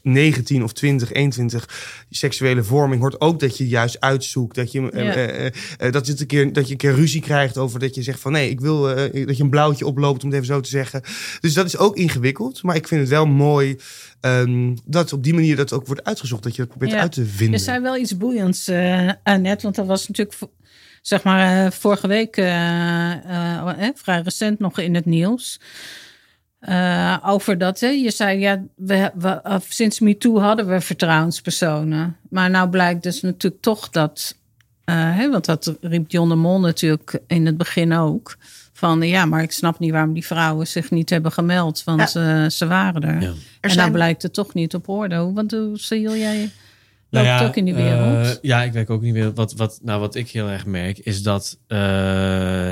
19 0.03 0.63
of 0.63 0.73
20, 0.73 1.13
21 1.13 1.69
seksuele 2.11 2.65
vorming 2.65 3.01
hoort 3.01 3.21
ook 3.21 3.41
dat 3.41 3.59
je 3.59 3.69
juist 3.69 4.01
uitzoekt. 4.01 4.55
Dat 4.55 4.73
je, 4.73 4.81
ja. 4.81 5.17
uh, 5.17 5.39
uh, 5.39 5.51
uh, 5.81 5.93
dat, 5.93 6.07
je 6.07 6.15
een 6.19 6.27
keer, 6.27 6.53
dat 6.53 6.67
je 6.67 6.73
een 6.73 6.79
keer 6.79 6.95
ruzie 6.95 7.21
krijgt 7.21 7.59
over 7.59 7.81
dat 7.81 7.95
je 7.95 8.03
zegt 8.03 8.21
van 8.21 8.33
nee, 8.33 8.51
ik 8.51 8.61
wil 8.61 8.83
dat 8.83 9.37
je 9.37 9.43
een 9.43 9.51
blauwtje 9.51 9.87
oploopt, 9.87 10.23
om 10.23 10.29
het 10.29 10.35
even 10.35 10.55
zo 10.55 10.61
te 10.61 10.69
zeggen. 10.69 11.03
Dus 11.41 11.55
dat 11.55 11.67
is 11.67 11.77
ook 11.77 11.97
ingewikkeld. 11.97 12.63
Maar 12.63 12.77
ik 12.77 12.89
vind 12.89 13.01
het 13.01 13.11
wel 13.11 13.27
mooi 13.27 13.77
um, 14.21 14.75
dat 14.85 15.13
op 15.13 15.23
die 15.23 15.35
manier 15.35 15.57
dat 15.57 15.73
ook 15.73 15.87
wordt 15.87 16.05
uitgezocht. 16.05 16.43
Dat 16.43 16.55
je 16.57 16.61
dat 16.63 16.71
probeert 16.71 16.93
ja. 16.93 17.01
uit 17.01 17.13
te 17.13 17.25
vinden. 17.25 17.55
Er 17.55 17.65
zijn 17.65 17.83
wel 17.83 17.97
iets 17.97 18.17
boeiends 18.17 18.71
aan 19.23 19.43
net, 19.43 19.63
want 19.63 19.75
dat 19.75 19.87
was 19.87 20.09
natuurlijk 20.09 20.39
zeg 21.03 21.23
maar 21.23 21.73
vorige 21.73 22.07
week 22.07 22.35
vrij 23.95 24.21
recent 24.21 24.59
nog 24.59 24.79
in 24.79 24.95
het 24.95 25.05
nieuws. 25.05 25.61
Uh, 26.68 27.16
over 27.22 27.59
dat, 27.59 27.81
hè? 27.81 27.88
je 27.88 28.11
zei, 28.11 28.38
ja, 28.38 28.62
we, 28.77 29.11
we, 29.14 29.40
uh, 29.46 29.57
sinds 29.68 30.00
MeToo 30.00 30.38
hadden 30.38 30.68
we 30.68 30.81
vertrouwenspersonen. 30.81 32.16
Maar 32.29 32.50
nou 32.50 32.68
blijkt 32.68 33.03
dus 33.03 33.20
natuurlijk 33.20 33.62
toch 33.62 33.90
dat, 33.90 34.37
uh, 34.85 35.16
hè, 35.16 35.31
want 35.31 35.44
dat 35.44 35.77
riep 35.81 36.11
John 36.11 36.29
de 36.29 36.35
Mol 36.35 36.61
natuurlijk 36.61 37.20
in 37.27 37.46
het 37.46 37.57
begin 37.57 37.94
ook. 37.94 38.37
Van 38.72 39.03
ja, 39.03 39.24
maar 39.24 39.42
ik 39.42 39.53
snap 39.53 39.79
niet 39.79 39.90
waarom 39.90 40.12
die 40.12 40.27
vrouwen 40.27 40.66
zich 40.66 40.90
niet 40.90 41.11
hebben 41.11 41.33
gemeld, 41.33 41.85
want 41.85 42.12
ja. 42.12 42.48
ze 42.48 42.66
waren 42.66 43.03
er. 43.03 43.20
Ja. 43.20 43.29
er 43.29 43.35
en 43.61 43.70
zijn... 43.70 43.77
nou 43.77 43.90
blijkt 43.90 44.22
het 44.22 44.35
toch 44.35 44.55
niet 44.55 44.74
op 44.74 44.88
orde. 44.88 45.33
Want 45.33 45.50
hoe 45.50 45.79
zie 45.79 46.00
jij? 46.00 46.50
Nou 47.14 47.27
ja, 47.27 47.46
ook 47.46 47.57
in 47.57 47.64
die 47.64 47.74
wereld. 47.74 48.27
Uh, 48.27 48.33
ja, 48.42 48.62
ik 48.62 48.72
werk 48.72 48.90
ook 48.90 48.98
in 48.98 49.05
die 49.05 49.12
wereld. 49.12 49.37
Wat, 49.37 49.55
wat, 49.55 49.81
nou, 49.83 50.00
wat 50.00 50.14
ik 50.14 50.31
heel 50.31 50.48
erg 50.48 50.66
merk, 50.66 50.98
is 50.98 51.22
dat 51.22 51.59
uh, 51.68 51.79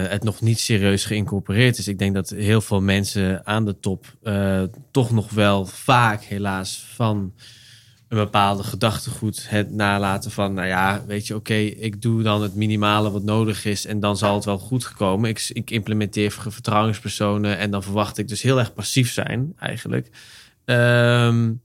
het 0.08 0.24
nog 0.24 0.40
niet 0.40 0.58
serieus 0.58 1.04
geïncorporeerd 1.04 1.78
is. 1.78 1.88
Ik 1.88 1.98
denk 1.98 2.14
dat 2.14 2.30
heel 2.30 2.60
veel 2.60 2.80
mensen 2.80 3.46
aan 3.46 3.64
de 3.64 3.78
top 3.80 4.16
uh, 4.22 4.62
toch 4.90 5.10
nog 5.10 5.30
wel 5.30 5.66
vaak, 5.66 6.22
helaas, 6.22 6.86
van 6.94 7.32
een 8.08 8.18
bepaalde 8.18 8.62
gedachtegoed 8.62 9.48
het 9.48 9.70
nalaten 9.70 10.30
van, 10.30 10.54
nou 10.54 10.68
ja, 10.68 11.02
weet 11.06 11.26
je, 11.26 11.34
oké, 11.34 11.52
okay, 11.52 11.66
ik 11.66 12.02
doe 12.02 12.22
dan 12.22 12.42
het 12.42 12.54
minimale 12.54 13.10
wat 13.10 13.22
nodig 13.22 13.64
is 13.64 13.86
en 13.86 14.00
dan 14.00 14.16
zal 14.16 14.34
het 14.34 14.44
wel 14.44 14.58
goed 14.58 14.92
komen. 14.92 15.30
Ik, 15.30 15.50
ik 15.52 15.70
implementeer 15.70 16.30
vertrouwenspersonen 16.30 17.58
en 17.58 17.70
dan 17.70 17.82
verwacht 17.82 18.18
ik 18.18 18.28
dus 18.28 18.42
heel 18.42 18.58
erg 18.58 18.74
passief 18.74 19.12
zijn, 19.12 19.52
eigenlijk. 19.58 20.08
Um, 20.64 21.61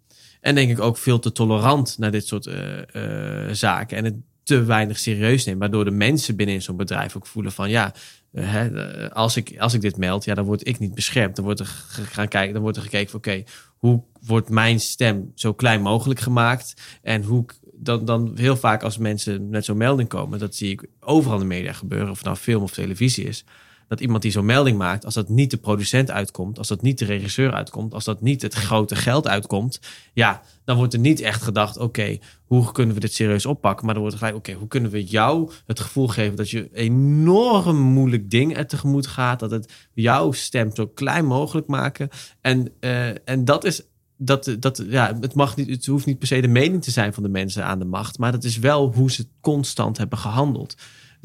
en 0.48 0.56
denk 0.56 0.70
ik 0.70 0.80
ook 0.80 0.98
veel 0.98 1.20
te 1.20 1.32
tolerant 1.32 1.98
naar 1.98 2.12
dit 2.12 2.28
soort 2.28 2.46
uh, 2.46 2.56
uh, 2.94 3.52
zaken. 3.52 3.98
En 3.98 4.04
het 4.04 4.16
te 4.44 4.64
weinig 4.64 5.00
serieus 5.00 5.46
nemen. 5.46 5.60
Waardoor 5.60 5.86
de 5.86 5.92
mensen 5.92 6.36
binnen 6.36 6.62
zo'n 6.62 6.78
bedrijf 6.78 7.16
ook 7.16 7.26
voelen 7.26 7.52
van 7.52 7.70
ja, 7.70 7.94
hè, 8.32 9.12
als, 9.12 9.38
ik, 9.38 9.60
als 9.60 9.74
ik 9.74 9.82
dit 9.82 9.98
meld, 9.98 10.26
ja, 10.26 10.34
dan 10.34 10.46
word 10.46 10.68
ik 10.68 10.80
niet 10.80 10.96
beschermd. 10.96 11.36
Dan 11.36 11.46
wordt 11.46 11.60
er 11.60 11.66
gaan 12.12 12.28
kijken, 12.28 12.54
dan 12.54 12.62
wordt 12.62 12.78
er 12.78 12.84
gekeken 12.84 13.10
van 13.10 13.20
oké, 13.20 13.44
hoe 13.78 14.04
wordt 14.26 14.50
mijn 14.50 14.80
stem 14.80 15.32
zo 15.36 15.54
klein 15.54 15.82
mogelijk 15.82 16.20
gemaakt? 16.20 16.74
En 17.02 17.24
hoe 17.24 17.46
dan, 17.74 18.06
dan 18.06 18.32
heel 18.36 18.58
vaak 18.58 18.84
als 18.84 18.98
mensen 18.98 19.50
met 19.50 19.66
zo'n 19.66 19.78
melding 19.78 20.10
komen, 20.10 20.40
dat 20.40 20.56
zie 20.56 20.72
ik 20.72 20.86
overal 21.00 21.42
in 21.42 21.48
de 21.48 21.56
media 21.56 21.74
gebeuren, 21.74 22.10
of 22.10 22.24
nou 22.24 22.36
film 22.36 22.64
of 22.64 22.72
televisie 22.72 23.26
is 23.26 23.46
dat 23.88 24.00
iemand 24.00 24.22
die 24.22 24.32
zo'n 24.32 24.46
melding 24.46 24.78
maakt, 24.78 25.06
als 25.06 25.14
dat 25.14 25.30
niet 25.30 25.52
de 25.52 25.58
producent 25.58 26.12
uitkomt, 26.12 26.58
als 26.58 26.68
dat 26.68 26.82
niet 26.82 27.00
de 27.00 27.06
regisseur 27.06 27.54
uitkomt, 27.54 27.94
als 27.94 28.04
dat 28.04 28.22
niet 28.22 28.42
het 28.42 28.54
grote 28.54 28.96
geld 28.96 29.28
uitkomt, 29.28 29.80
ja, 30.14 30.42
dan 30.64 30.78
wordt 30.78 30.94
er 30.94 31.00
niet 31.00 31.22
echt 31.22 31.42
gedacht, 31.42 31.78
oké, 31.78 32.18
hoe 32.46 32.72
kunnen 32.72 32.96
we 32.96 33.02
dit 33.02 33.14
serieus 33.14 33.46
oppakken? 33.46 33.86
Maar 33.86 33.94
dan 33.94 34.04
wordt 34.04 34.20
er 34.20 34.26
gelijk, 34.26 34.46
oké, 34.46 34.58
hoe 34.58 34.68
kunnen 34.68 34.92
we 34.92 35.04
jou 35.04 35.52
het 35.66 35.80
gevoel 35.80 36.08
geven 36.08 36.36
dat 36.36 36.50
je 36.50 36.70
enorm 36.74 37.78
moeilijk 37.78 38.30
ding 38.30 38.58
er 38.58 38.68
tegemoet 38.68 39.08
gaat, 39.08 39.40
dat 39.40 39.52
het 39.52 39.74
jouw 39.94 40.32
stem 40.32 40.76
zo 40.76 40.88
klein 40.88 41.26
mogelijk 41.26 41.68
maken. 41.68 42.10
En, 42.42 42.72
uh, 42.80 43.30
en 43.30 43.46
dat 43.46 43.64
is 43.64 43.84
dat, 44.18 44.56
dat, 44.60 44.84
ja, 44.88 45.18
het, 45.20 45.34
mag 45.34 45.56
niet, 45.56 45.70
het 45.70 45.86
hoeft 45.86 46.06
niet 46.06 46.20
per 46.20 46.28
se 46.28 46.42
de 46.42 46.48
mening 46.48 46.84
te 46.84 46.92
zijn 46.92 47.14
van 47.14 47.24
de 47.24 47.30
mensen 47.30 47.66
aan 47.66 47.80
de 47.80 47.86
macht, 47.86 48.18
maar 48.18 48.32
dat 48.32 48.44
is 48.44 48.58
wel 48.58 48.94
hoe 48.94 49.12
ze 49.12 49.28
constant 49.42 49.98
hebben 49.98 50.18
gehandeld. 50.18 50.76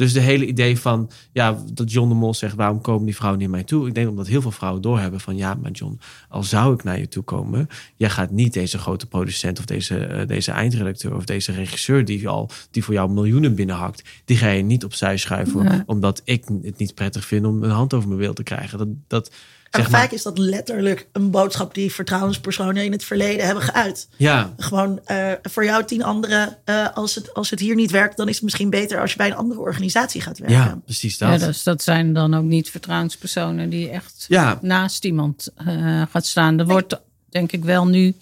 Dus 0.03 0.13
de 0.13 0.21
hele 0.21 0.47
idee 0.47 0.79
van, 0.79 1.11
ja, 1.33 1.59
dat 1.73 1.93
John 1.93 2.09
de 2.09 2.15
Mol 2.15 2.35
zegt, 2.35 2.55
waarom 2.55 2.81
komen 2.81 3.05
die 3.05 3.15
vrouwen 3.15 3.41
niet 3.41 3.49
naar 3.49 3.59
mij 3.59 3.67
toe? 3.67 3.87
Ik 3.87 3.95
denk 3.95 4.09
omdat 4.09 4.27
heel 4.27 4.41
veel 4.41 4.51
vrouwen 4.51 4.83
doorhebben 4.83 5.21
van, 5.21 5.37
ja, 5.37 5.55
maar 5.55 5.71
John, 5.71 5.99
al 6.29 6.43
zou 6.43 6.75
ik 6.75 6.83
naar 6.83 6.99
je 6.99 7.09
toe 7.09 7.23
komen, 7.23 7.69
jij 7.97 8.11
gaat 8.11 8.31
niet 8.31 8.53
deze 8.53 8.79
grote 8.79 9.07
producent 9.07 9.59
of 9.59 9.65
deze, 9.65 9.99
eh, 9.99 10.27
deze 10.27 10.51
eindredacteur 10.51 11.15
of 11.15 11.25
deze 11.25 11.53
regisseur 11.53 12.05
die, 12.05 12.29
al, 12.29 12.51
die 12.71 12.85
voor 12.85 12.95
jou 12.95 13.11
miljoenen 13.11 13.55
binnenhakt, 13.55 14.03
die 14.25 14.37
ga 14.37 14.49
je 14.49 14.63
niet 14.63 14.85
opzij 14.85 15.17
schuiven, 15.17 15.83
omdat 15.87 16.23
ik 16.25 16.45
het 16.63 16.79
niet 16.79 16.95
prettig 16.95 17.25
vind 17.25 17.47
om 17.47 17.63
een 17.63 17.71
hand 17.71 17.95
over 17.95 18.09
mijn 18.09 18.21
wil 18.21 18.33
te 18.33 18.43
krijgen. 18.43 18.79
Dat, 18.79 18.89
dat, 19.07 19.33
zeg 19.81 19.91
maar, 19.91 20.01
vaak 20.01 20.11
is 20.11 20.23
dat 20.23 20.39
letterlijk 20.39 21.09
een 21.13 21.31
boodschap 21.31 21.75
die 21.75 21.93
vertrouwenspersonen 21.93 22.85
in 22.85 22.93
het 22.93 23.05
verleden 23.05 23.47
hebben 23.47 23.63
geuit. 23.65 24.09
ja, 24.17 24.55
Gewoon 24.59 25.01
eh, 25.05 25.33
voor 25.43 25.65
jou 25.65 25.85
tien 25.85 26.03
anderen, 26.05 26.59
eh, 26.65 26.87
als, 26.95 27.15
het, 27.15 27.35
als 27.35 27.51
het 27.51 27.61
hier 27.61 27.75
niet 27.75 27.91
werkt, 27.91 28.17
dan 28.17 28.29
is 28.29 28.35
het 28.35 28.45
misschien 28.45 28.71
beter 28.71 29.01
als 29.01 29.11
je 29.11 29.17
bij 29.17 29.27
een 29.27 29.37
andere 29.37 29.61
organisatie 29.61 30.21
gaat 30.21 30.39
werken. 30.39 30.57
ja, 30.57 30.79
precies 30.85 31.19
dat. 31.19 31.41
Ja, 31.41 31.47
dus 31.47 31.63
dat 31.63 31.83
zijn 31.83 32.13
dan 32.13 32.35
ook 32.35 32.45
niet 32.45 32.71
vertrouwenspersonen 32.71 33.69
die 33.71 33.89
echt 33.91 34.25
Ja. 34.29 34.59
naast 34.63 35.05
iemand 35.05 35.49
eh, 35.57 36.03
gaat 36.11 36.27
staan. 36.27 36.59
Er 36.59 36.67
wordt 36.67 37.01
denk 37.29 37.53
ik 37.53 37.65
wel 37.65 37.87
nu 37.87 38.15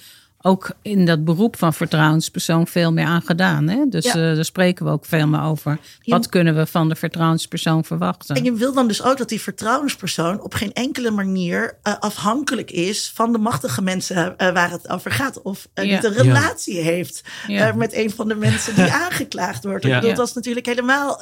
ook 0.43 0.71
in 0.83 1.07
dat 1.07 1.25
beroep 1.25 1.57
van 1.59 1.75
vertrouwenspersoon 1.75 2.67
veel 2.67 2.93
meer 2.93 3.05
aan 3.07 3.23
gedaan. 3.23 3.69
Hè? 3.69 3.85
Dus 3.89 4.05
Ja. 4.05 4.11
eh, 4.11 4.35
daar 4.35 4.45
spreken 4.45 4.85
we 4.85 4.91
ook 4.93 5.05
veel 5.05 5.27
meer 5.27 5.43
over. 5.43 5.79
Je- 6.01 6.11
Wat 6.13 6.29
kunnen 6.29 6.57
we 6.57 6.67
van 6.67 6.89
de 6.89 6.95
vertrouwenspersoon 6.95 7.85
verwachten? 7.85 8.37
En 8.37 8.45
je 8.45 8.53
wil 8.53 8.73
dan 8.73 8.89
dus 8.89 9.03
ook 9.03 9.19
dat 9.19 9.29
die 9.29 9.41
vertrouwenspersoon 9.41 10.41
op 10.43 10.55
geen 10.55 10.73
enkele 10.73 11.11
manier 11.11 11.79
eh, 11.83 11.95
afhankelijk 11.99 12.71
is 12.71 13.11
van 13.15 13.33
de 13.33 13.39
machtige 13.39 13.83
mensen 13.83 14.37
eh, 14.39 14.53
waar 14.53 14.71
het 14.71 14.89
over 14.89 15.11
gaat. 15.11 15.43
Of 15.43 15.69
Ja. 15.75 15.83
niet 15.83 16.05
een 16.05 16.13
relatie 16.13 16.79
heeft 16.81 17.23
Ja. 17.47 17.69
eh, 17.69 17.75
met 17.75 17.95
een 17.95 18.11
van 18.11 18.29
de 18.29 18.35
mensen 18.35 18.75
die 18.75 18.93
aangeklaagd 19.05 19.65
wordt. 19.65 19.85
Ik 19.85 19.93
bedoel, 19.95 20.15
dat 20.15 20.29
is 20.29 20.35
natuurlijk 20.35 20.67
helemaal 20.67 21.17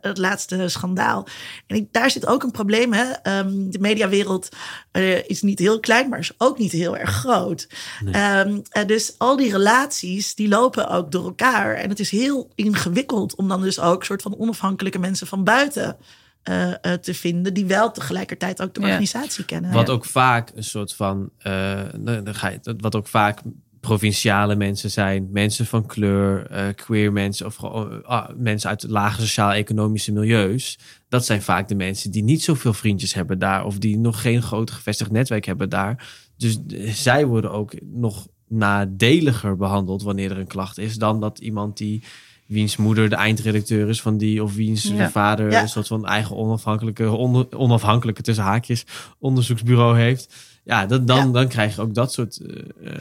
het 0.00 0.18
laatste 0.18 0.68
schandaal. 0.68 1.26
En 1.66 1.76
ik- 1.76 1.92
daar 1.92 2.10
zit 2.10 2.26
ook 2.26 2.42
een 2.42 2.50
probleem. 2.50 2.92
Hè? 2.92 3.04
Ehm, 3.22 3.70
de 3.70 3.78
mediawereld 3.78 4.48
eh, 4.92 5.28
is 5.28 5.42
niet 5.42 5.58
heel 5.58 5.80
klein, 5.80 6.08
maar 6.08 6.18
is 6.18 6.32
ook 6.38 6.58
niet 6.58 6.72
heel 6.72 6.96
erg 6.96 7.10
groot. 7.10 7.68
Ehm, 8.12 8.57
eh, 8.70 8.86
dus 8.86 9.14
al 9.18 9.36
die 9.36 9.50
relaties, 9.52 10.34
die 10.34 10.48
lopen 10.48 10.88
ook 10.88 11.12
door 11.12 11.24
elkaar. 11.24 11.74
En 11.74 11.88
het 11.88 12.00
is 12.00 12.10
heel 12.10 12.50
ingewikkeld 12.54 13.34
om 13.36 13.48
dan 13.48 13.60
dus 13.60 13.80
ook 13.80 14.04
soort 14.04 14.22
van 14.22 14.38
onafhankelijke 14.38 14.98
mensen 14.98 15.26
van 15.26 15.44
buiten 15.44 15.96
eh, 16.42 16.70
eh, 16.70 16.92
te 17.00 17.14
vinden, 17.14 17.54
die 17.54 17.66
wel 17.66 17.90
tegelijkertijd 17.90 18.62
ook 18.62 18.74
de 18.74 18.80
Ja. 18.80 18.86
organisatie 18.86 19.44
kennen. 19.44 19.72
Wat 19.72 19.90
ook 19.90 20.04
vaak 20.04 20.50
een 20.54 20.64
soort 20.64 20.94
van, 20.94 21.30
eh, 21.38 21.80
dan 21.98 22.24
dan 22.24 22.34
ga 22.34 22.48
je, 22.48 22.58
dat- 22.62 22.76
wat 22.80 22.94
ook 22.96 23.06
vaak 23.06 23.40
provinciale 23.80 24.56
mensen 24.56 24.90
zijn, 24.90 25.28
mensen 25.32 25.66
van 25.66 25.86
kleur, 25.86 26.46
eh, 26.46 26.66
queer 26.74 27.12
mensen 27.12 27.46
of 27.46 27.64
ah, 27.64 28.28
mensen 28.36 28.70
uit 28.70 28.82
lage 28.88 29.20
sociaal-economische 29.20 30.12
milieus. 30.12 30.78
Dat 31.08 31.24
zijn 31.24 31.42
vaak 31.42 31.68
de 31.68 31.74
mensen 31.74 32.10
die 32.10 32.22
niet 32.22 32.42
zoveel 32.42 32.72
vriendjes 32.72 33.14
hebben 33.14 33.38
daar 33.38 33.64
of 33.64 33.78
die 33.78 33.98
nog 33.98 34.20
geen 34.20 34.42
groot 34.42 34.70
gevestigd 34.70 35.10
netwerk 35.10 35.44
hebben 35.44 35.68
daar. 35.68 36.08
Dus 36.36 36.58
zij 36.84 37.26
worden 37.26 37.50
ook 37.52 37.72
nog 37.84 38.26
nadeliger 38.48 39.56
behandeld 39.56 40.02
wanneer 40.02 40.30
er 40.30 40.38
een 40.38 40.46
klacht 40.46 40.78
is 40.78 40.96
dan 40.96 41.20
dat 41.20 41.38
iemand 41.38 41.76
die 41.76 42.02
wiens 42.46 42.76
moeder 42.76 43.08
de 43.08 43.16
eindredacteur 43.16 43.88
is 43.88 44.00
van 44.00 44.18
die 44.18 44.42
of 44.42 44.54
wiens 44.54 44.82
Ja. 44.82 45.10
vader 45.10 45.50
Ja. 45.50 45.62
een 45.62 45.68
soort 45.68 45.86
van 45.86 46.06
eigen 46.06 46.36
onafhankelijke, 46.36 47.10
onder- 47.10 47.46
onafhankelijke 47.56 48.22
tussen 48.22 48.44
haakjes 48.44 48.84
onderzoeksbureau 49.18 49.98
heeft. 49.98 50.34
Ja, 50.64 50.86
dat, 50.86 51.06
dan, 51.06 51.26
Ja. 51.26 51.32
dan 51.32 51.48
krijg 51.48 51.74
je 51.74 51.80
ook 51.80 51.94
dat 51.94 52.12
soort 52.12 52.36
eh, 52.40 52.58
eh, 52.92 53.00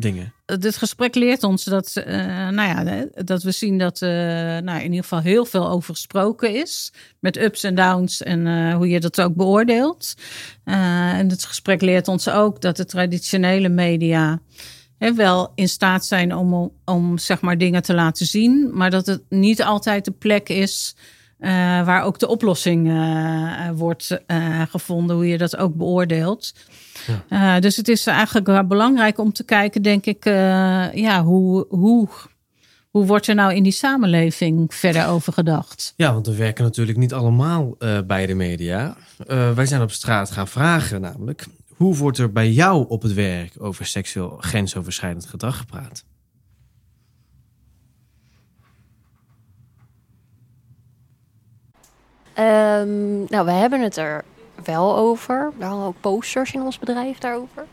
dingen. 0.00 0.32
dit 0.58 0.76
gesprek 0.76 1.14
leert 1.14 1.42
ons 1.42 1.64
dat, 1.64 1.96
eh, 1.96 2.16
nou 2.48 2.54
ja, 2.86 3.06
dat 3.24 3.42
we 3.42 3.50
zien 3.50 3.78
dat 3.78 4.02
eh, 4.02 4.08
nou, 4.58 4.78
in 4.78 4.84
ieder 4.84 5.02
geval 5.02 5.20
heel 5.20 5.44
veel 5.44 5.68
over 5.70 5.94
gesproken 5.94 6.54
is. 6.54 6.92
Met 7.20 7.36
ups 7.36 7.62
en 7.64 7.74
downs 7.74 8.22
en 8.22 8.72
hoe 8.72 8.88
je 8.88 9.00
dat 9.00 9.20
ook 9.20 9.34
beoordeelt. 9.34 10.14
En 10.64 11.28
het 11.30 11.44
gesprek 11.44 11.80
leert 11.80 12.08
ons 12.08 12.28
ook 12.30 12.60
dat 12.60 12.76
de 12.76 12.84
traditionele 12.84 13.68
media 13.68 14.40
hè, 14.98 15.14
wel 15.14 15.52
in 15.54 15.68
staat 15.68 16.04
zijn 16.04 16.34
om, 16.34 16.72
om 16.84 17.18
zeg 17.18 17.40
maar 17.40 17.58
dingen 17.58 17.82
te 17.82 17.94
laten 17.94 18.26
zien. 18.26 18.70
Maar 18.72 18.90
dat 18.90 19.06
het 19.06 19.22
niet 19.28 19.62
altijd 19.62 20.04
de 20.04 20.10
plek 20.10 20.48
is 20.48 20.96
eh, 21.38 21.50
waar 21.84 22.02
ook 22.02 22.18
de 22.18 22.28
oplossing 22.28 22.88
eh, 22.88 23.70
wordt 23.74 24.20
eh, 24.26 24.62
gevonden. 24.70 25.16
Hoe 25.16 25.28
je 25.28 25.38
dat 25.38 25.56
ook 25.56 25.74
beoordeelt. 25.74 26.54
Eh, 27.28 27.58
dus 27.58 27.76
het 27.76 27.88
is 27.88 28.06
eigenlijk 28.06 28.68
belangrijk 28.68 29.18
om 29.18 29.32
te 29.32 29.44
kijken, 29.44 29.82
denk 29.82 30.06
ik, 30.06 30.24
ja, 30.94 31.22
hoe, 31.22 31.66
hoe, 31.68 32.08
hoe 32.90 33.06
wordt 33.06 33.26
er 33.26 33.34
nou 33.34 33.54
in 33.54 33.62
die 33.62 33.72
samenleving 33.72 34.74
verder 34.74 35.06
over 35.06 35.32
gedacht? 35.32 35.92
Ja, 35.96 36.12
want 36.12 36.26
we 36.26 36.36
werken 36.36 36.64
natuurlijk 36.64 36.98
niet 36.98 37.12
allemaal 37.12 37.76
bij 38.06 38.26
de 38.26 38.34
media. 38.34 38.96
Wij 39.54 39.66
zijn 39.66 39.82
op 39.82 39.90
straat 39.90 40.30
gaan 40.30 40.48
vragen 40.48 41.00
namelijk... 41.00 41.46
hoe 41.78 41.96
wordt 41.96 42.18
er 42.18 42.32
bij 42.32 42.50
jou 42.50 42.84
op 42.88 43.02
het 43.02 43.14
werk 43.14 43.52
over 43.58 43.86
seksueel 43.86 44.36
grensoverschrijdend 44.40 45.26
gedrag 45.26 45.56
gepraat? 45.56 46.04
Ehm, 52.34 53.24
nou, 53.24 53.44
we 53.44 53.50
hebben 53.50 53.80
het 53.80 53.96
er 53.96 54.24
wel 54.64 54.96
over. 54.96 55.52
We 55.58 55.64
hangen 55.64 55.86
ook 55.86 56.00
posters 56.00 56.52
in 56.52 56.62
ons 56.62 56.78
bedrijf 56.78 57.18
daarover. 57.18 57.66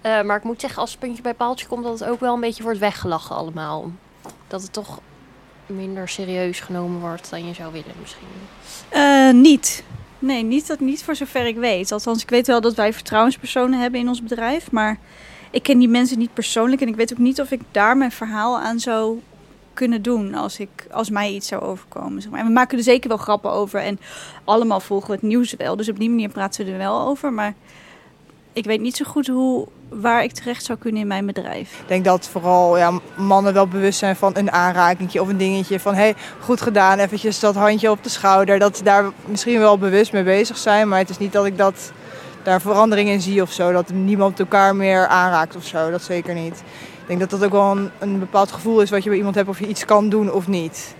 Eh, 0.00 0.22
maar 0.22 0.36
ik 0.36 0.44
moet 0.44 0.60
zeggen, 0.60 0.80
als 0.80 0.90
het 0.90 1.00
puntje 1.00 1.22
bij 1.22 1.34
paaltje 1.34 1.66
komt, 1.66 1.84
dat 1.84 1.98
het 1.98 2.08
ook 2.08 2.20
wel 2.20 2.34
een 2.34 2.40
beetje 2.40 2.62
wordt 2.62 2.78
weggelachen 2.78 3.36
allemaal. 3.36 3.90
Dat 4.46 4.62
het 4.62 4.72
toch 4.72 5.00
minder 5.66 6.08
serieus 6.08 6.60
genomen 6.60 7.00
wordt 7.00 7.30
dan 7.30 7.46
je 7.46 7.54
zou 7.54 7.72
willen 7.72 7.94
misschien. 8.00 8.28
Eh, 8.88 9.32
niet. 9.32 9.84
Nee, 10.18 10.42
niet, 10.42 10.66
dat, 10.66 10.80
niet 10.80 11.02
voor 11.04 11.16
zover 11.16 11.46
ik 11.46 11.56
weet. 11.56 11.92
Althans, 11.92 12.22
ik 12.22 12.30
weet 12.30 12.46
wel 12.46 12.60
dat 12.60 12.74
wij 12.74 12.92
vertrouwenspersonen 12.92 13.80
hebben 13.80 14.00
in 14.00 14.08
ons 14.08 14.22
bedrijf. 14.22 14.70
Maar 14.70 14.98
ik 15.50 15.62
ken 15.62 15.78
die 15.78 15.88
mensen 15.88 16.18
niet 16.18 16.34
persoonlijk. 16.34 16.80
En 16.80 16.88
ik 16.88 16.96
weet 16.96 17.12
ook 17.12 17.18
niet 17.18 17.40
of 17.40 17.50
ik 17.50 17.60
daar 17.70 17.96
mijn 17.96 18.12
verhaal 18.12 18.58
aan 18.58 18.80
zou 18.80 19.20
kunnen 19.74 20.02
doen 20.02 20.34
als, 20.34 20.58
ik, 20.58 20.86
als 20.90 21.10
mij 21.10 21.32
iets 21.32 21.48
zou 21.48 21.62
overkomen. 21.62 22.22
Maar. 22.30 22.40
En 22.40 22.46
we 22.46 22.52
maken 22.52 22.78
er 22.78 22.84
zeker 22.84 23.08
wel 23.08 23.18
grappen 23.18 23.50
over. 23.50 23.80
En 23.80 24.00
allemaal 24.44 24.80
volgen 24.80 25.08
we 25.08 25.14
het 25.14 25.22
nieuws 25.22 25.54
wel. 25.56 25.76
Dus 25.76 25.88
op 25.88 25.98
die 25.98 26.10
manier 26.10 26.28
praten 26.28 26.64
we 26.64 26.72
er 26.72 26.78
wel 26.78 27.00
over. 27.00 27.32
Maar 27.32 27.54
ik 28.52 28.64
weet 28.64 28.80
niet 28.80 28.96
zo 28.96 29.04
goed 29.04 29.26
hoe, 29.26 29.68
waar 29.88 30.22
ik 30.22 30.32
terecht 30.32 30.64
zou 30.64 30.78
kunnen 30.78 31.00
in 31.00 31.06
mijn 31.06 31.26
bedrijf. 31.26 31.78
Ik 31.80 31.88
denk 31.88 32.04
dat 32.04 32.28
vooral 32.28 32.78
ja, 32.78 33.00
mannen 33.16 33.54
wel 33.54 33.68
bewust 33.68 33.98
zijn 33.98 34.16
van 34.16 34.36
een 34.36 34.52
aanrakingje 34.52 35.20
of 35.20 35.28
een 35.28 35.36
dingetje. 35.36 35.80
Van 35.80 35.94
hey, 35.94 36.14
goed 36.40 36.60
gedaan, 36.60 36.98
eventjes 36.98 37.40
dat 37.40 37.54
handje 37.54 37.90
op 37.90 38.02
de 38.02 38.08
schouder. 38.08 38.58
Dat 38.58 38.76
ze 38.76 38.82
daar 38.82 39.04
misschien 39.24 39.58
wel 39.58 39.78
bewust 39.78 40.12
mee 40.12 40.22
bezig 40.22 40.56
zijn. 40.56 40.88
Maar 40.88 40.98
het 40.98 41.10
is 41.10 41.18
niet 41.18 41.32
dat 41.32 41.46
ik 41.46 41.58
dat, 41.58 41.92
daar 42.42 42.60
verandering 42.60 43.08
in 43.08 43.20
zie 43.20 43.42
of 43.42 43.52
zo. 43.52 43.72
Dat 43.72 43.90
niemand 43.90 44.40
elkaar 44.40 44.76
meer 44.76 45.06
aanraakt 45.06 45.56
of 45.56 45.64
zo. 45.64 45.90
Dat 45.90 46.02
zeker 46.02 46.34
niet. 46.34 46.62
Ik 47.00 47.06
denk 47.06 47.20
dat 47.20 47.40
dat 47.40 47.44
ook 47.44 47.52
wel 47.52 47.76
een, 47.76 47.90
een 47.98 48.18
bepaald 48.18 48.52
gevoel 48.52 48.80
is 48.80 48.90
wat 48.90 49.02
je 49.02 49.08
bij 49.08 49.18
iemand 49.18 49.34
hebt 49.34 49.48
of 49.48 49.58
je 49.58 49.66
iets 49.66 49.84
kan 49.84 50.08
doen 50.08 50.32
of 50.32 50.46
niet. 50.46 50.94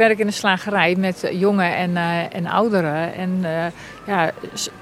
Werk 0.00 0.18
in 0.18 0.26
een 0.26 0.32
slagerij 0.32 0.96
met 0.96 1.24
eh, 1.24 1.40
jongen 1.40 1.76
en, 1.76 1.96
eh, 1.96 2.34
en 2.34 2.46
ouderen. 2.46 3.14
En 3.14 3.38
eh, 3.42 3.66
ja, 4.06 4.30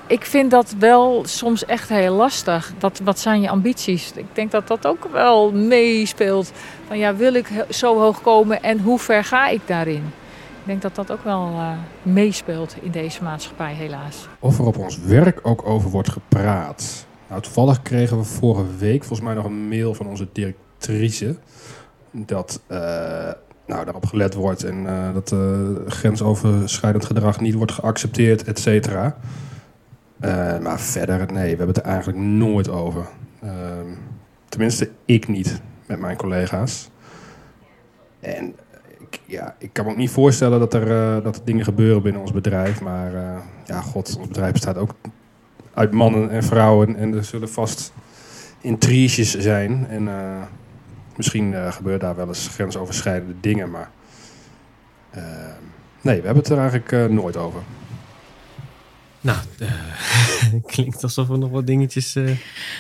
ik 0.07 0.25
vind 0.25 0.51
dat 0.51 0.75
wel 0.79 1.23
soms 1.27 1.65
echt 1.65 1.89
heel 1.89 2.15
lastig. 2.15 2.73
Dat, 2.79 3.01
wat 3.05 3.19
zijn 3.19 3.41
je 3.41 3.49
ambities? 3.49 4.13
Ik 4.15 4.27
denk 4.33 4.51
dat 4.51 4.69
dat 4.69 4.87
ook 4.87 5.09
wel 5.13 5.53
meespeelt. 5.53 6.53
Van 6.87 6.99
ja, 6.99 7.15
wil 7.15 7.35
ik 7.35 7.65
zo 7.71 7.99
hoog 7.99 8.23
komen 8.23 8.63
en 8.63 8.81
hoe 8.81 8.99
ver 8.99 9.25
ga 9.25 9.49
ik 9.49 9.61
daarin? 9.67 10.05
Ik 10.61 10.65
denk 10.65 10.83
dat 10.83 10.95
dat 10.95 11.11
ook 11.13 11.25
wel 11.25 11.51
meespeelt 12.03 12.77
in 12.83 12.91
deze 12.91 13.23
maatschappij, 13.23 13.73
helaas. 13.73 14.29
Of 14.39 14.59
er 14.59 14.67
op 14.67 14.79
ons 14.79 14.99
werk 14.99 15.41
ook 15.43 15.67
over 15.67 15.91
wordt 15.91 16.11
gepraat. 16.11 17.07
Nou, 17.29 17.43
toevallig 17.43 17.83
kregen 17.83 18.19
we 18.19 18.25
vorige 18.25 18.77
week 18.79 19.05
volgens 19.05 19.29
mij 19.29 19.35
nog 19.35 19.45
een 19.45 19.69
mail 19.69 19.95
van 19.95 20.07
onze 20.07 20.29
directrice. 20.33 21.37
Dat 22.11 22.61
nou, 23.69 23.85
daarop 23.85 24.07
gelet 24.07 24.35
wordt 24.35 24.65
en 24.65 24.87
eh, 24.87 25.15
dat 25.15 25.33
eh, 25.33 25.39
grensoverschrijdend 25.87 27.05
gedrag 27.05 27.41
niet 27.41 27.55
wordt 27.55 27.73
geaccepteerd, 27.73 28.45
et 28.45 28.59
cetera. 28.59 29.17
Eh, 30.21 30.59
maar 30.59 30.81
verder, 30.81 31.33
nee, 31.33 31.43
we 31.43 31.57
hebben 31.57 31.69
het 31.69 31.77
er 31.77 31.83
eigenlijk 31.83 32.19
nooit 32.19 32.69
over. 32.69 33.07
Ehm, 33.43 33.87
tenminste, 34.49 34.91
ik 35.05 35.29
niet 35.29 35.61
met 35.87 36.01
mijn 36.01 36.17
collega's. 36.17 36.91
En 38.21 38.55
ik, 38.99 39.21
ja, 39.25 39.55
ik 39.59 39.73
kan 39.73 39.85
me 39.85 39.91
ook 39.91 39.97
niet 39.97 40.11
voorstellen 40.11 40.59
dat 40.59 40.75
er, 40.75 41.23
dat 41.23 41.41
dingen 41.45 41.65
gebeuren 41.65 42.03
binnen 42.03 42.21
ons 42.21 42.33
bedrijf. 42.33 42.81
Maar 42.81 43.13
ja, 43.65 43.81
god, 43.81 44.17
ons 44.19 44.29
bedrijf 44.29 44.53
bestaat 44.53 44.77
ook 44.77 44.95
uit 45.75 45.93
mannen 45.93 46.31
en 46.31 46.43
vrouwen. 46.43 46.97
En 46.97 47.15
er 47.15 47.25
zullen 47.25 47.49
vast 47.49 47.93
intriges 48.61 49.39
zijn. 49.39 49.87
En 49.89 50.09
misschien 51.19 51.55
eh 51.55 51.73
gebeuren 51.73 52.01
daar 52.01 52.17
wel 52.17 52.29
eens 52.29 52.49
grensoverschrijdende 52.53 53.35
dingen. 53.41 53.71
Maar 53.71 53.91
eh, 55.11 55.23
nee, 56.01 56.17
we 56.21 56.25
hebben 56.27 56.43
het 56.43 56.49
er 56.53 56.59
eigenlijk 56.59 56.93
eh, 56.93 57.05
nooit 57.05 57.37
over. 57.37 57.61
Nou, 59.21 59.39
klinkt 60.67 61.03
alsof 61.03 61.29
we 61.29 61.37
nog 61.37 61.51
wat 61.51 61.67
dingetjes. 61.67 62.15
eh, 62.17 62.25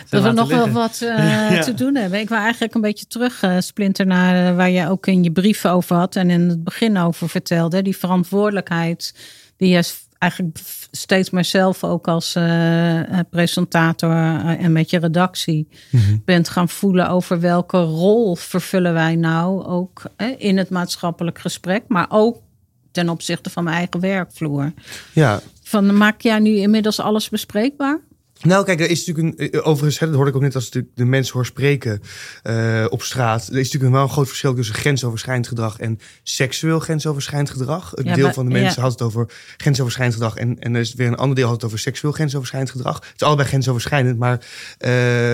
Dat 0.08 0.22
we 0.22 0.30
nog 0.30 0.48
wel 0.48 0.70
wat 0.70 1.00
eh, 1.02 1.08
Ja. 1.54 1.60
te 1.62 1.74
doen 1.74 1.94
hebben. 1.94 2.20
Ik 2.20 2.28
wil 2.28 2.38
eigenlijk 2.38 2.74
een 2.74 2.80
beetje 2.80 3.06
terug, 3.06 3.44
Splinter, 3.58 4.06
naar 4.06 4.56
waar 4.56 4.70
jij 4.70 4.88
ook 4.88 5.06
in 5.06 5.22
je 5.22 5.32
brief 5.32 5.66
over 5.66 5.96
had 5.96 6.16
en 6.16 6.30
in 6.30 6.48
het 6.48 6.64
begin 6.64 6.96
over 6.98 7.28
vertelde. 7.28 7.82
Die 7.82 7.96
verantwoordelijkheid 7.96 9.14
die 9.56 9.68
je 9.68 9.92
eigenlijk 10.18 10.58
steeds 10.90 11.30
maar 11.30 11.44
zelf 11.44 11.84
ook 11.84 12.08
als 12.08 12.34
eh, 12.34 12.98
eh, 12.98 13.18
presentator 13.30 14.10
eh, 14.10 14.64
en 14.64 14.72
met 14.72 14.90
je 14.90 14.98
redactie 14.98 15.68
Mhm. 15.90 16.16
bent 16.24 16.48
gaan 16.48 16.68
voelen 16.68 17.08
over 17.10 17.40
welke 17.40 17.78
rol 17.78 18.34
vervullen 18.36 18.92
wij 18.92 19.16
nou 19.16 19.64
ook 19.64 20.02
eh, 20.16 20.26
in 20.38 20.56
het 20.58 20.70
maatschappelijk 20.70 21.38
gesprek, 21.38 21.82
maar 21.88 22.06
ook 22.08 22.36
ten 22.92 23.08
opzichte 23.08 23.50
van 23.50 23.64
mijn 23.64 23.76
eigen 23.76 24.00
werkvloer. 24.00 24.72
Ja. 25.12 25.40
Van, 25.62 25.96
maak 25.96 26.20
jij 26.20 26.38
nu 26.38 26.50
inmiddels 26.56 27.00
alles 27.00 27.28
bespreekbaar? 27.28 28.00
Nou, 28.42 28.64
kijk, 28.64 28.80
er 28.80 28.90
is 28.90 29.06
natuurlijk 29.06 29.40
een. 29.40 29.50
eh, 29.50 29.66
Overigens, 29.66 29.98
hè, 29.98 30.06
dat 30.06 30.14
hoorde 30.14 30.30
ik 30.30 30.36
ook 30.36 30.42
net 30.42 30.54
als 30.54 30.68
ik 30.68 30.84
de 30.94 31.04
mensen 31.04 31.32
hoor 31.34 31.46
spreken 31.46 32.00
eh, 32.42 32.84
op 32.88 33.02
straat. 33.02 33.48
Er 33.48 33.58
is 33.58 33.64
natuurlijk 33.64 33.92
wel 33.92 34.02
een 34.02 34.08
groot 34.10 34.26
verschil 34.28 34.54
tussen 34.54 34.74
grensoverschrijdend 34.74 35.48
gedrag 35.48 35.78
en 35.78 35.98
seksueel 36.22 36.78
grensoverschrijdend 36.78 37.50
gedrag. 37.50 37.92
Een 37.96 38.04
Ja, 38.04 38.14
deel 38.14 38.24
maar- 38.24 38.34
van 38.34 38.44
de 38.44 38.50
mensen 38.52 38.74
ja. 38.76 38.82
had 38.82 38.90
het 38.92 39.02
over 39.02 39.26
grensoverschrijdend 39.56 40.16
gedrag. 40.18 40.36
En, 40.36 40.58
en 40.58 40.74
er 40.74 40.80
is 40.80 40.94
weer 40.94 41.06
een 41.06 41.16
ander 41.16 41.36
deel 41.36 41.44
had 41.46 41.54
het 41.54 41.64
over 41.64 41.78
seksueel 41.78 42.12
grensoverschrijdend 42.12 42.72
gedrag. 42.72 42.94
Het 42.96 43.12
is 43.20 43.22
allebei 43.26 43.48
grensoverschrijdend, 43.48 44.18
maar 44.18 44.46
eh 44.78 44.90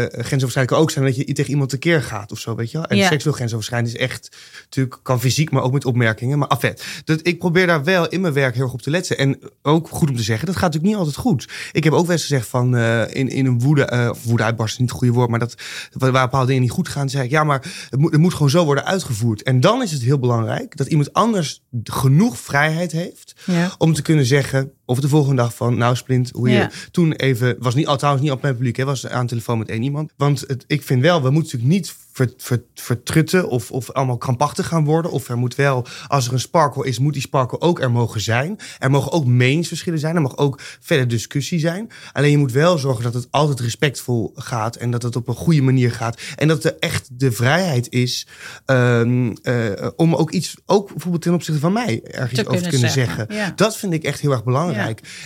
grensoverschrijdend 0.08 0.66
kan 0.68 0.78
ook 0.78 0.90
zijn 0.90 1.04
dat 1.04 1.16
je 1.16 1.24
tegen 1.32 1.50
iemand 1.50 1.70
tekeer 1.70 2.02
gaat 2.02 2.32
of 2.32 2.38
zo, 2.38 2.54
weet 2.54 2.70
je 2.70 2.78
wel. 2.78 2.86
En 2.86 2.96
Ja. 2.96 3.08
seksueel 3.08 3.34
grensoverschrijdend 3.34 3.94
is 3.94 4.00
echt, 4.00 4.36
natuurlijk, 4.64 4.98
kan 5.02 5.20
fysiek, 5.20 5.50
maar 5.50 5.62
ook 5.62 5.72
met 5.72 5.84
opmerkingen. 5.84 6.38
Maar 6.38 6.48
afet. 6.48 6.84
Dat, 7.04 7.20
ik 7.22 7.38
probeer 7.38 7.66
daar 7.66 7.84
wel 7.84 8.08
in 8.08 8.20
mijn 8.20 8.32
werk 8.34 8.54
heel 8.54 8.62
erg 8.64 8.72
op 8.72 8.82
te 8.82 8.90
letten. 8.90 9.18
En 9.18 9.38
ook 9.62 9.88
goed 9.88 10.10
om 10.10 10.16
te 10.16 10.22
zeggen, 10.22 10.46
dat 10.46 10.54
gaat 10.56 10.64
natuurlijk 10.72 10.92
niet 10.92 11.00
altijd 11.06 11.16
goed. 11.26 11.48
Ik 11.72 11.84
heb 11.84 11.92
ook 11.92 12.02
wel 12.06 12.12
eens 12.12 12.22
gezegd 12.22 12.48
van 12.48 12.74
eh, 13.02 13.20
in, 13.20 13.28
in 13.28 13.46
een 13.46 13.60
woede, 13.60 13.84
eh 13.84 14.08
of 14.10 14.24
woede 14.24 14.42
uitbarsten, 14.42 14.80
niet 14.80 14.90
het 14.90 14.98
goede 14.98 15.14
woord, 15.14 15.30
maar 15.30 15.38
dat 15.38 15.54
waar 15.92 16.12
waar 16.12 16.24
bepaalde 16.24 16.46
dingen 16.46 16.62
niet 16.62 16.70
goed 16.70 16.88
gaan, 16.88 17.08
zei 17.08 17.24
ik 17.24 17.30
ja, 17.30 17.44
maar 17.44 17.86
het 17.90 18.00
moet, 18.00 18.12
het 18.12 18.20
moet 18.20 18.32
gewoon 18.32 18.50
zo 18.50 18.64
worden 18.64 18.84
uitgevoerd. 18.84 19.42
En 19.42 19.60
dan 19.60 19.82
is 19.82 19.90
het 19.92 20.02
heel 20.02 20.18
belangrijk 20.18 20.76
dat 20.76 20.86
iemand 20.86 21.12
anders 21.12 21.62
genoeg 21.84 22.38
vrijheid 22.38 22.92
heeft 22.92 23.34
Ja. 23.46 23.74
om 23.78 23.92
te 23.94 24.02
kunnen 24.02 24.26
zeggen, 24.26 24.72
of 24.86 25.00
de 25.00 25.08
volgende 25.08 25.42
dag 25.42 25.54
van, 25.54 25.76
nou 25.76 25.96
Splint, 25.96 26.30
hoe 26.34 26.48
je 26.48 26.54
Ja. 26.54 26.70
toen 26.90 27.12
even, 27.12 27.56
was 27.58 27.74
niet, 27.74 27.84
trouwens 27.98 28.22
niet 28.24 28.32
op 28.32 28.42
mijn 28.42 28.54
publiek, 28.54 28.76
hè, 28.76 28.84
was 28.84 29.06
aan 29.08 29.22
de 29.22 29.28
telefoon 29.28 29.58
met 29.58 29.68
één 29.68 29.82
iemand. 29.82 30.12
Want 30.16 30.40
het, 30.46 30.64
ik 30.66 30.82
vind 30.82 31.02
wel, 31.02 31.22
we 31.22 31.30
moeten 31.30 31.58
natuurlijk 31.58 31.72
niet 31.82 31.94
ver, 32.12 32.32
ver- 32.36 32.62
vertrutten 32.74 33.48
of, 33.48 33.70
of 33.70 33.90
allemaal 33.90 34.16
krampachtig 34.16 34.66
gaan 34.68 34.84
worden. 34.84 35.10
Of 35.10 35.28
er 35.28 35.36
moet 35.38 35.54
wel, 35.54 35.86
als 36.06 36.26
er 36.26 36.32
een 36.32 36.40
sparkle 36.40 36.86
is, 36.86 36.98
moet 36.98 37.12
die 37.12 37.22
sparkle 37.22 37.60
ook 37.60 37.80
er 37.80 37.90
mogen 37.90 38.20
zijn. 38.20 38.56
Er 38.78 38.90
mogen 38.90 39.12
ook 39.12 39.24
meningsverschillen 39.24 39.98
zijn, 39.98 40.14
er 40.16 40.22
mag 40.22 40.36
ook 40.36 40.60
verder 40.80 41.08
discussie 41.08 41.58
zijn. 41.58 41.90
Alleen 42.12 42.30
je 42.30 42.38
moet 42.38 42.52
wel 42.52 42.78
zorgen 42.78 43.02
dat 43.04 43.14
het 43.14 43.26
altijd 43.30 43.60
respectvol 43.60 44.32
gaat 44.34 44.76
en 44.76 44.90
dat 44.90 45.02
het 45.02 45.16
op 45.16 45.28
een 45.28 45.34
goede 45.34 45.62
manier 45.62 45.92
gaat. 45.92 46.20
En 46.36 46.48
dat 46.48 46.64
er 46.64 46.76
echt 46.78 47.08
de 47.12 47.32
vrijheid 47.32 47.90
is 47.92 48.26
ehm, 48.66 49.32
eh, 49.42 49.88
om 49.96 50.14
ook 50.14 50.30
iets, 50.30 50.54
ook 50.66 50.88
bijvoorbeeld 50.88 51.22
ten 51.22 51.34
opzichte 51.34 51.60
van 51.60 51.72
mij, 51.72 52.00
ergens 52.02 52.40
Te 52.40 52.46
over 52.48 52.62
te 52.62 52.68
kunnen 52.68 52.70
kunnen 52.70 52.90
zeggen, 52.90 53.16
zeggen. 53.28 53.36
ja. 53.36 53.52
Dat 53.56 53.76
vind 53.76 53.92
ik 53.92 54.02
echt 54.02 54.20
heel 54.20 54.30
erg 54.32 54.44
belangrijk. 54.44 54.73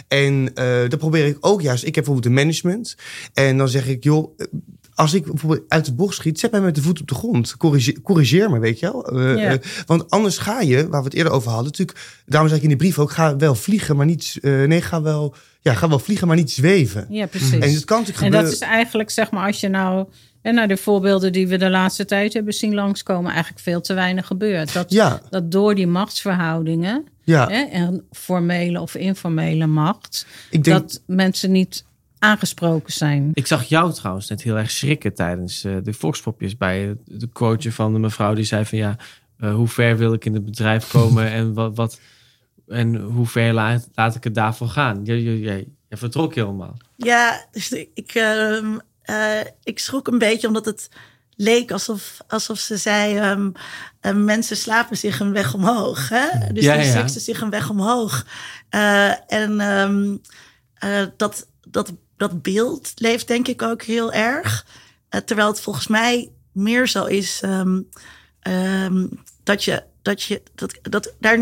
En 0.08 0.50
eh 0.54 0.88
dat 0.88 0.98
probeer 0.98 1.26
ik 1.26 1.36
ook 1.40 1.62
juist. 1.62 1.84
Ik 1.84 1.94
heb 1.94 2.04
bijvoorbeeld 2.04 2.26
een 2.26 2.44
management. 2.44 2.96
En 3.34 3.58
dan 3.58 3.68
zeg 3.68 3.86
ik, 3.86 4.04
joh, 4.04 4.32
eh, 4.36 4.46
als 4.94 5.14
ik 5.14 5.24
bijvoorbeeld 5.24 5.64
uit 5.68 5.84
de 5.84 5.94
bocht 5.94 6.14
schiet, 6.14 6.40
zet 6.40 6.50
mij 6.50 6.60
met 6.60 6.74
de 6.74 6.82
voet 6.82 7.00
op 7.00 7.08
de 7.08 7.14
grond. 7.14 7.56
Corrigeer, 7.56 8.00
corrigeer 8.02 8.50
me, 8.50 8.58
weet 8.58 8.78
je 8.78 8.86
wel. 8.86 9.06
Eh, 9.06 9.54
want 9.86 10.10
anders 10.10 10.38
ga 10.38 10.60
je, 10.60 10.88
waar 10.88 11.00
we 11.00 11.06
het 11.06 11.16
eerder 11.16 11.32
over 11.32 11.50
hadden, 11.50 11.66
natuurlijk, 11.66 11.98
daarom 12.26 12.48
zei 12.48 12.60
ik 12.60 12.66
in 12.66 12.72
de 12.72 12.82
brief 12.82 12.98
ook, 12.98 13.10
ga 13.10 13.36
wel 13.36 13.54
vliegen, 13.54 13.96
maar 13.96 14.06
niet, 14.06 14.38
nee, 14.42 14.82
ga 14.82 15.02
wel, 15.02 15.34
ja, 15.60 15.74
ga 15.74 15.88
wel 15.88 15.98
vliegen, 15.98 16.26
maar 16.26 16.36
niet 16.36 16.50
zweven. 16.50 17.06
Ja, 17.08 17.26
precies. 17.26 17.52
En 17.52 17.72
dat 17.72 17.84
kan 17.84 17.98
natuurlijk 17.98 18.34
En 18.34 18.42
dat 18.42 18.52
is 18.52 18.58
eigenlijk, 18.58 19.10
zeg 19.10 19.30
maar, 19.30 19.46
als 19.46 19.60
je 19.60 19.68
nou... 19.68 20.06
En 20.42 20.54
naar 20.54 20.68
de 20.68 20.76
voorbeelden 20.76 21.32
die 21.32 21.48
we 21.48 21.56
de 21.56 21.70
laatste 21.70 22.04
tijd 22.04 22.32
hebben 22.32 22.52
zien 22.52 22.74
langskomen... 22.74 23.30
eigenlijk 23.32 23.62
veel 23.62 23.80
te 23.80 23.94
weinig 23.94 24.26
gebeurt. 24.26 24.72
Dat, 24.72 24.90
Ja. 24.90 25.20
dat 25.30 25.50
door 25.50 25.74
die 25.74 25.86
machtsverhoudingen... 25.86 27.06
Ja. 27.28 27.48
Hè, 27.48 27.62
en 27.62 28.06
formele 28.10 28.80
of 28.80 28.94
informele 28.94 29.66
macht... 29.66 30.26
Ik 30.50 30.64
denk- 30.64 30.78
dat 30.78 31.02
mensen 31.06 31.52
niet 31.52 31.84
aangesproken 32.18 32.92
zijn. 32.92 33.30
Ik 33.34 33.46
zag 33.46 33.64
jou 33.64 33.92
trouwens 33.92 34.28
net 34.28 34.42
heel 34.42 34.56
erg 34.56 34.70
schrikken 34.70 35.14
tijdens 35.14 35.64
eh, 35.64 35.76
de 35.82 35.94
Foxpopjes 35.94 36.56
bij 36.56 36.96
de 37.04 37.28
quoteje 37.28 37.72
van 37.72 37.92
de 37.92 37.98
mevrouw 37.98 38.34
die 38.34 38.44
zei 38.44 38.64
van 38.64 38.78
ja, 38.78 38.96
eh, 39.38 39.54
hoe 39.54 39.68
ver 39.68 39.96
wil 39.96 40.12
ik 40.12 40.24
in 40.24 40.34
het 40.34 40.44
bedrijf 40.44 40.90
komen 40.90 41.30
en 41.38 41.54
wat, 41.54 41.76
wat 41.76 42.00
en 42.66 42.96
hoe 42.96 43.26
ver 43.26 43.52
laat, 43.52 43.88
laat 43.94 44.14
ik 44.14 44.24
het 44.24 44.34
daarvoor 44.34 44.68
gaan? 44.68 45.04
Jij, 45.04 45.20
jij, 45.20 45.36
jij, 45.36 45.66
jij 45.88 45.98
vertrok 45.98 46.34
helemaal. 46.34 46.76
Ja, 46.96 47.46
dus 47.50 47.72
ik, 47.94 48.10
ehm, 48.14 48.78
eh, 49.02 49.40
ik 49.62 49.78
schrok 49.78 50.06
een 50.06 50.18
beetje 50.18 50.46
omdat 50.46 50.64
het 50.64 50.88
leek 51.40 51.70
alsof, 51.72 52.16
alsof 52.28 52.58
ze 52.58 52.76
zei: 52.76 53.16
ehm, 53.16 53.50
eh, 54.00 54.14
mensen 54.14 54.56
slapen 54.56 54.96
zich 54.96 55.20
een 55.20 55.32
weg 55.32 55.54
omhoog. 55.54 56.08
Hè? 56.08 56.52
Dus 56.52 56.64
Ja, 56.64 56.76
die 56.76 56.84
ja. 56.84 56.92
seksen 56.92 57.20
zich 57.20 57.40
een 57.40 57.50
weg 57.50 57.70
omhoog. 57.70 58.26
Eh, 58.68 59.32
en 59.32 59.60
ehm, 59.60 60.16
eh, 60.74 61.06
dat, 61.16 61.48
dat, 61.68 61.92
dat 62.16 62.42
beeld 62.42 62.92
leeft 62.94 63.28
denk 63.28 63.48
ik 63.48 63.62
ook 63.62 63.82
heel 63.82 64.12
erg. 64.12 64.66
Eh, 65.08 65.20
terwijl 65.20 65.48
het 65.48 65.60
volgens 65.60 65.86
mij 65.86 66.32
meer 66.52 66.88
zo 66.88 67.04
is 67.04 67.40
ehm, 67.42 67.80
ehm, 68.40 69.06
dat 69.42 69.64
je 69.64 69.82
dat 70.02 70.22
je 70.22 70.42
dat, 70.54 70.78
dat 70.82 71.14
daar 71.20 71.38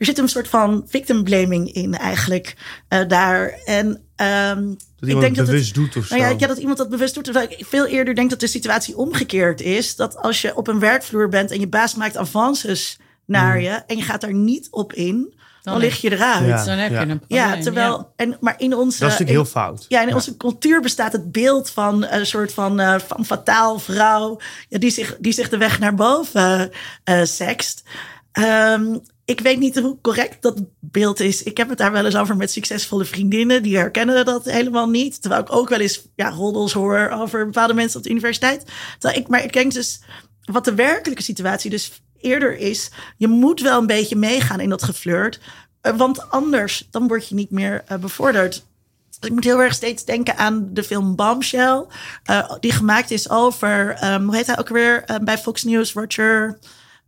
er 0.00 0.06
zit 0.06 0.18
een 0.18 0.28
soort 0.28 0.48
van 0.48 0.84
victim 0.86 1.24
blaming 1.24 1.72
in 1.72 1.94
eigenlijk 1.94 2.56
eh, 2.88 3.00
daar. 3.08 3.48
En 3.64 4.02
ehm, 4.16 4.70
ik 4.70 5.06
iemand 5.08 5.20
denk 5.20 5.36
het 5.36 5.36
dat 5.36 5.46
bewust 5.46 5.74
doet 5.74 5.96
of 5.96 6.10
Nou 6.10 6.22
ja, 6.22 6.28
zo. 6.28 6.36
ja, 6.38 6.46
dat 6.46 6.58
iemand 6.58 6.78
dat 6.78 6.88
bewust 6.88 7.14
doet. 7.14 7.24
Terwijl 7.24 7.46
ik 7.50 7.66
veel 7.66 7.86
eerder 7.86 8.14
denk 8.14 8.30
dat 8.30 8.40
de 8.40 8.46
situatie 8.46 8.96
omgekeerd 8.96 9.60
is. 9.60 9.96
Dat 9.96 10.16
als 10.16 10.40
je 10.42 10.56
op 10.56 10.68
een 10.68 10.78
werkvloer 10.78 11.28
bent 11.28 11.50
en 11.50 11.60
je 11.60 11.68
baas 11.68 11.94
maakt 11.94 12.16
avances 12.16 12.98
naar 13.26 13.56
Mm. 13.56 13.62
je 13.62 13.70
en 13.70 13.96
je 13.96 14.02
gaat 14.02 14.20
daar 14.20 14.34
niet 14.34 14.68
op 14.70 14.92
in, 14.92 15.34
dan, 15.62 15.72
Dan 15.72 15.82
lig 15.82 16.00
je 16.00 16.12
eruit. 16.12 16.46
Ja, 16.46 16.64
Dan 16.64 16.78
heb 16.78 16.88
je 16.90 16.94
ja. 16.96 17.02
een 17.02 17.20
Ja, 17.26 17.42
probleem, 17.42 17.62
terwijl 17.62 18.12
en 18.16 18.36
maar 18.40 18.54
in 18.58 18.74
onze 18.76 18.98
Dat 19.00 19.08
is 19.12 19.18
natuurlijk 19.18 19.30
in- 19.30 19.34
heel 19.34 19.44
fout. 19.44 19.84
Ja, 19.88 20.02
in 20.02 20.08
Ja. 20.08 20.14
onze 20.14 20.36
cultuur 20.36 20.80
bestaat 20.80 21.12
het 21.12 21.32
beeld 21.32 21.70
van 21.70 22.06
een 22.06 22.26
soort 22.26 22.52
van, 22.52 22.80
eh 22.80 22.94
van 23.06 23.24
fataal 23.24 23.78
vrouw 23.78 24.40
ja, 24.68 24.78
die, 24.78 24.90
zich, 24.90 25.16
die 25.20 25.32
zich 25.32 25.48
de 25.48 25.56
weg 25.58 25.78
naar 25.78 25.94
boven 25.94 26.70
eh 27.04 27.22
sext. 27.24 27.82
Ehm, 28.32 28.96
ik 29.24 29.40
weet 29.40 29.58
niet 29.58 29.78
hoe 29.78 29.98
correct 30.00 30.42
dat 30.42 30.62
beeld 30.80 31.20
is. 31.20 31.42
Ik 31.42 31.56
heb 31.56 31.68
het 31.68 31.78
daar 31.78 31.92
wel 31.92 32.04
eens 32.04 32.16
over 32.16 32.36
met 32.36 32.50
succesvolle 32.50 33.04
vriendinnen. 33.04 33.62
Die 33.62 33.76
herkennen 33.76 34.24
dat 34.24 34.44
helemaal 34.44 34.88
niet. 34.88 35.20
Terwijl 35.20 35.42
ik 35.42 35.52
ook 35.52 35.68
wel 35.68 35.80
eens 35.80 36.02
ja, 36.14 36.30
roddels 36.30 36.72
hoor 36.72 37.08
over 37.08 37.44
bepaalde 37.44 37.74
mensen 37.74 37.98
op 37.98 38.04
de 38.04 38.10
universiteit. 38.10 38.64
Ik, 39.14 39.28
maar 39.28 39.44
ik 39.44 39.52
denk 39.52 39.72
dus 39.72 40.00
wat 40.44 40.64
de 40.64 40.74
werkelijke 40.74 41.22
situatie 41.22 41.70
dus 41.70 42.02
eerder 42.20 42.56
is. 42.58 42.90
Je 43.16 43.28
moet 43.28 43.60
wel 43.60 43.80
een 43.80 43.86
beetje 43.86 44.16
meegaan 44.16 44.60
in 44.60 44.68
dat 44.68 44.82
geflirt. 44.82 45.40
eh, 45.80 45.96
want 45.96 46.30
anders 46.30 46.88
dan 46.90 47.08
word 47.08 47.28
je 47.28 47.34
niet 47.34 47.50
meer 47.50 47.82
eh, 47.86 47.98
bevorderd. 47.98 48.68
Ik 49.20 49.30
moet 49.30 49.44
heel 49.44 49.62
erg 49.62 49.74
steeds 49.74 50.04
denken 50.04 50.36
aan 50.36 50.68
de 50.72 50.82
film 50.84 51.16
Bombshell. 51.16 51.84
eh, 52.24 52.52
die 52.60 52.72
gemaakt 52.72 53.10
is 53.10 53.30
over, 53.30 53.90
ehm, 53.90 54.24
hoe 54.24 54.36
heet 54.36 54.46
hij 54.46 54.58
ook 54.58 54.68
weer 54.68 55.04
eh, 55.04 55.16
bij 55.18 55.38
Fox 55.38 55.64
News? 55.64 55.92
Roger. 55.92 56.58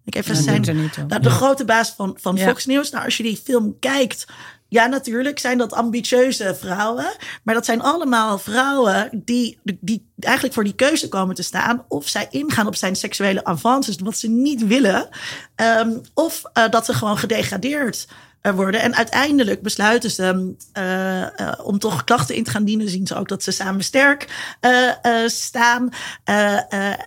Ik 0.04 0.14
even 0.14 0.34
Dat 0.34 0.42
zijn. 0.42 0.76
niet. 0.76 0.96
Nou, 1.08 1.22
de 1.22 1.30
grote 1.30 1.64
baas 1.64 1.90
van, 1.90 2.18
van. 2.20 2.38
Fox 2.38 2.66
News. 2.66 2.90
Nou, 2.90 3.04
als 3.04 3.16
je 3.16 3.22
die 3.22 3.36
film 3.36 3.78
kijkt. 3.78 4.26
Ja, 4.68 4.86
natuurlijk 4.86 5.38
zijn 5.38 5.58
dat 5.58 5.72
ambitieuze 5.72 6.56
vrouwen. 6.60 7.16
Maar 7.42 7.54
dat 7.54 7.64
zijn 7.64 7.82
allemaal 7.82 8.38
vrouwen 8.38 9.22
die, 9.24 9.58
die 9.80 10.06
eigenlijk 10.18 10.54
voor 10.54 10.64
die 10.64 10.74
keuze 10.74 11.08
komen 11.08 11.34
te 11.34 11.42
staan. 11.42 11.84
Of 11.88 12.08
zij 12.08 12.26
ingaan 12.30 12.66
op 12.66 12.76
zijn 12.76 12.96
seksuele 12.96 13.44
avances, 13.44 13.96
wat 13.96 14.18
ze 14.18 14.28
niet 14.28 14.66
willen. 14.66 15.08
Ehm, 15.54 15.90
of 16.14 16.42
eh, 16.52 16.68
dat 16.68 16.84
ze 16.84 16.94
gewoon 16.94 17.18
gedegradeerd 17.18 18.06
worden. 18.42 18.80
En 18.80 18.94
uiteindelijk 18.94 19.62
besluiten 19.62 20.10
ze 20.10 20.54
eh, 20.72 21.40
eh, 21.40 21.52
om 21.62 21.78
toch 21.78 22.04
klachten 22.04 22.34
in 22.34 22.44
te 22.44 22.50
gaan 22.50 22.64
dienen. 22.64 22.88
Zien 22.88 23.06
ze 23.06 23.14
ook 23.14 23.28
dat 23.28 23.42
ze 23.42 23.50
samen 23.50 23.84
sterk 23.84 24.54
eh, 24.60 25.26
staan. 25.26 25.88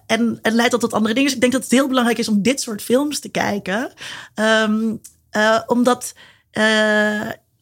En 0.07 0.39
het 0.41 0.53
leidt 0.53 0.71
dat 0.71 0.79
tot 0.79 0.93
andere 0.93 1.13
dingen. 1.13 1.27
Dus 1.27 1.35
ik 1.35 1.41
denk 1.41 1.53
dat 1.53 1.63
het 1.63 1.71
heel 1.71 1.87
belangrijk 1.87 2.17
is 2.17 2.27
om 2.27 2.41
dit 2.41 2.61
soort 2.61 2.81
films 2.81 3.19
te 3.19 3.29
kijken. 3.29 3.93
Ehm, 4.33 4.95
eh, 5.29 5.61
omdat, 5.65 6.13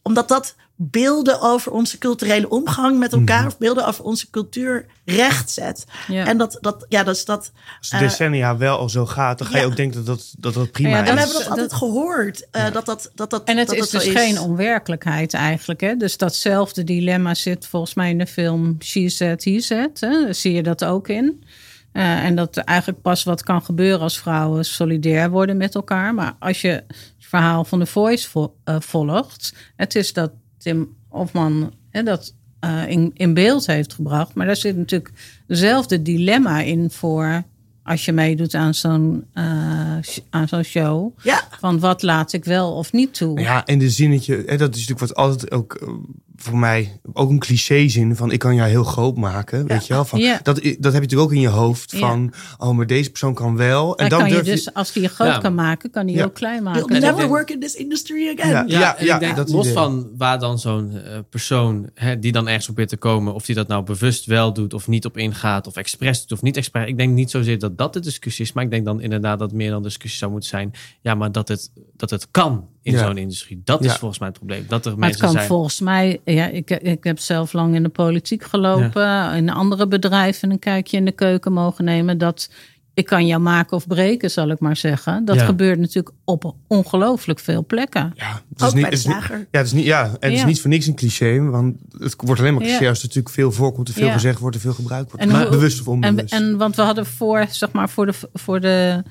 omdat 0.01 0.27
dat 0.27 0.55
beelden 0.75 1.41
over 1.41 1.71
onze 1.71 1.97
culturele 1.97 2.49
omgang 2.49 2.99
met 2.99 3.13
elkaar... 3.13 3.45
of 3.45 3.57
beelden 3.57 3.87
over 3.87 4.03
onze 4.03 4.29
cultuur 4.29 4.85
rechtzet. 5.05 5.85
Ja. 6.07 6.25
En 6.25 6.37
dat, 6.37 6.57
dat, 6.61 6.85
ja, 6.89 7.03
dat 7.03 7.15
is 7.15 7.25
dat... 7.25 7.51
Als 7.79 7.89
de 7.89 7.95
eh, 7.95 8.01
decennia 8.01 8.57
wel 8.57 8.77
al 8.77 8.89
zo 8.89 9.05
gaat, 9.05 9.37
dan 9.37 9.47
ga 9.47 9.53
je 9.57 9.61
ja. 9.63 9.65
ook 9.69 9.75
denken 9.75 10.05
dat 10.05 10.05
dat, 10.05 10.33
dat, 10.37 10.53
dat 10.53 10.71
prima 10.71 10.89
Ja, 10.89 11.01
is. 11.03 11.09
en 11.09 11.13
we 11.15 11.19
hebben 11.21 11.37
dat 11.39 11.49
altijd 11.49 11.73
gehoord. 11.73 12.47
eh, 12.51 12.71
dat 12.71 12.85
dat, 12.85 13.11
dat, 13.15 13.29
dat, 13.29 13.43
En 13.43 13.57
het 13.57 13.67
dat 13.67 13.75
is 13.75 13.89
dat 13.89 14.01
dus 14.01 14.11
zo 14.11 14.19
geen 14.19 14.39
onwerkelijkheid 14.39 15.33
eigenlijk. 15.33 15.81
Hè? 15.81 15.95
Dus 15.95 16.17
datzelfde 16.17 16.83
dilemma 16.83 17.33
zit 17.33 17.67
volgens 17.67 17.93
mij 17.93 18.09
in 18.09 18.17
de 18.17 18.27
film 18.27 18.75
She 18.79 19.09
Said, 19.09 19.43
He 19.43 19.59
Said. 19.59 19.99
Hè? 19.99 20.23
Daar 20.23 20.35
zie 20.35 20.53
je 20.53 20.63
dat 20.63 20.85
ook 20.85 21.07
in. 21.07 21.43
Eh, 21.91 22.23
en 22.25 22.35
dat 22.35 22.55
er 22.55 22.63
eigenlijk 22.63 23.01
pas 23.01 23.23
wat 23.23 23.43
kan 23.43 23.61
gebeuren 23.61 23.99
als 24.01 24.17
vrouwen 24.17 24.65
solidair 24.65 25.29
worden 25.29 25.57
met 25.57 25.75
elkaar. 25.75 26.13
Maar 26.13 26.35
als 26.39 26.61
je 26.61 26.67
het 26.69 26.85
verhaal 27.19 27.65
van 27.65 27.79
The 27.79 27.85
Voice 27.85 28.29
vo- 28.29 28.55
eh, 28.63 28.75
volgt... 28.79 29.53
het 29.75 29.95
is 29.95 30.13
dat 30.13 30.31
Tim 30.63 30.95
Hofman 31.09 31.73
hè, 31.89 32.03
dat 32.03 32.33
eh, 32.59 32.87
in, 32.87 33.11
in 33.13 33.33
beeld 33.33 33.65
heeft 33.65 33.93
gebracht. 33.93 34.33
Maar 34.33 34.45
daar 34.45 34.55
zit 34.55 34.77
natuurlijk 34.77 35.11
dezelfde 35.47 36.01
dilemma 36.01 36.59
in 36.59 36.89
voor 36.89 37.43
als 37.83 38.05
je 38.05 38.11
meedoet 38.11 38.53
aan 38.53 38.73
zo'n 38.73 39.25
eh, 39.33 39.97
aan 40.29 40.47
zo'n 40.47 40.63
show. 40.63 41.11
Ja. 41.23 41.47
Van 41.59 41.79
wat 41.79 42.01
laat 42.01 42.33
ik 42.33 42.45
wel 42.45 42.73
of 42.73 42.91
niet 42.91 43.13
toe. 43.13 43.39
Ja, 43.39 43.65
en 43.65 43.79
de 43.79 43.89
zinnetje, 43.89 44.43
hè, 44.45 44.57
dat 44.57 44.75
is 44.75 44.87
natuurlijk 44.87 44.99
wat 44.99 45.15
altijd 45.15 45.51
ook 45.51 45.73
eh, 45.73 45.87
voor 46.35 46.57
mij 46.57 46.99
ook 47.13 47.29
een 47.29 47.39
clichézin 47.39 48.15
van 48.15 48.31
ik 48.31 48.39
kan 48.39 48.55
jou 48.55 48.69
heel 48.69 48.83
groot 48.83 49.15
maken, 49.15 49.67
weet 49.67 49.87
je 49.87 49.93
wel? 49.93 50.05
Van, 50.05 50.19
Ja. 50.19 50.39
dat, 50.43 50.55
dat 50.55 50.63
heb 50.63 50.73
je 50.73 50.79
natuurlijk 50.81 51.21
ook 51.21 51.33
in 51.33 51.39
je 51.39 51.47
hoofd 51.47 51.91
Ja. 51.91 51.97
van, 51.97 52.33
oh, 52.57 52.71
maar 52.75 52.87
deze 52.87 53.09
persoon 53.09 53.33
kan 53.33 53.55
wel. 53.57 53.97
En 53.97 54.09
Dan 54.09 54.19
dan 54.19 54.27
kan 54.29 54.37
je 54.37 54.43
dus, 54.43 54.73
als 54.73 54.93
hij 54.93 55.01
je 55.03 55.09
groot 55.09 55.27
Ja. 55.27 55.37
kan 55.37 55.55
maken, 55.55 55.89
kan 55.91 56.03
hij 56.03 56.11
je 56.13 56.19
Ja. 56.19 56.25
ook 56.25 56.33
klein 56.33 56.63
You'll 56.63 56.73
maken. 56.75 56.99
never 57.01 57.15
denk- 57.17 57.29
work 57.29 57.49
in 57.49 57.59
this 57.59 57.75
industry 57.75 58.35
again. 58.37 58.67
Ja. 58.67 58.95
Ja, 58.99 59.17
denk 59.19 59.35
dat 59.35 59.49
los 59.49 59.61
idee. 59.63 59.73
van 59.73 60.09
waar 60.17 60.39
dan 60.39 60.59
zo'n 60.59 60.91
eh, 60.97 61.19
persoon 61.29 61.89
hè, 61.93 62.19
die 62.19 62.31
dan 62.31 62.47
ergens 62.47 62.65
probeert 62.65 62.89
te 62.89 62.97
komen, 62.97 63.33
of 63.33 63.45
die 63.45 63.55
dat 63.55 63.67
nou 63.67 63.83
bewust 63.83 64.25
wel 64.25 64.53
doet 64.53 64.73
of 64.73 64.87
niet 64.87 65.05
op 65.05 65.17
ingaat, 65.17 65.67
of 65.67 65.75
expres 65.75 66.19
doet 66.19 66.31
of 66.31 66.41
niet 66.41 66.57
expres. 66.57 66.87
Ik 66.87 66.97
denk 66.97 67.13
niet 67.13 67.31
zozeer 67.31 67.59
dat 67.59 67.77
dat 67.77 67.93
de 67.93 67.99
discussie 67.99 68.45
is, 68.45 68.53
maar 68.53 68.63
ik 68.63 68.69
denk 68.71 68.85
dan 68.85 69.01
inderdaad 69.01 69.39
dat 69.39 69.51
meer 69.51 69.69
dan 69.69 69.83
discussie 69.83 70.19
zou 70.19 70.31
moeten 70.31 70.49
zijn. 70.49 70.71
Ja, 71.01 71.15
maar 71.15 71.31
dat 71.31 71.47
het, 71.47 71.71
dat 71.95 72.09
het 72.09 72.27
kan 72.31 72.67
in 72.83 72.93
Ja. 72.93 72.99
zo'n 73.05 73.17
industrie. 73.17 73.61
Dat 73.63 73.79
is 73.83 73.91
Ja. 73.91 73.97
volgens 73.97 74.19
mij 74.19 74.27
het 74.29 74.37
probleem. 74.37 74.65
Dat 74.67 74.85
er 74.85 74.91
Maar 74.91 74.91
het 74.91 74.99
mensen 74.99 75.21
kan 75.21 75.31
zijn. 75.31 75.47
volgens 75.47 75.79
mij, 75.79 76.19
ja, 76.25 76.47
ik, 76.47 76.69
ik 76.69 77.03
heb 77.03 77.19
zelf 77.19 77.53
lang 77.53 77.75
in 77.75 77.83
de 77.83 77.89
politiek 77.89 78.43
gelopen, 78.43 79.33
in 79.35 79.49
andere 79.49 79.87
bedrijven 79.87 80.51
een 80.51 80.59
kijkje 80.59 80.97
in 80.97 81.05
de 81.05 81.11
keuken 81.11 81.53
mogen 81.53 81.85
nemen. 81.85 82.17
Dat 82.17 82.49
ik 82.95 83.05
kan 83.05 83.25
jou 83.27 83.41
maken 83.41 83.77
of 83.77 83.87
breken, 83.87 84.31
zal 84.31 84.49
ik 84.49 84.59
maar 84.59 84.75
zeggen. 84.75 85.25
Dat 85.25 85.35
Ja. 85.35 85.45
gebeurt 85.45 85.79
natuurlijk 85.79 86.15
op 86.25 86.55
ongelooflijk 86.67 87.39
veel 87.39 87.65
plekken. 87.65 88.13
Het 88.15 88.61
is 88.61 88.67
Ook 88.67 88.73
niet- 88.73 88.81
bij 88.81 88.89
de 88.91 88.95
het 88.97 89.05
is 89.05 89.05
niet-. 89.05 89.45
Ja, 89.51 89.57
het 89.59 89.65
is 89.65 89.71
niet, 89.73 89.85
ja, 89.85 90.03
en 90.05 90.11
het 90.19 90.31
is 90.31 90.39
Ja. 90.39 90.45
niet 90.45 90.61
voor 90.61 90.69
niks 90.69 90.87
een 90.87 90.95
cliché, 90.95 91.39
want 91.49 91.75
het 91.97 92.15
wordt 92.17 92.41
alleen 92.41 92.53
maar 92.53 92.63
cliché 92.63 92.83
Ja. 92.83 92.89
als 92.89 92.97
er 92.99 93.05
natuurlijk 93.07 93.33
veel 93.35 93.51
voorkomt, 93.51 93.85
te 93.85 93.93
veel 93.93 94.05
Ja. 94.07 94.13
gezegd 94.13 94.39
wordt, 94.39 94.55
te 94.55 94.61
veel 94.61 94.73
gebruikt 94.73 95.11
wordt. 95.11 95.25
En 95.25 95.31
Maar 95.31 95.41
hoe- 95.41 95.51
bewust 95.51 95.87
of 95.87 96.01
En, 96.01 96.27
en 96.27 96.57
want 96.57 96.75
we 96.75 96.81
hadden 96.81 97.05
voor, 97.05 97.45
zeg 97.49 97.71
maar, 97.71 97.89
voor 97.89 98.05
de, 98.05 98.13
voor 98.33 98.59
de 98.59 99.03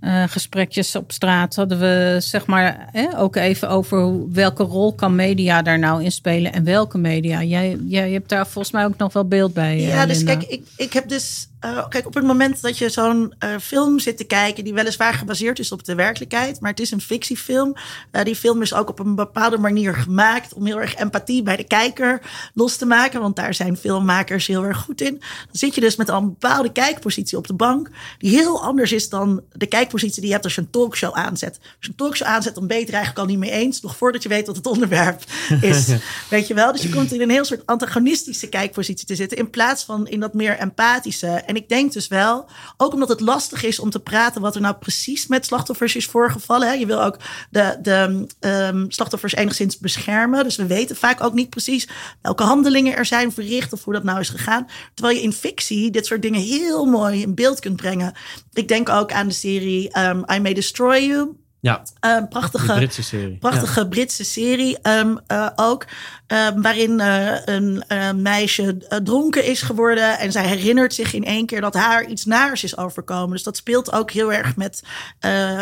eh, 0.00 0.22
gesprekjes 0.28 0.96
op 0.96 1.12
straat 1.12 1.54
hadden 1.56 1.78
we 1.78 2.16
zeg 2.20 2.46
maar 2.46 2.88
ook 3.16 3.36
even 3.36 3.68
over 3.68 4.32
welke 4.32 4.62
rol 4.62 4.94
kan 4.94 5.14
media 5.14 5.62
daar 5.62 5.78
nou 5.78 6.04
in 6.04 6.12
spelen 6.12 6.52
en 6.52 6.64
welke 6.64 6.98
media. 6.98 7.42
Jij, 7.42 7.78
jij 7.86 8.10
hebt 8.10 8.28
daar 8.28 8.46
volgens 8.46 8.72
mij 8.74 8.84
ook 8.84 8.96
nog 8.96 9.12
wel 9.12 9.28
beeld 9.28 9.52
bij. 9.54 9.76
eh, 9.76 9.88
Ja, 9.88 10.06
dus 10.06 10.16
Linda. 10.16 10.36
kijk, 10.36 10.50
ik, 10.50 10.66
ik 10.76 10.92
heb 10.92 11.08
dus. 11.08 11.48
eh, 11.60 11.88
kijk, 11.88 12.06
op 12.06 12.14
het 12.14 12.24
moment 12.24 12.62
dat 12.62 12.78
je 12.78 12.88
zo'n 12.88 13.34
film 13.60 13.98
zit 13.98 14.16
te 14.16 14.24
kijken, 14.24 14.64
die 14.64 14.74
weliswaar 14.74 15.14
gebaseerd 15.14 15.58
is 15.58 15.72
op 15.72 15.84
de 15.84 15.94
werkelijkheid, 15.94 16.60
maar 16.60 16.70
het 16.70 16.80
is 16.80 16.90
een 16.90 17.00
fictiefilm. 17.00 17.74
Die 18.22 18.36
film 18.36 18.62
is 18.62 18.74
ook 18.74 18.88
op 18.88 18.98
een 18.98 19.14
bepaalde 19.14 19.58
manier 19.58 19.94
gemaakt 19.94 20.54
om 20.54 20.66
heel 20.66 20.80
erg 20.80 20.96
empathie 20.96 21.42
bij 21.42 21.56
de 21.56 21.64
kijker 21.64 22.20
los 22.54 22.76
te 22.76 22.86
maken, 22.86 23.20
want 23.20 23.36
daar 23.36 23.54
zijn 23.54 23.76
filmmakers 23.76 24.46
heel 24.46 24.64
erg 24.64 24.78
goed 24.78 25.00
in. 25.00 25.14
Dan 25.18 25.48
zit 25.52 25.74
je 25.74 25.80
dus 25.80 25.96
met 25.96 26.08
een 26.08 26.24
bepaalde 26.24 26.72
kijkpositie 26.72 27.38
op 27.38 27.46
de 27.46 27.54
bank, 27.54 27.90
die 28.18 28.30
heel 28.30 28.62
anders 28.62 28.92
is 28.92 29.08
dan 29.08 29.42
de 29.52 29.66
kijkpositie 29.66 29.94
die 30.00 30.26
je 30.26 30.32
hebt 30.32 30.44
als 30.44 30.54
je 30.54 30.60
een 30.60 30.70
talkshow 30.70 31.14
aanzet. 31.14 31.58
Als 31.60 31.70
je 31.80 31.88
een 31.88 31.94
talkshow 31.94 32.28
aanzet, 32.28 32.54
dan 32.54 32.66
ben 32.66 32.76
je 32.76 32.84
het 32.84 32.92
eigenlijk 32.92 33.22
al 33.22 33.34
niet 33.34 33.38
mee 33.38 33.50
eens, 33.50 33.80
nog 33.80 33.96
voordat 33.96 34.22
je 34.22 34.28
weet 34.28 34.46
wat 34.46 34.56
het 34.56 34.66
onderwerp 34.66 35.24
is. 35.60 35.86
Weet 36.28 36.46
je 36.46 36.54
wel? 36.54 36.72
Dus 36.72 36.82
je 36.82 36.88
komt 36.88 37.12
in 37.12 37.20
een 37.20 37.30
heel 37.30 37.44
soort 37.44 37.66
antagonistische 37.66 38.48
kijkpositie 38.48 39.06
te 39.06 39.14
zitten. 39.14 39.38
In 39.38 39.50
plaats 39.50 39.84
van 39.84 40.08
in 40.08 40.20
dat 40.20 40.34
meer 40.34 40.58
empathische. 40.58 41.26
En 41.26 41.56
ik 41.56 41.68
denk 41.68 41.92
dus 41.92 42.08
wel, 42.08 42.46
ook 42.76 42.92
omdat 42.92 43.08
het 43.08 43.20
lastig 43.20 43.64
is 43.64 43.78
om 43.78 43.90
te 43.90 44.00
praten 44.00 44.40
wat 44.40 44.54
er 44.54 44.60
nou 44.60 44.74
precies 44.74 45.26
met 45.26 45.46
slachtoffers 45.46 45.96
is 45.96 46.06
voorgevallen. 46.06 46.68
Hè? 46.68 46.74
Je 46.74 46.86
wil 46.86 47.02
ook 47.02 47.16
de, 47.50 47.78
de 47.82 48.26
ehm, 48.40 48.84
slachtoffers 48.88 49.34
enigszins 49.34 49.78
beschermen. 49.78 50.44
Dus 50.44 50.56
we 50.56 50.66
weten 50.66 50.96
vaak 50.96 51.22
ook 51.22 51.34
niet 51.34 51.50
precies 51.50 51.88
welke 52.22 52.42
handelingen 52.42 52.96
er 52.96 53.06
zijn 53.06 53.32
verricht 53.32 53.72
of 53.72 53.84
hoe 53.84 53.94
dat 53.94 54.04
nou 54.04 54.20
is 54.20 54.28
gegaan. 54.28 54.66
Terwijl 54.94 55.16
je 55.16 55.22
in 55.22 55.32
fictie 55.32 55.90
dit 55.90 56.06
soort 56.06 56.22
dingen 56.22 56.40
heel 56.40 56.84
mooi 56.84 57.22
in 57.22 57.34
beeld 57.34 57.60
kunt 57.60 57.76
brengen. 57.76 58.12
Ik 58.52 58.68
denk 58.68 58.88
ook 58.88 59.12
aan 59.12 59.28
de 59.28 59.34
serie 59.34 59.75
ehm, 59.84 60.22
I 60.32 60.38
May 60.40 60.54
Destroy 60.54 60.98
You. 60.98 61.36
Ja, 61.60 61.82
Een 62.00 62.28
prachtige, 62.28 62.74
Britse 62.74 63.02
serie. 63.02 63.36
prachtige 63.36 63.88
Britse 63.88 64.24
serie 64.24 64.78
ehm, 64.82 65.16
eh, 65.26 65.48
ook. 65.56 65.84
ehm, 66.26 66.60
waarin 66.60 67.00
eh, 67.00 67.36
een 67.44 67.84
eh, 67.88 68.12
meisje 68.12 68.76
dronken 69.04 69.44
is 69.44 69.62
geworden. 69.62 70.18
En 70.18 70.32
zij 70.32 70.46
herinnert 70.46 70.94
zich 70.94 71.12
in 71.12 71.24
één 71.24 71.46
keer 71.46 71.60
dat 71.60 71.74
haar 71.74 72.04
iets 72.04 72.24
naars 72.24 72.64
is 72.64 72.76
overkomen. 72.76 73.30
Dus 73.30 73.42
dat 73.42 73.56
speelt 73.56 73.92
ook 73.92 74.10
heel 74.10 74.32
erg 74.32 74.56
met 74.56 74.82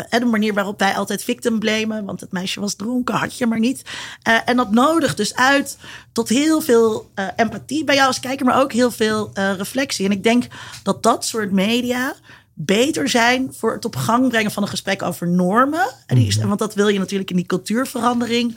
de 0.09 0.27
manier 0.31 0.55
waarop 0.55 0.79
wij 0.79 0.95
altijd 0.95 1.25
victim 1.25 1.59
blamen. 1.59 2.05
Want 2.05 2.21
het 2.21 2.33
meisje 2.33 2.61
was 2.61 2.75
dronken, 2.75 3.15
had 3.15 3.39
je 3.39 3.47
maar 3.47 3.59
niet. 3.59 3.83
En 4.45 4.57
dat 4.57 4.71
nodigt 4.71 5.17
dus 5.17 5.35
uit 5.35 5.79
tot 6.13 6.29
heel 6.29 6.61
veel 6.61 7.11
empathie 7.37 7.85
bij 7.85 7.95
jou 7.95 8.07
als 8.07 8.21
kijker. 8.21 8.47
Maar 8.47 8.61
ook 8.61 8.73
heel 8.73 8.91
veel 8.91 9.31
reflectie. 9.35 10.07
En 10.07 10.13
ik 10.13 10.23
denk 10.23 10.47
dat 10.83 11.03
dat 11.03 11.25
soort 11.25 11.53
media 11.53 12.15
beter 12.55 13.09
zijn 13.09 13.53
voor 13.53 13.73
het 13.73 13.85
op 13.85 13.97
gang 13.97 14.29
brengen 14.29 14.51
van 14.51 14.63
een 14.63 14.69
gesprek 14.69 15.03
over 15.03 15.29
normen. 15.29 15.87
En 16.07 16.17
die 16.17 16.27
is, 16.27 16.37
Want 16.37 16.59
dat 16.59 16.75
wil 16.75 16.89
je 16.89 16.99
natuurlijk 16.99 17.31
in 17.31 17.37
die 17.37 17.47
cultuurverandering. 17.47 18.57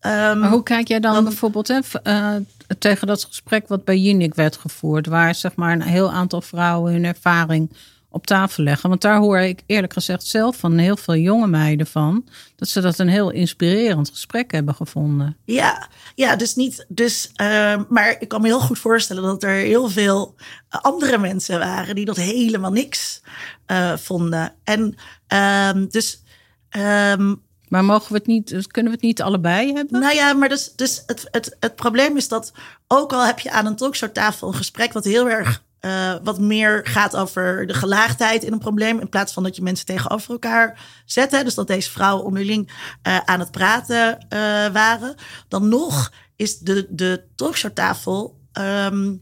Ehm, 0.00 0.38
Maar 0.38 0.50
hoe 0.50 0.62
kijk 0.62 0.88
jij 0.88 1.00
dan, 1.00 1.24
bijvoorbeeld 1.24 1.68
hè, 1.68 1.80
eh, 2.02 2.34
tegen 2.78 3.06
dat 3.06 3.24
gesprek 3.24 3.68
wat 3.68 3.84
bij 3.84 3.98
Jinek 3.98 4.34
werd 4.34 4.56
gevoerd, 4.56 5.06
waar 5.06 5.34
zeg 5.34 5.54
maar 5.54 5.72
een 5.72 5.82
heel 5.82 6.12
aantal 6.12 6.40
vrouwen 6.40 6.92
hun 6.92 7.04
ervaring 7.04 7.70
op 8.14 8.26
tafel 8.26 8.62
leggen? 8.62 8.88
Want 8.88 9.00
daar 9.00 9.18
hoor 9.18 9.38
ik 9.38 9.62
eerlijk 9.66 9.92
gezegd 9.92 10.26
zelf 10.26 10.56
van 10.56 10.78
heel 10.78 10.96
veel 10.96 11.16
jonge 11.16 11.46
meiden 11.46 11.86
van, 11.86 12.28
dat 12.56 12.68
ze 12.68 12.80
dat 12.80 12.98
een 12.98 13.08
heel 13.08 13.30
inspirerend 13.30 14.10
gesprek 14.10 14.52
hebben 14.52 14.74
gevonden. 14.74 15.36
Ja, 15.44 15.88
ja, 16.14 16.36
dus 16.36 16.54
niet. 16.54 16.86
Dus, 16.88 17.30
ehm, 17.34 17.82
maar 17.88 18.16
ik 18.18 18.28
kan 18.28 18.40
me 18.40 18.46
heel 18.46 18.60
goed 18.60 18.78
voorstellen 18.78 19.22
dat 19.22 19.42
er 19.42 19.50
heel 19.50 19.88
veel 19.88 20.34
andere 20.68 21.18
mensen 21.18 21.58
waren 21.58 21.94
die 21.94 22.04
dat 22.04 22.16
helemaal 22.16 22.72
niks 22.72 23.22
eh, 23.66 23.96
vonden. 23.96 24.54
En 24.64 24.94
ehm, 25.26 25.86
dus. 25.88 26.22
ehm, 26.68 27.34
Maar 27.68 27.84
mogen 27.84 28.12
we 28.12 28.18
het 28.18 28.26
niet, 28.26 28.48
dus 28.48 28.66
kunnen 28.66 28.92
we 28.92 28.96
het 28.98 29.06
niet 29.06 29.22
allebei 29.22 29.72
hebben? 29.72 30.00
Nou 30.00 30.14
ja, 30.14 30.32
maar 30.32 30.48
dus, 30.48 30.72
dus 30.76 31.02
het, 31.06 31.28
het, 31.30 31.56
het 31.60 31.76
probleem 31.76 32.16
is 32.16 32.28
dat 32.28 32.52
ook 32.88 33.12
al 33.12 33.26
heb 33.26 33.38
je 33.38 33.50
aan 33.50 33.66
een 33.66 33.76
talkshowtafel 33.76 34.48
een 34.48 34.54
gesprek 34.54 34.92
wat 34.92 35.04
heel 35.04 35.28
erg 35.28 35.63
eh, 35.84 36.14
wat 36.22 36.38
meer 36.38 36.80
gaat 36.86 37.16
over 37.16 37.66
de 37.66 37.74
gelaagdheid 37.74 38.42
in 38.42 38.52
een 38.52 38.58
probleem. 38.58 39.00
In 39.00 39.08
plaats 39.08 39.32
van 39.32 39.42
dat 39.42 39.56
je 39.56 39.62
mensen 39.62 39.86
tegenover 39.86 40.30
elkaar 40.30 40.80
zet. 41.04 41.30
Hè, 41.30 41.44
dus 41.44 41.54
dat 41.54 41.66
deze 41.66 41.90
vrouwen 41.90 42.24
onderling 42.24 42.72
eh, 43.02 43.18
aan 43.24 43.40
het 43.40 43.50
praten 43.50 44.18
eh, 44.28 44.38
waren. 44.72 45.14
Dan 45.48 45.68
nog 45.68 46.12
is 46.36 46.58
de, 46.58 46.86
de 46.90 47.24
talkshowtafel 47.34 48.38
ehm, 48.52 49.14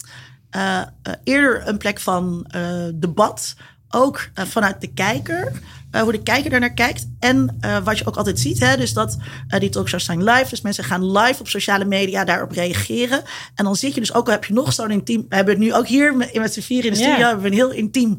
eh, 0.50 0.80
eh, 0.80 0.86
eerder 1.24 1.68
een 1.68 1.78
plek 1.78 2.00
van 2.00 2.46
debat. 2.94 3.54
Ook 3.88 4.30
vanuit 4.34 4.80
de 4.80 4.92
kijker. 4.92 5.52
Eh, 5.92 6.02
hoe 6.02 6.12
de 6.12 6.22
kijker 6.22 6.50
daarnaar 6.50 6.72
kijkt. 6.72 7.06
En 7.18 7.56
eh, 7.60 7.78
wat 7.84 7.98
je 7.98 8.06
ook 8.06 8.16
altijd 8.16 8.40
ziet, 8.40 8.60
hè, 8.60 8.76
dus 8.76 8.92
dat 8.92 9.16
eh, 9.48 9.60
die 9.60 9.68
talkshows 9.68 10.04
zijn 10.04 10.24
live. 10.24 10.48
Dus 10.48 10.60
mensen 10.60 10.84
gaan 10.84 11.12
live 11.12 11.40
op 11.40 11.48
sociale 11.48 11.84
media 11.84 12.24
daarop 12.24 12.50
reageren. 12.50 13.22
En 13.54 13.64
dan 13.64 13.76
zit 13.76 13.94
je 13.94 14.00
dus 14.00 14.14
ook 14.14 14.26
al 14.26 14.32
heb 14.32 14.44
je 14.44 14.52
nog 14.52 14.72
zo'n 14.72 14.90
intiem. 14.90 15.26
We 15.28 15.34
hebben 15.34 15.54
het 15.54 15.62
nu 15.62 15.74
ook 15.74 15.86
hier 15.86 16.16
met, 16.16 16.34
met 16.34 16.52
z'n 16.52 16.60
vier 16.60 16.84
in 16.84 16.90
de 16.90 16.96
studio. 16.96 17.26
Hebben 17.26 17.42
we 17.42 17.48
een 17.48 17.54
heel 17.54 17.70
intiem 17.70 18.16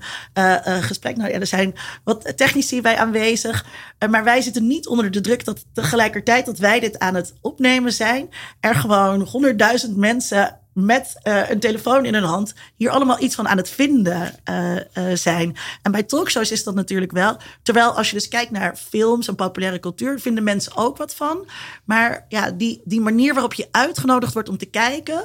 gesprek. 0.64 1.18
Nou 1.18 1.32
ja, 1.32 1.40
er 1.40 1.48
zijn 1.48 1.74
wat 2.04 2.38
technici 2.38 2.82
bij 2.82 2.98
aanwezig. 2.98 3.66
Maar 4.10 4.24
wij 4.24 4.42
zitten 4.42 4.68
niet 4.68 4.88
onder 4.88 5.12
de 5.12 5.22
druk 5.22 5.46
dat 5.46 5.66
tegelijkertijd 5.74 6.46
dat 6.46 6.58
wij 6.58 6.80
dit 6.80 7.00
aan 7.00 7.16
het 7.16 7.34
opnemen 7.42 7.94
zijn. 7.94 8.30
Er 8.60 8.76
gewoon 8.76 9.22
honderdduizend 9.22 9.98
mensen 9.98 10.60
met 10.74 11.16
eh, 11.22 11.50
een 11.50 11.60
telefoon 11.60 12.06
in 12.06 12.14
hun 12.14 12.24
hand 12.24 12.54
hier 12.76 12.90
allemaal 12.90 13.22
iets 13.22 13.36
van 13.36 13.48
aan 13.48 13.58
het 13.58 13.70
vinden 13.70 14.36
eh, 14.44 14.76
eh, 14.78 15.18
zijn. 15.18 15.56
En 15.82 15.92
bij 15.92 16.04
talkshows 16.04 16.52
is 16.52 16.64
dat 16.64 16.76
natuurlijk 16.76 17.12
wel. 17.12 17.38
Terwijl 17.62 17.92
als 17.92 18.10
je 18.10 18.16
dus 18.16 18.28
kijkt 18.28 18.52
naar 18.52 18.76
films 18.76 19.28
en 19.28 19.36
populaire 19.36 19.80
cultuur, 19.80 20.20
vinden 20.20 20.44
mensen 20.44 20.76
ook 20.76 20.98
wat 20.98 21.16
van. 21.16 21.48
Maar 21.86 22.26
ja, 22.30 22.52
die, 22.52 22.82
die 22.86 23.02
manier 23.02 23.34
waarop 23.34 23.54
je 23.54 23.68
uitgenodigd 23.72 24.34
wordt 24.34 24.50
om 24.50 24.58
te 24.58 24.66
kijken. 24.66 25.24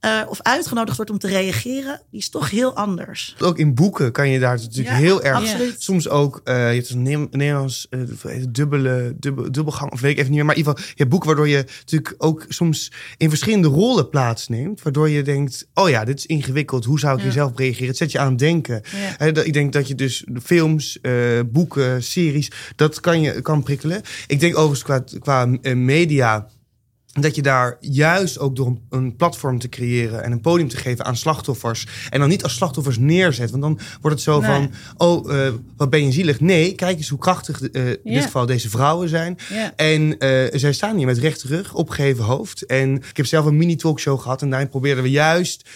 Eh, 0.00 0.20
of 0.28 0.42
uitgenodigd 0.42 0.96
wordt 0.96 1.10
om 1.12 1.18
te 1.18 1.26
reageren, 1.28 2.00
die 2.10 2.20
is 2.20 2.28
toch 2.30 2.50
heel 2.50 2.76
anders. 2.76 3.34
Ook 3.38 3.58
in 3.58 3.74
boeken 3.74 4.12
kan 4.12 4.28
je 4.28 4.38
daar 4.38 4.56
natuurlijk 4.56 4.88
Ja, 4.88 4.94
heel 4.94 5.22
erg. 5.22 5.36
absoluut. 5.36 5.82
Soms 5.82 6.08
ook. 6.08 6.40
eh, 6.44 6.54
je 6.56 6.76
hebt 6.76 6.90
een 6.90 7.02
Ne- 7.02 7.28
Nederlands 7.30 7.86
eh, 7.90 8.00
dubbele, 8.48 9.14
dubbel, 9.18 9.52
dubbelgang, 9.52 9.92
of 9.92 10.00
weet 10.00 10.10
ik 10.10 10.16
even 10.18 10.28
niet 10.30 10.36
meer. 10.36 10.46
Maar 10.46 10.54
in 10.56 10.60
ieder 10.60 10.72
geval, 10.76 10.88
je 10.90 10.98
hebt 10.98 11.10
boeken 11.10 11.28
waardoor 11.28 11.48
je 11.48 11.64
natuurlijk 11.78 12.14
ook 12.18 12.44
soms 12.48 12.92
in 13.16 13.28
verschillende 13.28 13.68
rollen 13.68 14.08
plaatsneemt. 14.08 14.82
Waardoor 14.82 15.08
je 15.08 15.22
denkt: 15.22 15.66
oh 15.74 15.88
ja, 15.88 16.04
dit 16.04 16.18
is 16.18 16.26
ingewikkeld. 16.26 16.84
Hoe 16.84 16.98
zou 16.98 17.12
ik 17.12 17.18
Ja. 17.18 17.24
hier 17.24 17.32
zelf 17.32 17.50
op 17.50 17.58
reageren? 17.58 17.88
Het 17.88 17.96
zet 17.96 18.12
je 18.12 18.18
aan 18.18 18.28
het 18.30 18.38
denken. 18.38 18.82
Ja. 18.84 19.14
Hè, 19.16 19.32
dat- 19.32 19.46
ik 19.46 19.52
denk 19.52 19.72
dat 19.72 19.88
je 19.88 19.94
dus 19.94 20.24
films, 20.42 21.00
eh, 21.00 21.12
boeken, 21.46 22.02
series, 22.02 22.50
dat 22.76 23.00
kan 23.00 23.20
je 23.20 23.40
kan 23.42 23.62
prikkelen. 23.62 24.02
Ik 24.26 24.40
denk 24.40 24.56
overigens 24.56 24.82
qua, 24.82 25.18
qua 25.20 25.46
media 25.74 26.48
dat 27.20 27.34
je 27.34 27.42
daar 27.42 27.76
juist 27.80 28.38
ook 28.38 28.56
door 28.56 28.76
een, 28.90 29.16
platform 29.16 29.58
te 29.58 29.68
creëren 29.68 30.22
en 30.24 30.32
een 30.32 30.40
podium 30.40 30.68
te 30.68 30.76
geven 30.76 31.04
aan 31.04 31.16
slachtoffers. 31.16 31.86
En 32.10 32.20
dan 32.20 32.28
niet 32.28 32.42
als 32.42 32.54
slachtoffers 32.54 32.98
neerzet. 32.98 33.50
Want 33.50 33.62
dan 33.62 33.78
wordt 34.00 34.16
het 34.16 34.24
zo 34.24 34.40
van: 34.40 34.70
oh, 34.96 35.32
uh, 35.32 35.48
wat 35.76 35.90
ben 35.90 36.04
je 36.04 36.12
zielig? 36.12 36.40
Nee, 36.40 36.74
kijk 36.74 36.96
eens 36.96 37.08
hoe 37.08 37.18
krachtig 37.18 37.60
uh, 37.60 37.88
in 37.88 37.98
dit 38.02 38.22
geval 38.22 38.46
deze 38.46 38.70
vrouwen 38.70 39.08
zijn. 39.08 39.38
En 39.76 40.02
uh, 40.02 40.48
zij 40.52 40.72
staan 40.72 40.96
hier 40.96 41.06
met 41.06 41.18
rechte 41.18 41.46
rug, 41.46 41.74
opgeheven 41.74 42.24
hoofd. 42.24 42.66
En 42.66 42.96
ik 42.96 43.16
heb 43.16 43.26
zelf 43.26 43.44
een 43.44 43.56
mini-talkshow 43.56 44.20
gehad. 44.20 44.42
En 44.42 44.50
daarin 44.50 44.68
probeerden 44.68 45.02
we 45.02 45.10
juist 45.10 45.68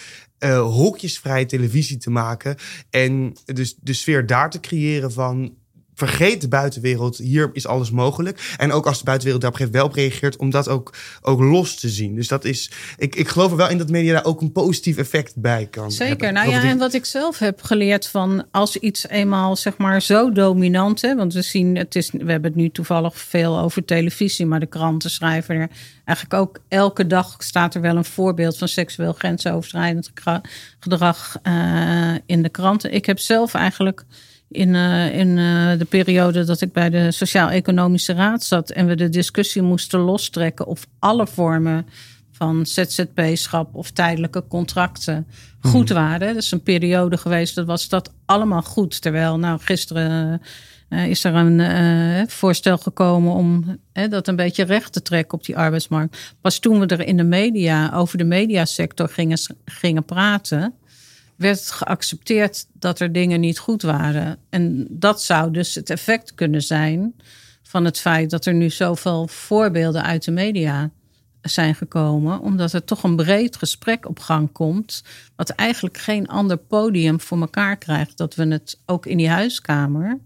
hokjesvrije 0.49 1.45
televisie 1.45 1.97
te 1.97 2.09
maken. 2.09 2.55
En 2.89 3.35
dus 3.45 3.75
de 3.81 3.93
sfeer 3.93 4.25
daar 4.25 4.49
te 4.49 4.59
creëren 4.59 5.11
van 5.11 5.53
vergeet 5.95 6.41
de 6.41 6.47
buitenwereld, 6.47 7.17
hier 7.17 7.49
is 7.53 7.67
alles 7.67 7.91
mogelijk. 7.91 8.53
En 8.57 8.71
ook 8.71 8.85
als 8.85 8.97
de 8.97 9.03
buitenwereld 9.03 9.41
daar 9.41 9.51
op 9.51 9.59
een 9.59 9.65
gegeven 9.65 9.81
moment 9.81 9.97
wel 9.97 10.05
op 10.05 10.11
reageert, 10.11 10.37
om 10.37 10.49
dat 10.49 10.69
ook, 10.69 10.93
ook 11.21 11.39
los 11.39 11.75
te 11.75 11.89
zien. 11.89 12.15
Dus 12.15 12.27
dat 12.27 12.45
is, 12.45 12.71
ik, 12.97 13.15
ik 13.15 13.27
geloof 13.27 13.51
er 13.51 13.57
wel 13.57 13.69
in 13.69 13.77
dat 13.77 13.89
media 13.89 14.13
daar 14.13 14.25
ook 14.25 14.41
een 14.41 14.51
positief 14.51 14.97
effect 14.97 15.33
bij 15.35 15.67
kan 15.71 15.91
Zeker. 15.91 16.07
hebben. 16.07 16.33
Nou 16.33 16.49
ja, 16.49 16.63
en 16.63 16.77
wat 16.77 16.93
ik 16.93 17.05
zelf 17.05 17.39
heb 17.39 17.61
geleerd 17.61 18.07
van 18.07 18.45
als 18.51 18.77
iets 18.77 19.07
eenmaal 19.07 19.55
zeg 19.55 19.77
maar 19.77 20.01
zo 20.01 20.31
dominant, 20.31 21.01
hè, 21.01 21.15
want 21.15 21.33
we 21.33 21.41
zien, 21.41 21.75
het 21.77 21.95
is, 21.95 22.11
we 22.11 22.31
hebben 22.31 22.51
het 22.51 22.55
nu 22.55 22.69
toevallig 22.69 23.17
veel 23.17 23.59
over 23.59 23.85
televisie, 23.85 24.45
maar 24.45 24.59
de 24.59 24.65
kranten 24.65 25.09
schrijven 25.09 25.55
er 25.55 25.69
eigenlijk 26.05 26.41
ook 26.41 26.59
elke 26.67 27.07
dag 27.07 27.35
staat 27.37 27.75
er 27.75 27.81
wel 27.81 27.95
een 27.95 28.05
voorbeeld 28.05 28.57
van 28.57 28.67
seksueel 28.67 29.13
grensoverschrijdend 29.13 30.11
gedrag 30.79 31.35
uh, 31.43 32.13
in 32.25 32.41
de 32.43 32.49
kranten. 32.49 32.93
Ik 32.93 33.05
heb 33.05 33.19
zelf 33.19 33.53
eigenlijk 33.53 34.05
in, 34.53 34.73
uh, 34.73 35.19
in 35.19 35.27
uh, 35.27 35.77
de 35.77 35.85
periode 35.85 36.43
dat 36.43 36.61
ik 36.61 36.71
bij 36.71 36.89
de 36.89 37.11
Sociaal-Economische 37.11 38.13
Raad 38.13 38.43
zat 38.43 38.69
en 38.69 38.87
we 38.87 38.95
de 38.95 39.09
discussie 39.09 39.61
moesten 39.61 39.99
lostrekken 39.99 40.65
of 40.65 40.87
alle 40.99 41.27
vormen 41.27 41.85
van 42.31 42.65
ZZP-schap 42.65 43.75
of 43.75 43.91
tijdelijke 43.91 44.43
contracten 44.47 45.27
goed 45.61 45.89
waren. 45.89 46.33
Dat 46.33 46.43
is 46.43 46.51
een 46.51 46.63
periode 46.63 47.17
geweest, 47.17 47.55
dat 47.55 47.65
was 47.65 47.89
dat 47.89 48.13
allemaal 48.25 48.61
goed. 48.61 49.01
Terwijl, 49.01 49.39
nou, 49.39 49.59
gisteren 49.59 50.41
uh, 50.89 51.07
is 51.07 51.23
er 51.23 51.35
een 51.35 52.29
voorstel 52.29 52.77
gekomen 52.77 53.33
om 53.33 53.79
dat 54.09 54.27
een 54.27 54.35
beetje 54.35 54.63
recht 54.63 54.93
te 54.93 55.01
trekken 55.01 55.37
op 55.37 55.45
die 55.45 55.57
arbeidsmarkt. 55.57 56.35
Pas 56.41 56.59
toen 56.59 56.79
we 56.79 56.85
er 56.85 57.07
in 57.07 57.17
de 57.17 57.23
media 57.23 57.91
over 57.93 58.17
de 58.17 58.23
mediasector 58.23 59.09
gingen, 59.09 59.37
gingen 59.65 60.05
praten, 60.05 60.73
werd 61.43 61.71
geaccepteerd 61.71 62.67
dat 62.73 62.99
er 62.99 63.11
dingen 63.11 63.39
niet 63.39 63.59
goed 63.59 63.81
waren. 63.81 64.37
En 64.49 64.87
dat 64.89 65.21
zou 65.21 65.51
dus 65.51 65.75
het 65.75 65.89
effect 65.89 66.33
kunnen 66.33 66.61
zijn 66.61 67.15
van 67.63 67.85
het 67.85 67.99
feit 67.99 68.29
dat 68.29 68.45
er 68.45 68.53
nu 68.53 68.69
zoveel 68.69 69.27
voorbeelden 69.27 70.03
uit 70.03 70.23
de 70.23 70.31
media 70.31 70.91
zijn 71.41 71.75
gekomen, 71.75 72.39
omdat 72.39 72.73
er 72.73 72.83
toch 72.83 73.03
een 73.03 73.15
breed 73.15 73.55
gesprek 73.55 74.07
op 74.07 74.19
gang 74.19 74.51
komt, 74.51 75.03
wat 75.35 75.49
eigenlijk 75.49 75.97
geen 75.97 76.27
ander 76.27 76.57
podium 76.57 77.19
voor 77.19 77.39
elkaar 77.39 77.77
krijgt, 77.77 78.17
dat 78.17 78.35
we 78.35 78.47
het 78.47 78.79
ook 78.85 79.05
in 79.05 79.17
die 79.17 79.29
huiskamer 79.29 80.19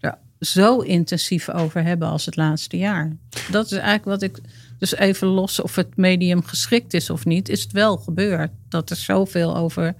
er 0.00 0.46
zo 0.46 0.78
intensief 0.78 1.50
over 1.50 1.82
hebben 1.82 2.08
als 2.08 2.24
het 2.24 2.36
laatste 2.36 2.76
jaar. 2.76 3.16
Dat 3.50 3.64
is 3.64 3.72
eigenlijk 3.72 4.04
wat 4.04 4.22
ik 4.22 4.38
dus 4.78 4.94
even 4.94 5.28
los 5.28 5.60
of 5.60 5.74
het 5.74 5.96
medium 5.96 6.44
geschikt 6.44 6.94
is 6.94 7.10
of 7.10 7.24
niet, 7.24 7.48
is 7.48 7.62
het 7.62 7.72
wel 7.72 7.96
gebeurd 7.96 8.50
dat 8.68 8.90
er 8.90 8.96
zoveel 8.96 9.56
over 9.56 9.94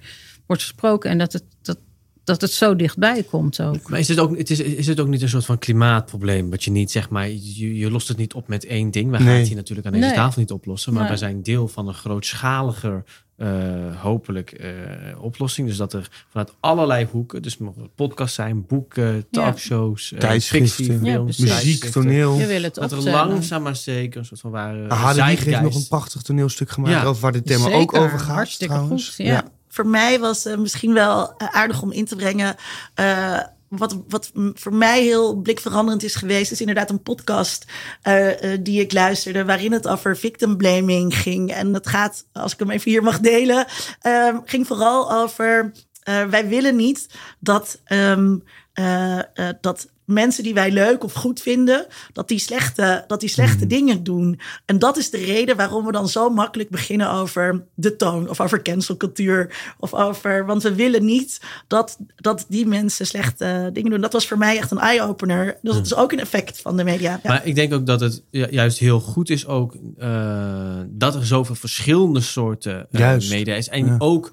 wordt 0.47 0.61
gesproken 0.61 1.09
en 1.09 1.17
dat 1.17 1.33
het, 1.33 1.43
dat, 1.61 1.77
dat 2.23 2.41
het 2.41 2.51
zo 2.51 2.75
dichtbij 2.75 3.23
komt 3.23 3.61
ook. 3.61 3.89
Maar 3.89 3.99
is 3.99 4.07
het 4.07 4.19
ook, 4.19 4.37
het 4.37 4.49
is, 4.49 4.59
is 4.59 4.87
het 4.87 4.99
ook 4.99 5.07
niet 5.07 5.21
een 5.21 5.29
soort 5.29 5.45
van 5.45 5.57
klimaatprobleem? 5.57 6.49
Wat 6.49 6.63
je 6.63 6.71
niet 6.71 6.91
zeg 6.91 7.09
maar, 7.09 7.29
je, 7.29 7.75
je 7.77 7.91
lost 7.91 8.07
het 8.07 8.17
niet 8.17 8.33
op 8.33 8.47
met 8.47 8.65
één 8.65 8.91
ding. 8.91 9.11
We 9.11 9.17
gaan 9.17 9.25
het 9.27 9.47
hier 9.47 9.55
natuurlijk 9.55 9.87
aan 9.87 9.93
deze 9.93 10.05
Nee. 10.05 10.15
tafel 10.15 10.41
niet 10.41 10.51
oplossen. 10.51 10.93
Maar 10.93 11.01
Nee. 11.03 11.11
we 11.11 11.17
zijn 11.17 11.43
deel 11.43 11.67
van 11.67 11.87
een 11.87 11.93
grootschaliger, 11.93 13.03
eh, 13.37 14.01
hopelijk, 14.01 14.51
eh, 14.51 14.71
oplossing. 15.21 15.67
Dus 15.67 15.77
dat 15.77 15.93
er 15.93 16.25
vanuit 16.29 16.53
allerlei 16.59 17.07
hoeken, 17.11 17.41
dus 17.41 17.57
podcasts 17.95 18.35
zijn, 18.35 18.65
boeken, 18.65 19.25
talkshows, 19.31 20.11
eh, 20.13 20.19
Tijdschriften, 20.19 20.85
fictie, 20.85 21.05
ja, 21.05 21.11
films, 21.13 21.37
muziek, 21.37 21.83
toneel. 21.85 22.39
Je 22.39 22.45
wil 22.45 22.63
het 22.63 22.75
Dat 22.75 22.91
er 22.91 23.01
langzaam 23.09 23.61
maar 23.63 23.75
zeker 23.75 24.19
een 24.19 24.25
soort 24.25 24.39
van 24.39 24.51
ware 24.51 24.93
Hadewig 24.93 25.43
heeft 25.43 25.61
nog 25.61 25.75
een 25.75 25.87
prachtig 25.87 26.21
toneelstuk 26.21 26.69
gemaakt 26.69 26.93
Ja. 27.01 27.03
over 27.03 27.21
waar 27.21 27.31
dit 27.31 27.45
thema 27.45 27.71
ook 27.71 27.93
over 27.95 28.19
gaat. 28.19 28.35
hartstikke 28.35 28.73
trouwens. 28.73 29.09
goed, 29.15 29.25
ja. 29.25 29.51
Voor 29.77 29.87
mij 29.87 30.19
was 30.19 30.43
het 30.43 30.59
misschien 30.59 30.93
wel 30.93 31.33
eh, 31.37 31.47
aardig 31.51 31.81
om 31.81 31.91
in 31.91 32.05
te 32.05 32.15
brengen. 32.15 32.55
eh, 32.95 33.39
wat, 33.69 33.97
wat 34.07 34.31
voor 34.53 34.73
mij 34.73 35.01
heel 35.03 35.35
blikveranderend 35.35 36.03
is 36.03 36.15
geweest, 36.15 36.51
is 36.51 36.59
inderdaad 36.59 36.89
een 36.89 37.01
podcast 37.03 37.65
eh, 38.01 38.53
eh, 38.53 38.59
die 38.63 38.81
ik 38.81 38.93
luisterde, 38.93 39.45
waarin 39.45 39.71
het 39.71 39.87
over 39.87 40.17
victim 40.17 40.57
blaming 40.57 41.15
ging. 41.17 41.51
En 41.51 41.71
dat 41.71 41.87
gaat, 41.87 42.25
als 42.33 42.53
ik 42.53 42.59
hem 42.59 42.69
even 42.69 42.91
hier 42.91 43.03
mag 43.03 43.19
delen, 43.19 43.65
eh, 44.01 44.37
ging 44.45 44.67
vooral 44.67 45.11
over. 45.11 45.71
eh, 46.03 46.23
wij 46.25 46.47
willen 46.47 46.75
niet 46.75 47.07
dat, 47.39 47.81
ehm, 47.83 48.37
eh, 48.77 49.17
eh, 49.17 49.23
dat 49.61 49.87
mensen 50.05 50.43
die 50.43 50.53
wij 50.53 50.71
leuk 50.71 51.03
of 51.03 51.13
goed 51.13 51.41
vinden, 51.41 51.85
dat 52.13 52.27
die 52.27 52.39
slechte, 52.39 53.03
dat 53.07 53.19
die 53.19 53.29
slechte 53.29 53.67
dingen 53.67 54.03
doen. 54.03 54.39
En 54.65 54.79
dat 54.79 54.97
is 54.97 55.09
de 55.09 55.17
reden 55.17 55.55
waarom 55.57 55.85
we 55.85 55.91
dan 55.91 56.07
zo 56.09 56.29
makkelijk 56.29 56.69
beginnen 56.69 57.11
over 57.11 57.63
de 57.75 57.95
toon 57.95 58.29
of 58.29 58.41
over 58.41 58.61
cancelcultuur 58.61 59.73
of 59.79 59.93
over. 59.93 60.45
Want 60.45 60.63
we 60.63 60.75
willen 60.75 61.05
niet 61.05 61.41
dat, 61.67 61.97
dat 62.15 62.45
die 62.49 62.65
mensen 62.65 63.05
slechte 63.07 63.69
dingen 63.73 63.91
doen. 63.91 64.01
Dat 64.01 64.13
was 64.13 64.27
voor 64.27 64.37
mij 64.37 64.57
echt 64.57 64.71
een 64.71 64.77
eye-opener. 64.79 65.57
Dus 65.61 65.73
dat 65.73 65.85
is 65.85 65.95
ook 65.95 66.11
een 66.11 66.19
effect 66.19 66.61
van 66.61 66.77
de 66.77 66.83
media. 66.83 67.11
Ja. 67.23 67.29
Maar 67.29 67.45
ik 67.45 67.55
denk 67.55 67.73
ook 67.73 67.85
dat 67.85 67.99
het 67.99 68.23
ju- 68.29 68.47
juist 68.51 68.77
heel 68.77 68.99
goed 68.99 69.29
is 69.29 69.47
ook 69.47 69.75
eh, 69.97 70.79
dat 70.87 71.15
er 71.15 71.25
zoveel 71.25 71.55
verschillende 71.55 72.21
soorten 72.21 72.87
media 73.29 73.55
is. 73.55 73.69
En 73.69 73.85
Ja. 73.85 73.95
ook 73.97 74.31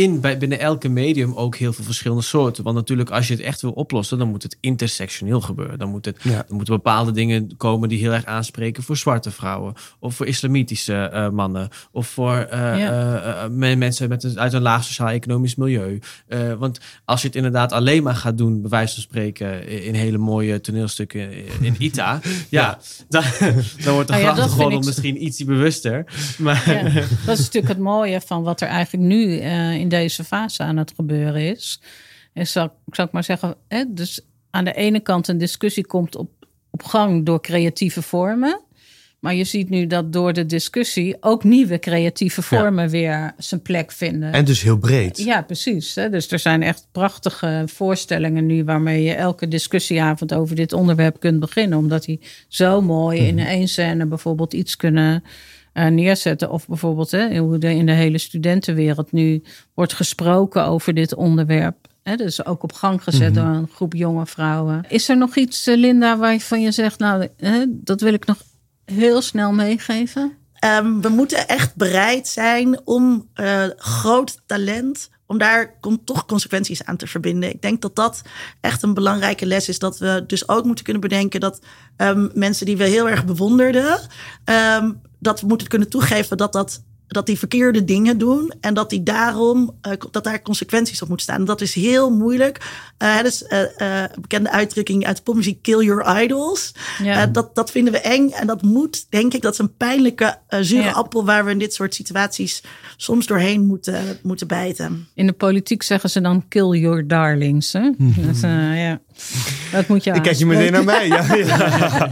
in, 0.00 0.20
bij, 0.20 0.38
binnen 0.38 0.58
elke 0.58 0.88
medium 0.88 1.34
ook 1.34 1.56
heel 1.56 1.72
veel 1.72 1.84
verschillende 1.84 2.22
soorten. 2.22 2.64
Want 2.64 2.76
natuurlijk, 2.76 3.10
als 3.10 3.28
je 3.28 3.34
het 3.34 3.42
echt 3.42 3.60
wil 3.62 3.70
oplossen, 3.72 4.18
dan 4.18 4.28
moet 4.28 4.42
het 4.42 4.56
intersectioneel 4.60 5.40
gebeuren. 5.40 5.78
Dan, 5.78 5.88
moet 5.90 6.04
het, 6.04 6.16
Ja. 6.22 6.44
dan 6.46 6.56
moeten 6.56 6.74
bepaalde 6.74 7.12
dingen 7.12 7.56
komen 7.56 7.88
die 7.88 7.98
heel 7.98 8.12
erg 8.12 8.24
aanspreken 8.24 8.82
voor 8.82 8.96
zwarte 8.96 9.30
vrouwen. 9.30 9.74
Of 9.98 10.14
voor 10.14 10.26
islamitische 10.26 10.94
eh, 10.94 11.28
mannen. 11.30 11.68
Of 11.92 12.06
voor 12.08 12.36
eh, 12.36 12.58
Ja. 12.78 13.22
eh, 13.42 13.48
me- 13.50 13.76
mensen 13.76 14.08
met 14.08 14.22
een, 14.24 14.38
uit 14.38 14.52
een 14.52 14.62
laag 14.62 14.84
sociaal-economisch 14.84 15.54
milieu. 15.54 15.98
Eh, 16.26 16.52
want 16.52 16.78
als 17.04 17.20
je 17.20 17.26
het 17.26 17.36
inderdaad 17.36 17.72
alleen 17.72 18.02
maar 18.02 18.14
gaat 18.16 18.38
doen, 18.38 18.60
bij 18.60 18.70
wijze 18.70 18.94
van 18.94 19.02
spreken, 19.02 19.68
in 19.84 19.94
hele 19.94 20.18
mooie 20.18 20.60
toneelstukken 20.60 21.30
in 21.60 21.74
ITA. 21.78 22.20
ja, 22.48 22.78
dan, 23.08 23.22
dan 23.84 23.94
wordt 23.94 24.08
de 24.08 24.14
Nou 24.14 24.24
grachtengordel 24.24 24.78
ik- 24.78 24.84
misschien 24.84 25.24
iets 25.24 25.44
bewuster. 25.44 26.04
Maar 26.38 26.58
Ja, 26.72 26.82
dat 27.26 27.38
is 27.38 27.44
natuurlijk 27.44 27.68
het 27.72 27.78
mooie 27.82 28.20
van 28.20 28.42
wat 28.42 28.60
er 28.60 28.68
eigenlijk 28.68 29.08
nu 29.08 29.38
eh, 29.38 29.74
in 29.74 29.88
deze 29.90 30.24
fase 30.24 30.62
aan 30.62 30.76
het 30.76 30.92
gebeuren 30.96 31.40
is. 31.40 31.80
is 32.34 32.52
zal, 32.52 32.72
zal 32.90 33.04
ik 33.04 33.12
maar 33.12 33.24
zeggen, 33.24 33.54
hè, 33.68 33.84
dus 33.88 34.20
aan 34.50 34.64
de 34.64 34.74
ene 34.74 35.00
kant 35.00 35.28
een 35.28 35.38
discussie 35.38 35.86
komt 35.86 36.16
op, 36.16 36.30
op 36.70 36.82
gang 36.82 37.26
door 37.26 37.40
creatieve 37.40 38.02
vormen. 38.02 38.60
Maar 39.20 39.34
je 39.34 39.44
ziet 39.44 39.70
nu 39.70 39.86
dat 39.86 40.12
door 40.12 40.32
de 40.32 40.46
discussie 40.46 41.16
ook 41.20 41.44
nieuwe 41.44 41.78
creatieve 41.78 42.42
vormen 42.42 42.88
weer 42.88 43.32
zijn 43.36 43.62
plek 43.62 43.92
vinden. 43.92 44.32
En 44.32 44.44
dus 44.44 44.62
heel 44.62 44.78
breed. 44.78 45.18
Ja, 45.18 45.42
precies. 45.42 45.94
Hè? 45.94 46.10
Dus 46.10 46.30
er 46.32 46.38
zijn 46.38 46.62
echt 46.62 46.86
prachtige 46.92 47.62
voorstellingen 47.66 48.46
nu 48.46 48.64
waarmee 48.64 49.02
je 49.02 49.14
elke 49.14 49.48
discussieavond 49.48 50.34
over 50.34 50.56
dit 50.56 50.72
onderwerp 50.72 51.20
kunt 51.20 51.40
beginnen. 51.40 51.78
Omdat 51.78 52.04
die 52.04 52.20
zo 52.48 52.80
mooi 52.80 53.20
in 53.20 53.38
één 53.38 53.68
scène 53.68 54.06
bijvoorbeeld 54.06 54.52
iets 54.52 54.76
kunnen 54.76 55.24
eh, 55.72 55.86
neerzetten. 55.86 56.50
Of 56.50 56.66
bijvoorbeeld 56.66 57.10
hè, 57.10 57.38
hoe 57.38 57.58
de, 57.58 57.74
in 57.74 57.86
de 57.86 57.92
hele 57.92 58.18
studentenwereld 58.18 59.12
nu 59.12 59.42
wordt 59.74 59.92
gesproken 59.92 60.64
over 60.64 60.94
dit 60.94 61.14
onderwerp. 61.14 61.76
Hè, 62.02 62.16
dus 62.16 62.44
ook 62.44 62.62
op 62.62 62.72
gang 62.72 63.02
gezet 63.02 63.34
door 63.34 63.44
een 63.44 63.68
groep 63.74 63.94
jonge 63.94 64.26
vrouwen. 64.26 64.84
Is 64.88 65.08
er 65.08 65.16
nog 65.16 65.36
iets, 65.36 65.66
eh, 65.66 65.76
Linda, 65.76 66.18
waarvan 66.18 66.60
je 66.60 66.70
zegt, 66.70 66.98
nou, 66.98 67.28
hè, 67.36 67.64
dat 67.68 68.00
wil 68.00 68.12
ik 68.12 68.26
nog 68.26 68.42
heel 68.84 69.22
snel 69.22 69.52
meegeven? 69.52 70.32
Ehm, 70.54 71.00
we 71.00 71.08
moeten 71.08 71.48
echt 71.48 71.76
bereid 71.76 72.28
zijn 72.28 72.86
om 72.86 73.28
eh, 73.34 73.64
groot 73.76 74.40
talent, 74.46 75.10
om 75.30 75.38
daar 75.38 75.74
toch 76.04 76.26
consequenties 76.26 76.84
aan 76.84 76.96
te 76.96 77.06
verbinden. 77.06 77.50
Ik 77.50 77.62
denk 77.62 77.82
dat 77.82 77.96
dat 77.96 78.22
echt 78.60 78.82
een 78.82 78.94
belangrijke 78.94 79.46
les 79.46 79.68
is. 79.68 79.78
Dat 79.78 79.98
we 79.98 80.24
dus 80.26 80.48
ook 80.48 80.64
moeten 80.64 80.84
kunnen 80.84 81.02
bedenken 81.02 81.40
dat 81.40 81.60
ehm, 81.96 82.28
mensen 82.34 82.66
die 82.66 82.76
we 82.76 82.84
heel 82.84 83.08
erg 83.08 83.24
bewonderden, 83.24 84.00
ehm, 84.44 84.92
dat 85.18 85.40
we 85.40 85.46
moeten 85.46 85.68
kunnen 85.68 85.88
toegeven 85.88 86.36
dat 86.36 86.52
dat. 86.52 86.82
Dat 87.10 87.26
die 87.26 87.38
verkeerde 87.38 87.84
dingen 87.84 88.18
doen 88.18 88.52
en 88.60 88.74
dat 88.74 88.90
die 88.90 89.02
daarom 89.02 89.76
eh, 89.80 89.92
dat 90.10 90.24
daar 90.24 90.42
consequenties 90.42 91.02
op 91.02 91.08
moeten 91.08 91.26
staan. 91.26 91.38
En 91.40 91.44
dat 91.44 91.60
is 91.60 91.74
heel 91.74 92.10
moeilijk. 92.10 92.58
Eh 92.98 93.16
dat 93.16 93.26
is 93.26 93.44
eh, 93.44 93.60
eh, 93.62 94.10
een 94.14 94.20
bekende 94.20 94.50
uitdrukking 94.50 95.06
uit 95.06 95.16
de 95.16 95.22
popmuziek: 95.22 95.62
kill 95.62 95.84
your 95.84 96.22
idols. 96.22 96.74
Ja. 97.02 97.22
Eh, 97.26 97.32
dat, 97.32 97.54
dat 97.54 97.70
vinden 97.70 97.92
we 97.92 97.98
eng 98.00 98.28
en 98.30 98.46
dat 98.46 98.62
moet, 98.62 99.06
denk 99.10 99.34
ik, 99.34 99.42
dat 99.42 99.52
is 99.52 99.58
een 99.58 99.76
pijnlijke 99.76 100.38
eh, 100.48 100.60
zure 100.62 100.82
Ja. 100.82 100.90
appel 100.90 101.24
waar 101.24 101.44
we 101.44 101.50
in 101.50 101.58
dit 101.58 101.74
soort 101.74 101.94
situaties 101.94 102.62
soms 102.96 103.26
doorheen 103.26 103.66
moeten, 103.66 104.18
moeten 104.22 104.46
bijten. 104.46 105.08
In 105.14 105.26
de 105.26 105.32
politiek 105.32 105.82
zeggen 105.82 106.10
ze 106.10 106.20
dan 106.20 106.48
kill 106.48 106.68
your 106.80 107.06
darlings. 107.08 107.72
Hè? 107.72 107.90
Eh, 108.42 108.82
ja. 108.82 109.00
Dat 109.72 109.86
moet 109.88 110.04
je 110.04 110.10
Ik 110.14 110.22
kijk 110.22 110.36
je 110.36 110.46
meteen 110.46 110.72
naar 110.72 110.84
mij. 110.84 111.06
Ja, 111.08 111.34
ja. 111.36 112.10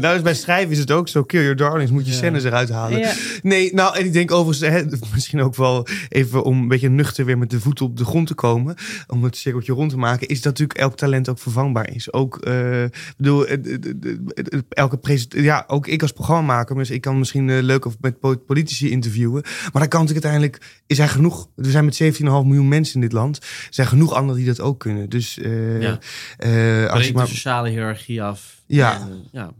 nou, 0.00 0.16
is 0.16 0.22
bij 0.22 0.34
schrijven 0.34 0.70
is 0.70 0.78
het 0.78 0.90
ook 0.90 1.08
zo. 1.08 1.22
Kill 1.22 1.40
your 1.40 1.56
darlings, 1.56 1.90
moet 1.90 2.06
je 2.06 2.12
scènes 2.12 2.44
eruit 2.44 2.68
halen. 2.68 2.98
Ja. 2.98 3.12
Nee, 3.42 3.74
nou, 3.74 3.96
en 3.98 4.04
ik 4.04 4.12
denk 4.12 4.30
overigens, 4.32 4.70
hè, 4.70 4.82
misschien 5.12 5.40
ook 5.40 5.56
wel 5.56 5.86
even 6.08 6.42
om 6.42 6.60
een 6.60 6.68
beetje 6.68 6.88
nuchter 6.88 7.24
weer 7.24 7.38
met 7.38 7.50
de 7.50 7.60
voeten 7.60 7.84
op 7.86 7.96
de 7.96 8.04
grond 8.04 8.26
te 8.26 8.34
komen. 8.34 8.74
Om 9.06 9.24
het 9.24 9.36
cirkeltje 9.36 9.72
rond 9.72 9.90
te 9.90 9.96
maken, 9.98 10.28
is 10.28 10.36
dat 10.40 10.44
natuurlijk 10.52 10.78
elk 10.78 10.96
talent 10.96 11.28
ook 11.28 11.38
vervangbaar 11.38 11.90
is. 11.94 12.12
Ook, 12.12 12.36
eh, 12.36 12.82
ik 12.84 13.14
bedoel, 13.16 13.46
eh, 13.46 13.56
de- 13.62 14.64
elke 14.68 14.98
ja, 15.28 15.64
ook 15.66 15.86
ik 15.86 16.02
als 16.02 16.12
programmamaker, 16.12 16.76
dus 16.76 16.90
ik 16.90 17.00
kan 17.00 17.18
misschien 17.18 17.50
eh, 17.50 17.62
leuk 17.62 17.84
of 17.84 17.96
met 18.00 18.20
po- 18.20 18.36
politici 18.36 18.90
interviewen. 18.90 19.42
Maar 19.42 19.70
dan 19.82 19.88
kan 19.88 20.00
natuurlijk 20.00 20.26
uiteindelijk, 20.26 20.62
is 20.86 20.98
er 20.98 21.08
genoeg, 21.08 21.48
er 21.56 21.70
zijn 21.70 21.84
met 21.84 21.96
17,5 21.96 22.44
miljoen 22.44 22.68
mensen 22.68 22.94
in 22.94 23.00
dit 23.00 23.12
land. 23.12 23.36
Er 23.36 23.42
zijn 23.70 23.86
genoeg 23.86 24.12
anderen 24.14 24.36
die 24.36 24.46
dat 24.46 24.60
ook 24.60 24.78
kunnen. 24.80 25.08
Dus 25.08 25.38
eh, 25.38 25.80
Ja. 25.82 25.98
Eh, 26.84 26.90
als 26.90 27.00
ik 27.02 27.12
de 27.12 27.18
maar. 27.18 27.28
sociale 27.28 27.68
hiërarchie 27.68 28.22
af. 28.22 28.62
Ja. 28.66 28.94
En, 29.00 29.08
eh, 29.10 29.32
ja. 29.32 29.50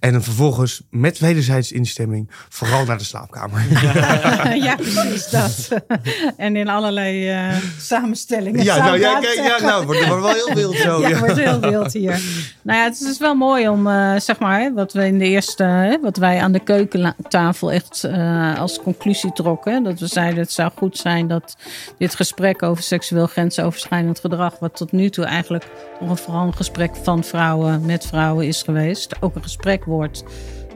En 0.00 0.12
dan 0.12 0.22
vervolgens 0.22 0.82
met 0.90 1.18
wederzijds 1.18 1.72
instemming 1.72 2.30
vooral 2.48 2.84
naar 2.84 2.98
de 2.98 3.04
slaapkamer. 3.04 3.62
ja, 4.66 4.74
precies 4.76 5.30
dat. 5.30 5.68
en 6.36 6.56
in 6.56 6.68
allerlei 6.68 7.28
eh, 7.30 7.56
samenstellingen. 7.78 8.64
Ja, 8.64 8.76
nou, 8.78 8.98
ja, 8.98 9.20
kijk, 9.20 9.34
ja, 9.34 9.60
nou, 9.66 9.86
wordt- 9.86 10.06
wordt 10.06 10.22
wel 10.22 10.34
heel 10.34 10.54
wild 10.54 10.76
zo, 10.76 11.00
Ja, 11.00 11.08
ja. 11.08 11.18
wordt 11.18 11.36
heel 11.36 11.60
wild 11.60 11.92
hier. 11.92 12.20
Nou 12.62 12.78
ja, 12.78 12.84
het 12.84 12.94
is 12.94 13.06
dus 13.06 13.18
wel 13.18 13.34
mooi 13.34 13.68
om, 13.68 13.86
eh, 13.86 14.14
zeg 14.16 14.38
maar, 14.38 14.60
hè, 14.60 14.72
wat 14.72 14.92
we 14.92 15.06
in 15.06 15.18
de 15.18 15.24
eerste, 15.24 15.62
hè, 15.64 16.00
wat 16.00 16.16
wij 16.16 16.40
aan 16.40 16.52
de 16.52 16.60
keukentafel 16.60 17.72
echt 17.72 18.04
eh, 18.04 18.58
als 18.58 18.82
conclusie 18.82 19.32
trokken. 19.32 19.82
Dat 19.84 20.00
we 20.00 20.06
zeiden, 20.06 20.38
het 20.38 20.52
zou 20.52 20.70
goed 20.76 20.96
zijn 20.98 21.28
dat 21.28 21.56
dit 21.98 22.14
gesprek 22.14 22.62
over 22.62 22.82
seksueel 22.82 23.26
grensoverschrijdend 23.26 24.20
gedrag, 24.20 24.58
wat 24.58 24.76
tot 24.76 24.92
nu 24.92 25.10
toe 25.10 25.24
eigenlijk 25.24 25.64
nog 26.00 26.10
een, 26.10 26.16
vooral 26.16 26.46
een 26.46 26.54
gesprek 26.56 26.90
van 27.02 27.24
vrouwen 27.24 27.86
met 27.86 28.06
vrouwen 28.06 28.46
is 28.46 28.62
geweest, 28.62 29.14
ook 29.20 29.34
een 29.34 29.42
gesprek 29.42 29.75
wordt. 29.84 30.24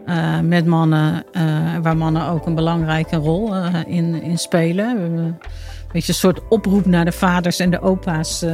eh, 0.07 0.40
met 0.40 0.66
mannen, 0.66 1.24
eh, 1.32 1.76
waar 1.82 1.96
mannen 1.96 2.26
ook 2.28 2.46
een 2.46 2.55
belangrijke 2.55 3.16
rol 3.16 3.55
eh, 3.55 3.74
in, 3.86 4.22
in 4.22 4.38
spelen. 4.38 5.38
We 5.93 5.99
hebben 5.99 6.12
een 6.14 6.22
beetje 6.22 6.28
een 6.28 6.49
soort 6.49 6.64
oproep 6.68 6.86
naar 6.86 7.05
de 7.05 7.12
vaders 7.12 7.59
en 7.59 7.70
de 7.70 7.80
opa's 7.82 8.43
eh, 8.43 8.53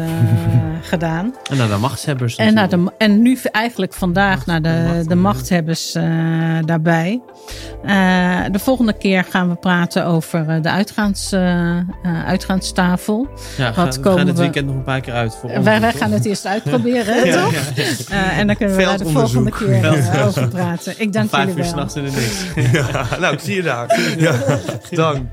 gedaan. 0.83 1.35
En 1.51 1.57
naar 1.57 1.69
de 1.69 1.77
machtshebbers. 1.77 2.37
En, 2.37 2.55
naar 2.55 2.69
de, 2.69 2.93
en 2.99 3.23
nu 3.23 3.39
eigenlijk 3.53 3.93
vandaag 3.95 4.47
naar 4.47 4.63
de, 4.63 5.05
de 5.09 5.15
machthebbers 5.15 5.95
eh, 5.95 6.05
daarbij. 6.65 7.21
Eh, 7.85 8.41
de 8.51 8.59
volgende 8.59 8.93
keer 8.93 9.25
gaan 9.25 9.49
we 9.49 9.55
praten 9.55 10.05
over 10.07 10.63
de 10.63 10.71
uitgaans, 10.71 11.35
uitgaanstafel. 12.27 13.29
Ja, 13.57 13.73
Wat 13.73 13.75
ga, 13.75 13.91
we 13.91 14.01
komen 14.01 14.17
gaan 14.19 14.27
dit 14.27 14.37
we- 14.37 14.43
weekend 14.43 14.67
nog 14.67 14.75
een 14.77 14.83
paar 14.85 15.01
keer 15.01 15.13
uit. 15.15 15.35
Voor 15.41 15.49
wij, 15.49 15.59
onderzoek, 15.59 15.81
wij 15.83 15.93
gaan 15.93 16.13
het 16.13 16.25
eerst 16.25 16.47
uitproberen, 16.57 17.27
Ja, 17.27 17.43
toch? 17.43 17.53
ja, 17.53 17.61
ja. 17.75 17.83
Eh, 18.11 18.39
en 18.39 18.47
dan 18.47 18.57
kunnen 18.57 18.77
we 18.77 18.83
daar 18.85 18.99
de 18.99 19.05
volgende 19.09 19.51
keer 19.51 20.23
over 20.27 20.49
praten. 20.49 20.95
Ik 20.97 21.13
dank 21.13 21.29
Vijf 21.29 21.47
jullie 21.49 21.65
uur 21.65 21.75
wel. 21.75 21.89
s'nachts 21.89 21.95
in 21.97 22.05
de 22.05 22.11
niks. 22.61 22.73
Ja, 22.73 23.19
nou, 23.21 23.35
ik 23.35 23.41
zie 23.41 23.55
je 23.55 23.63
daar. 23.63 23.99
Ja, 24.19 24.35
dank. 24.91 25.25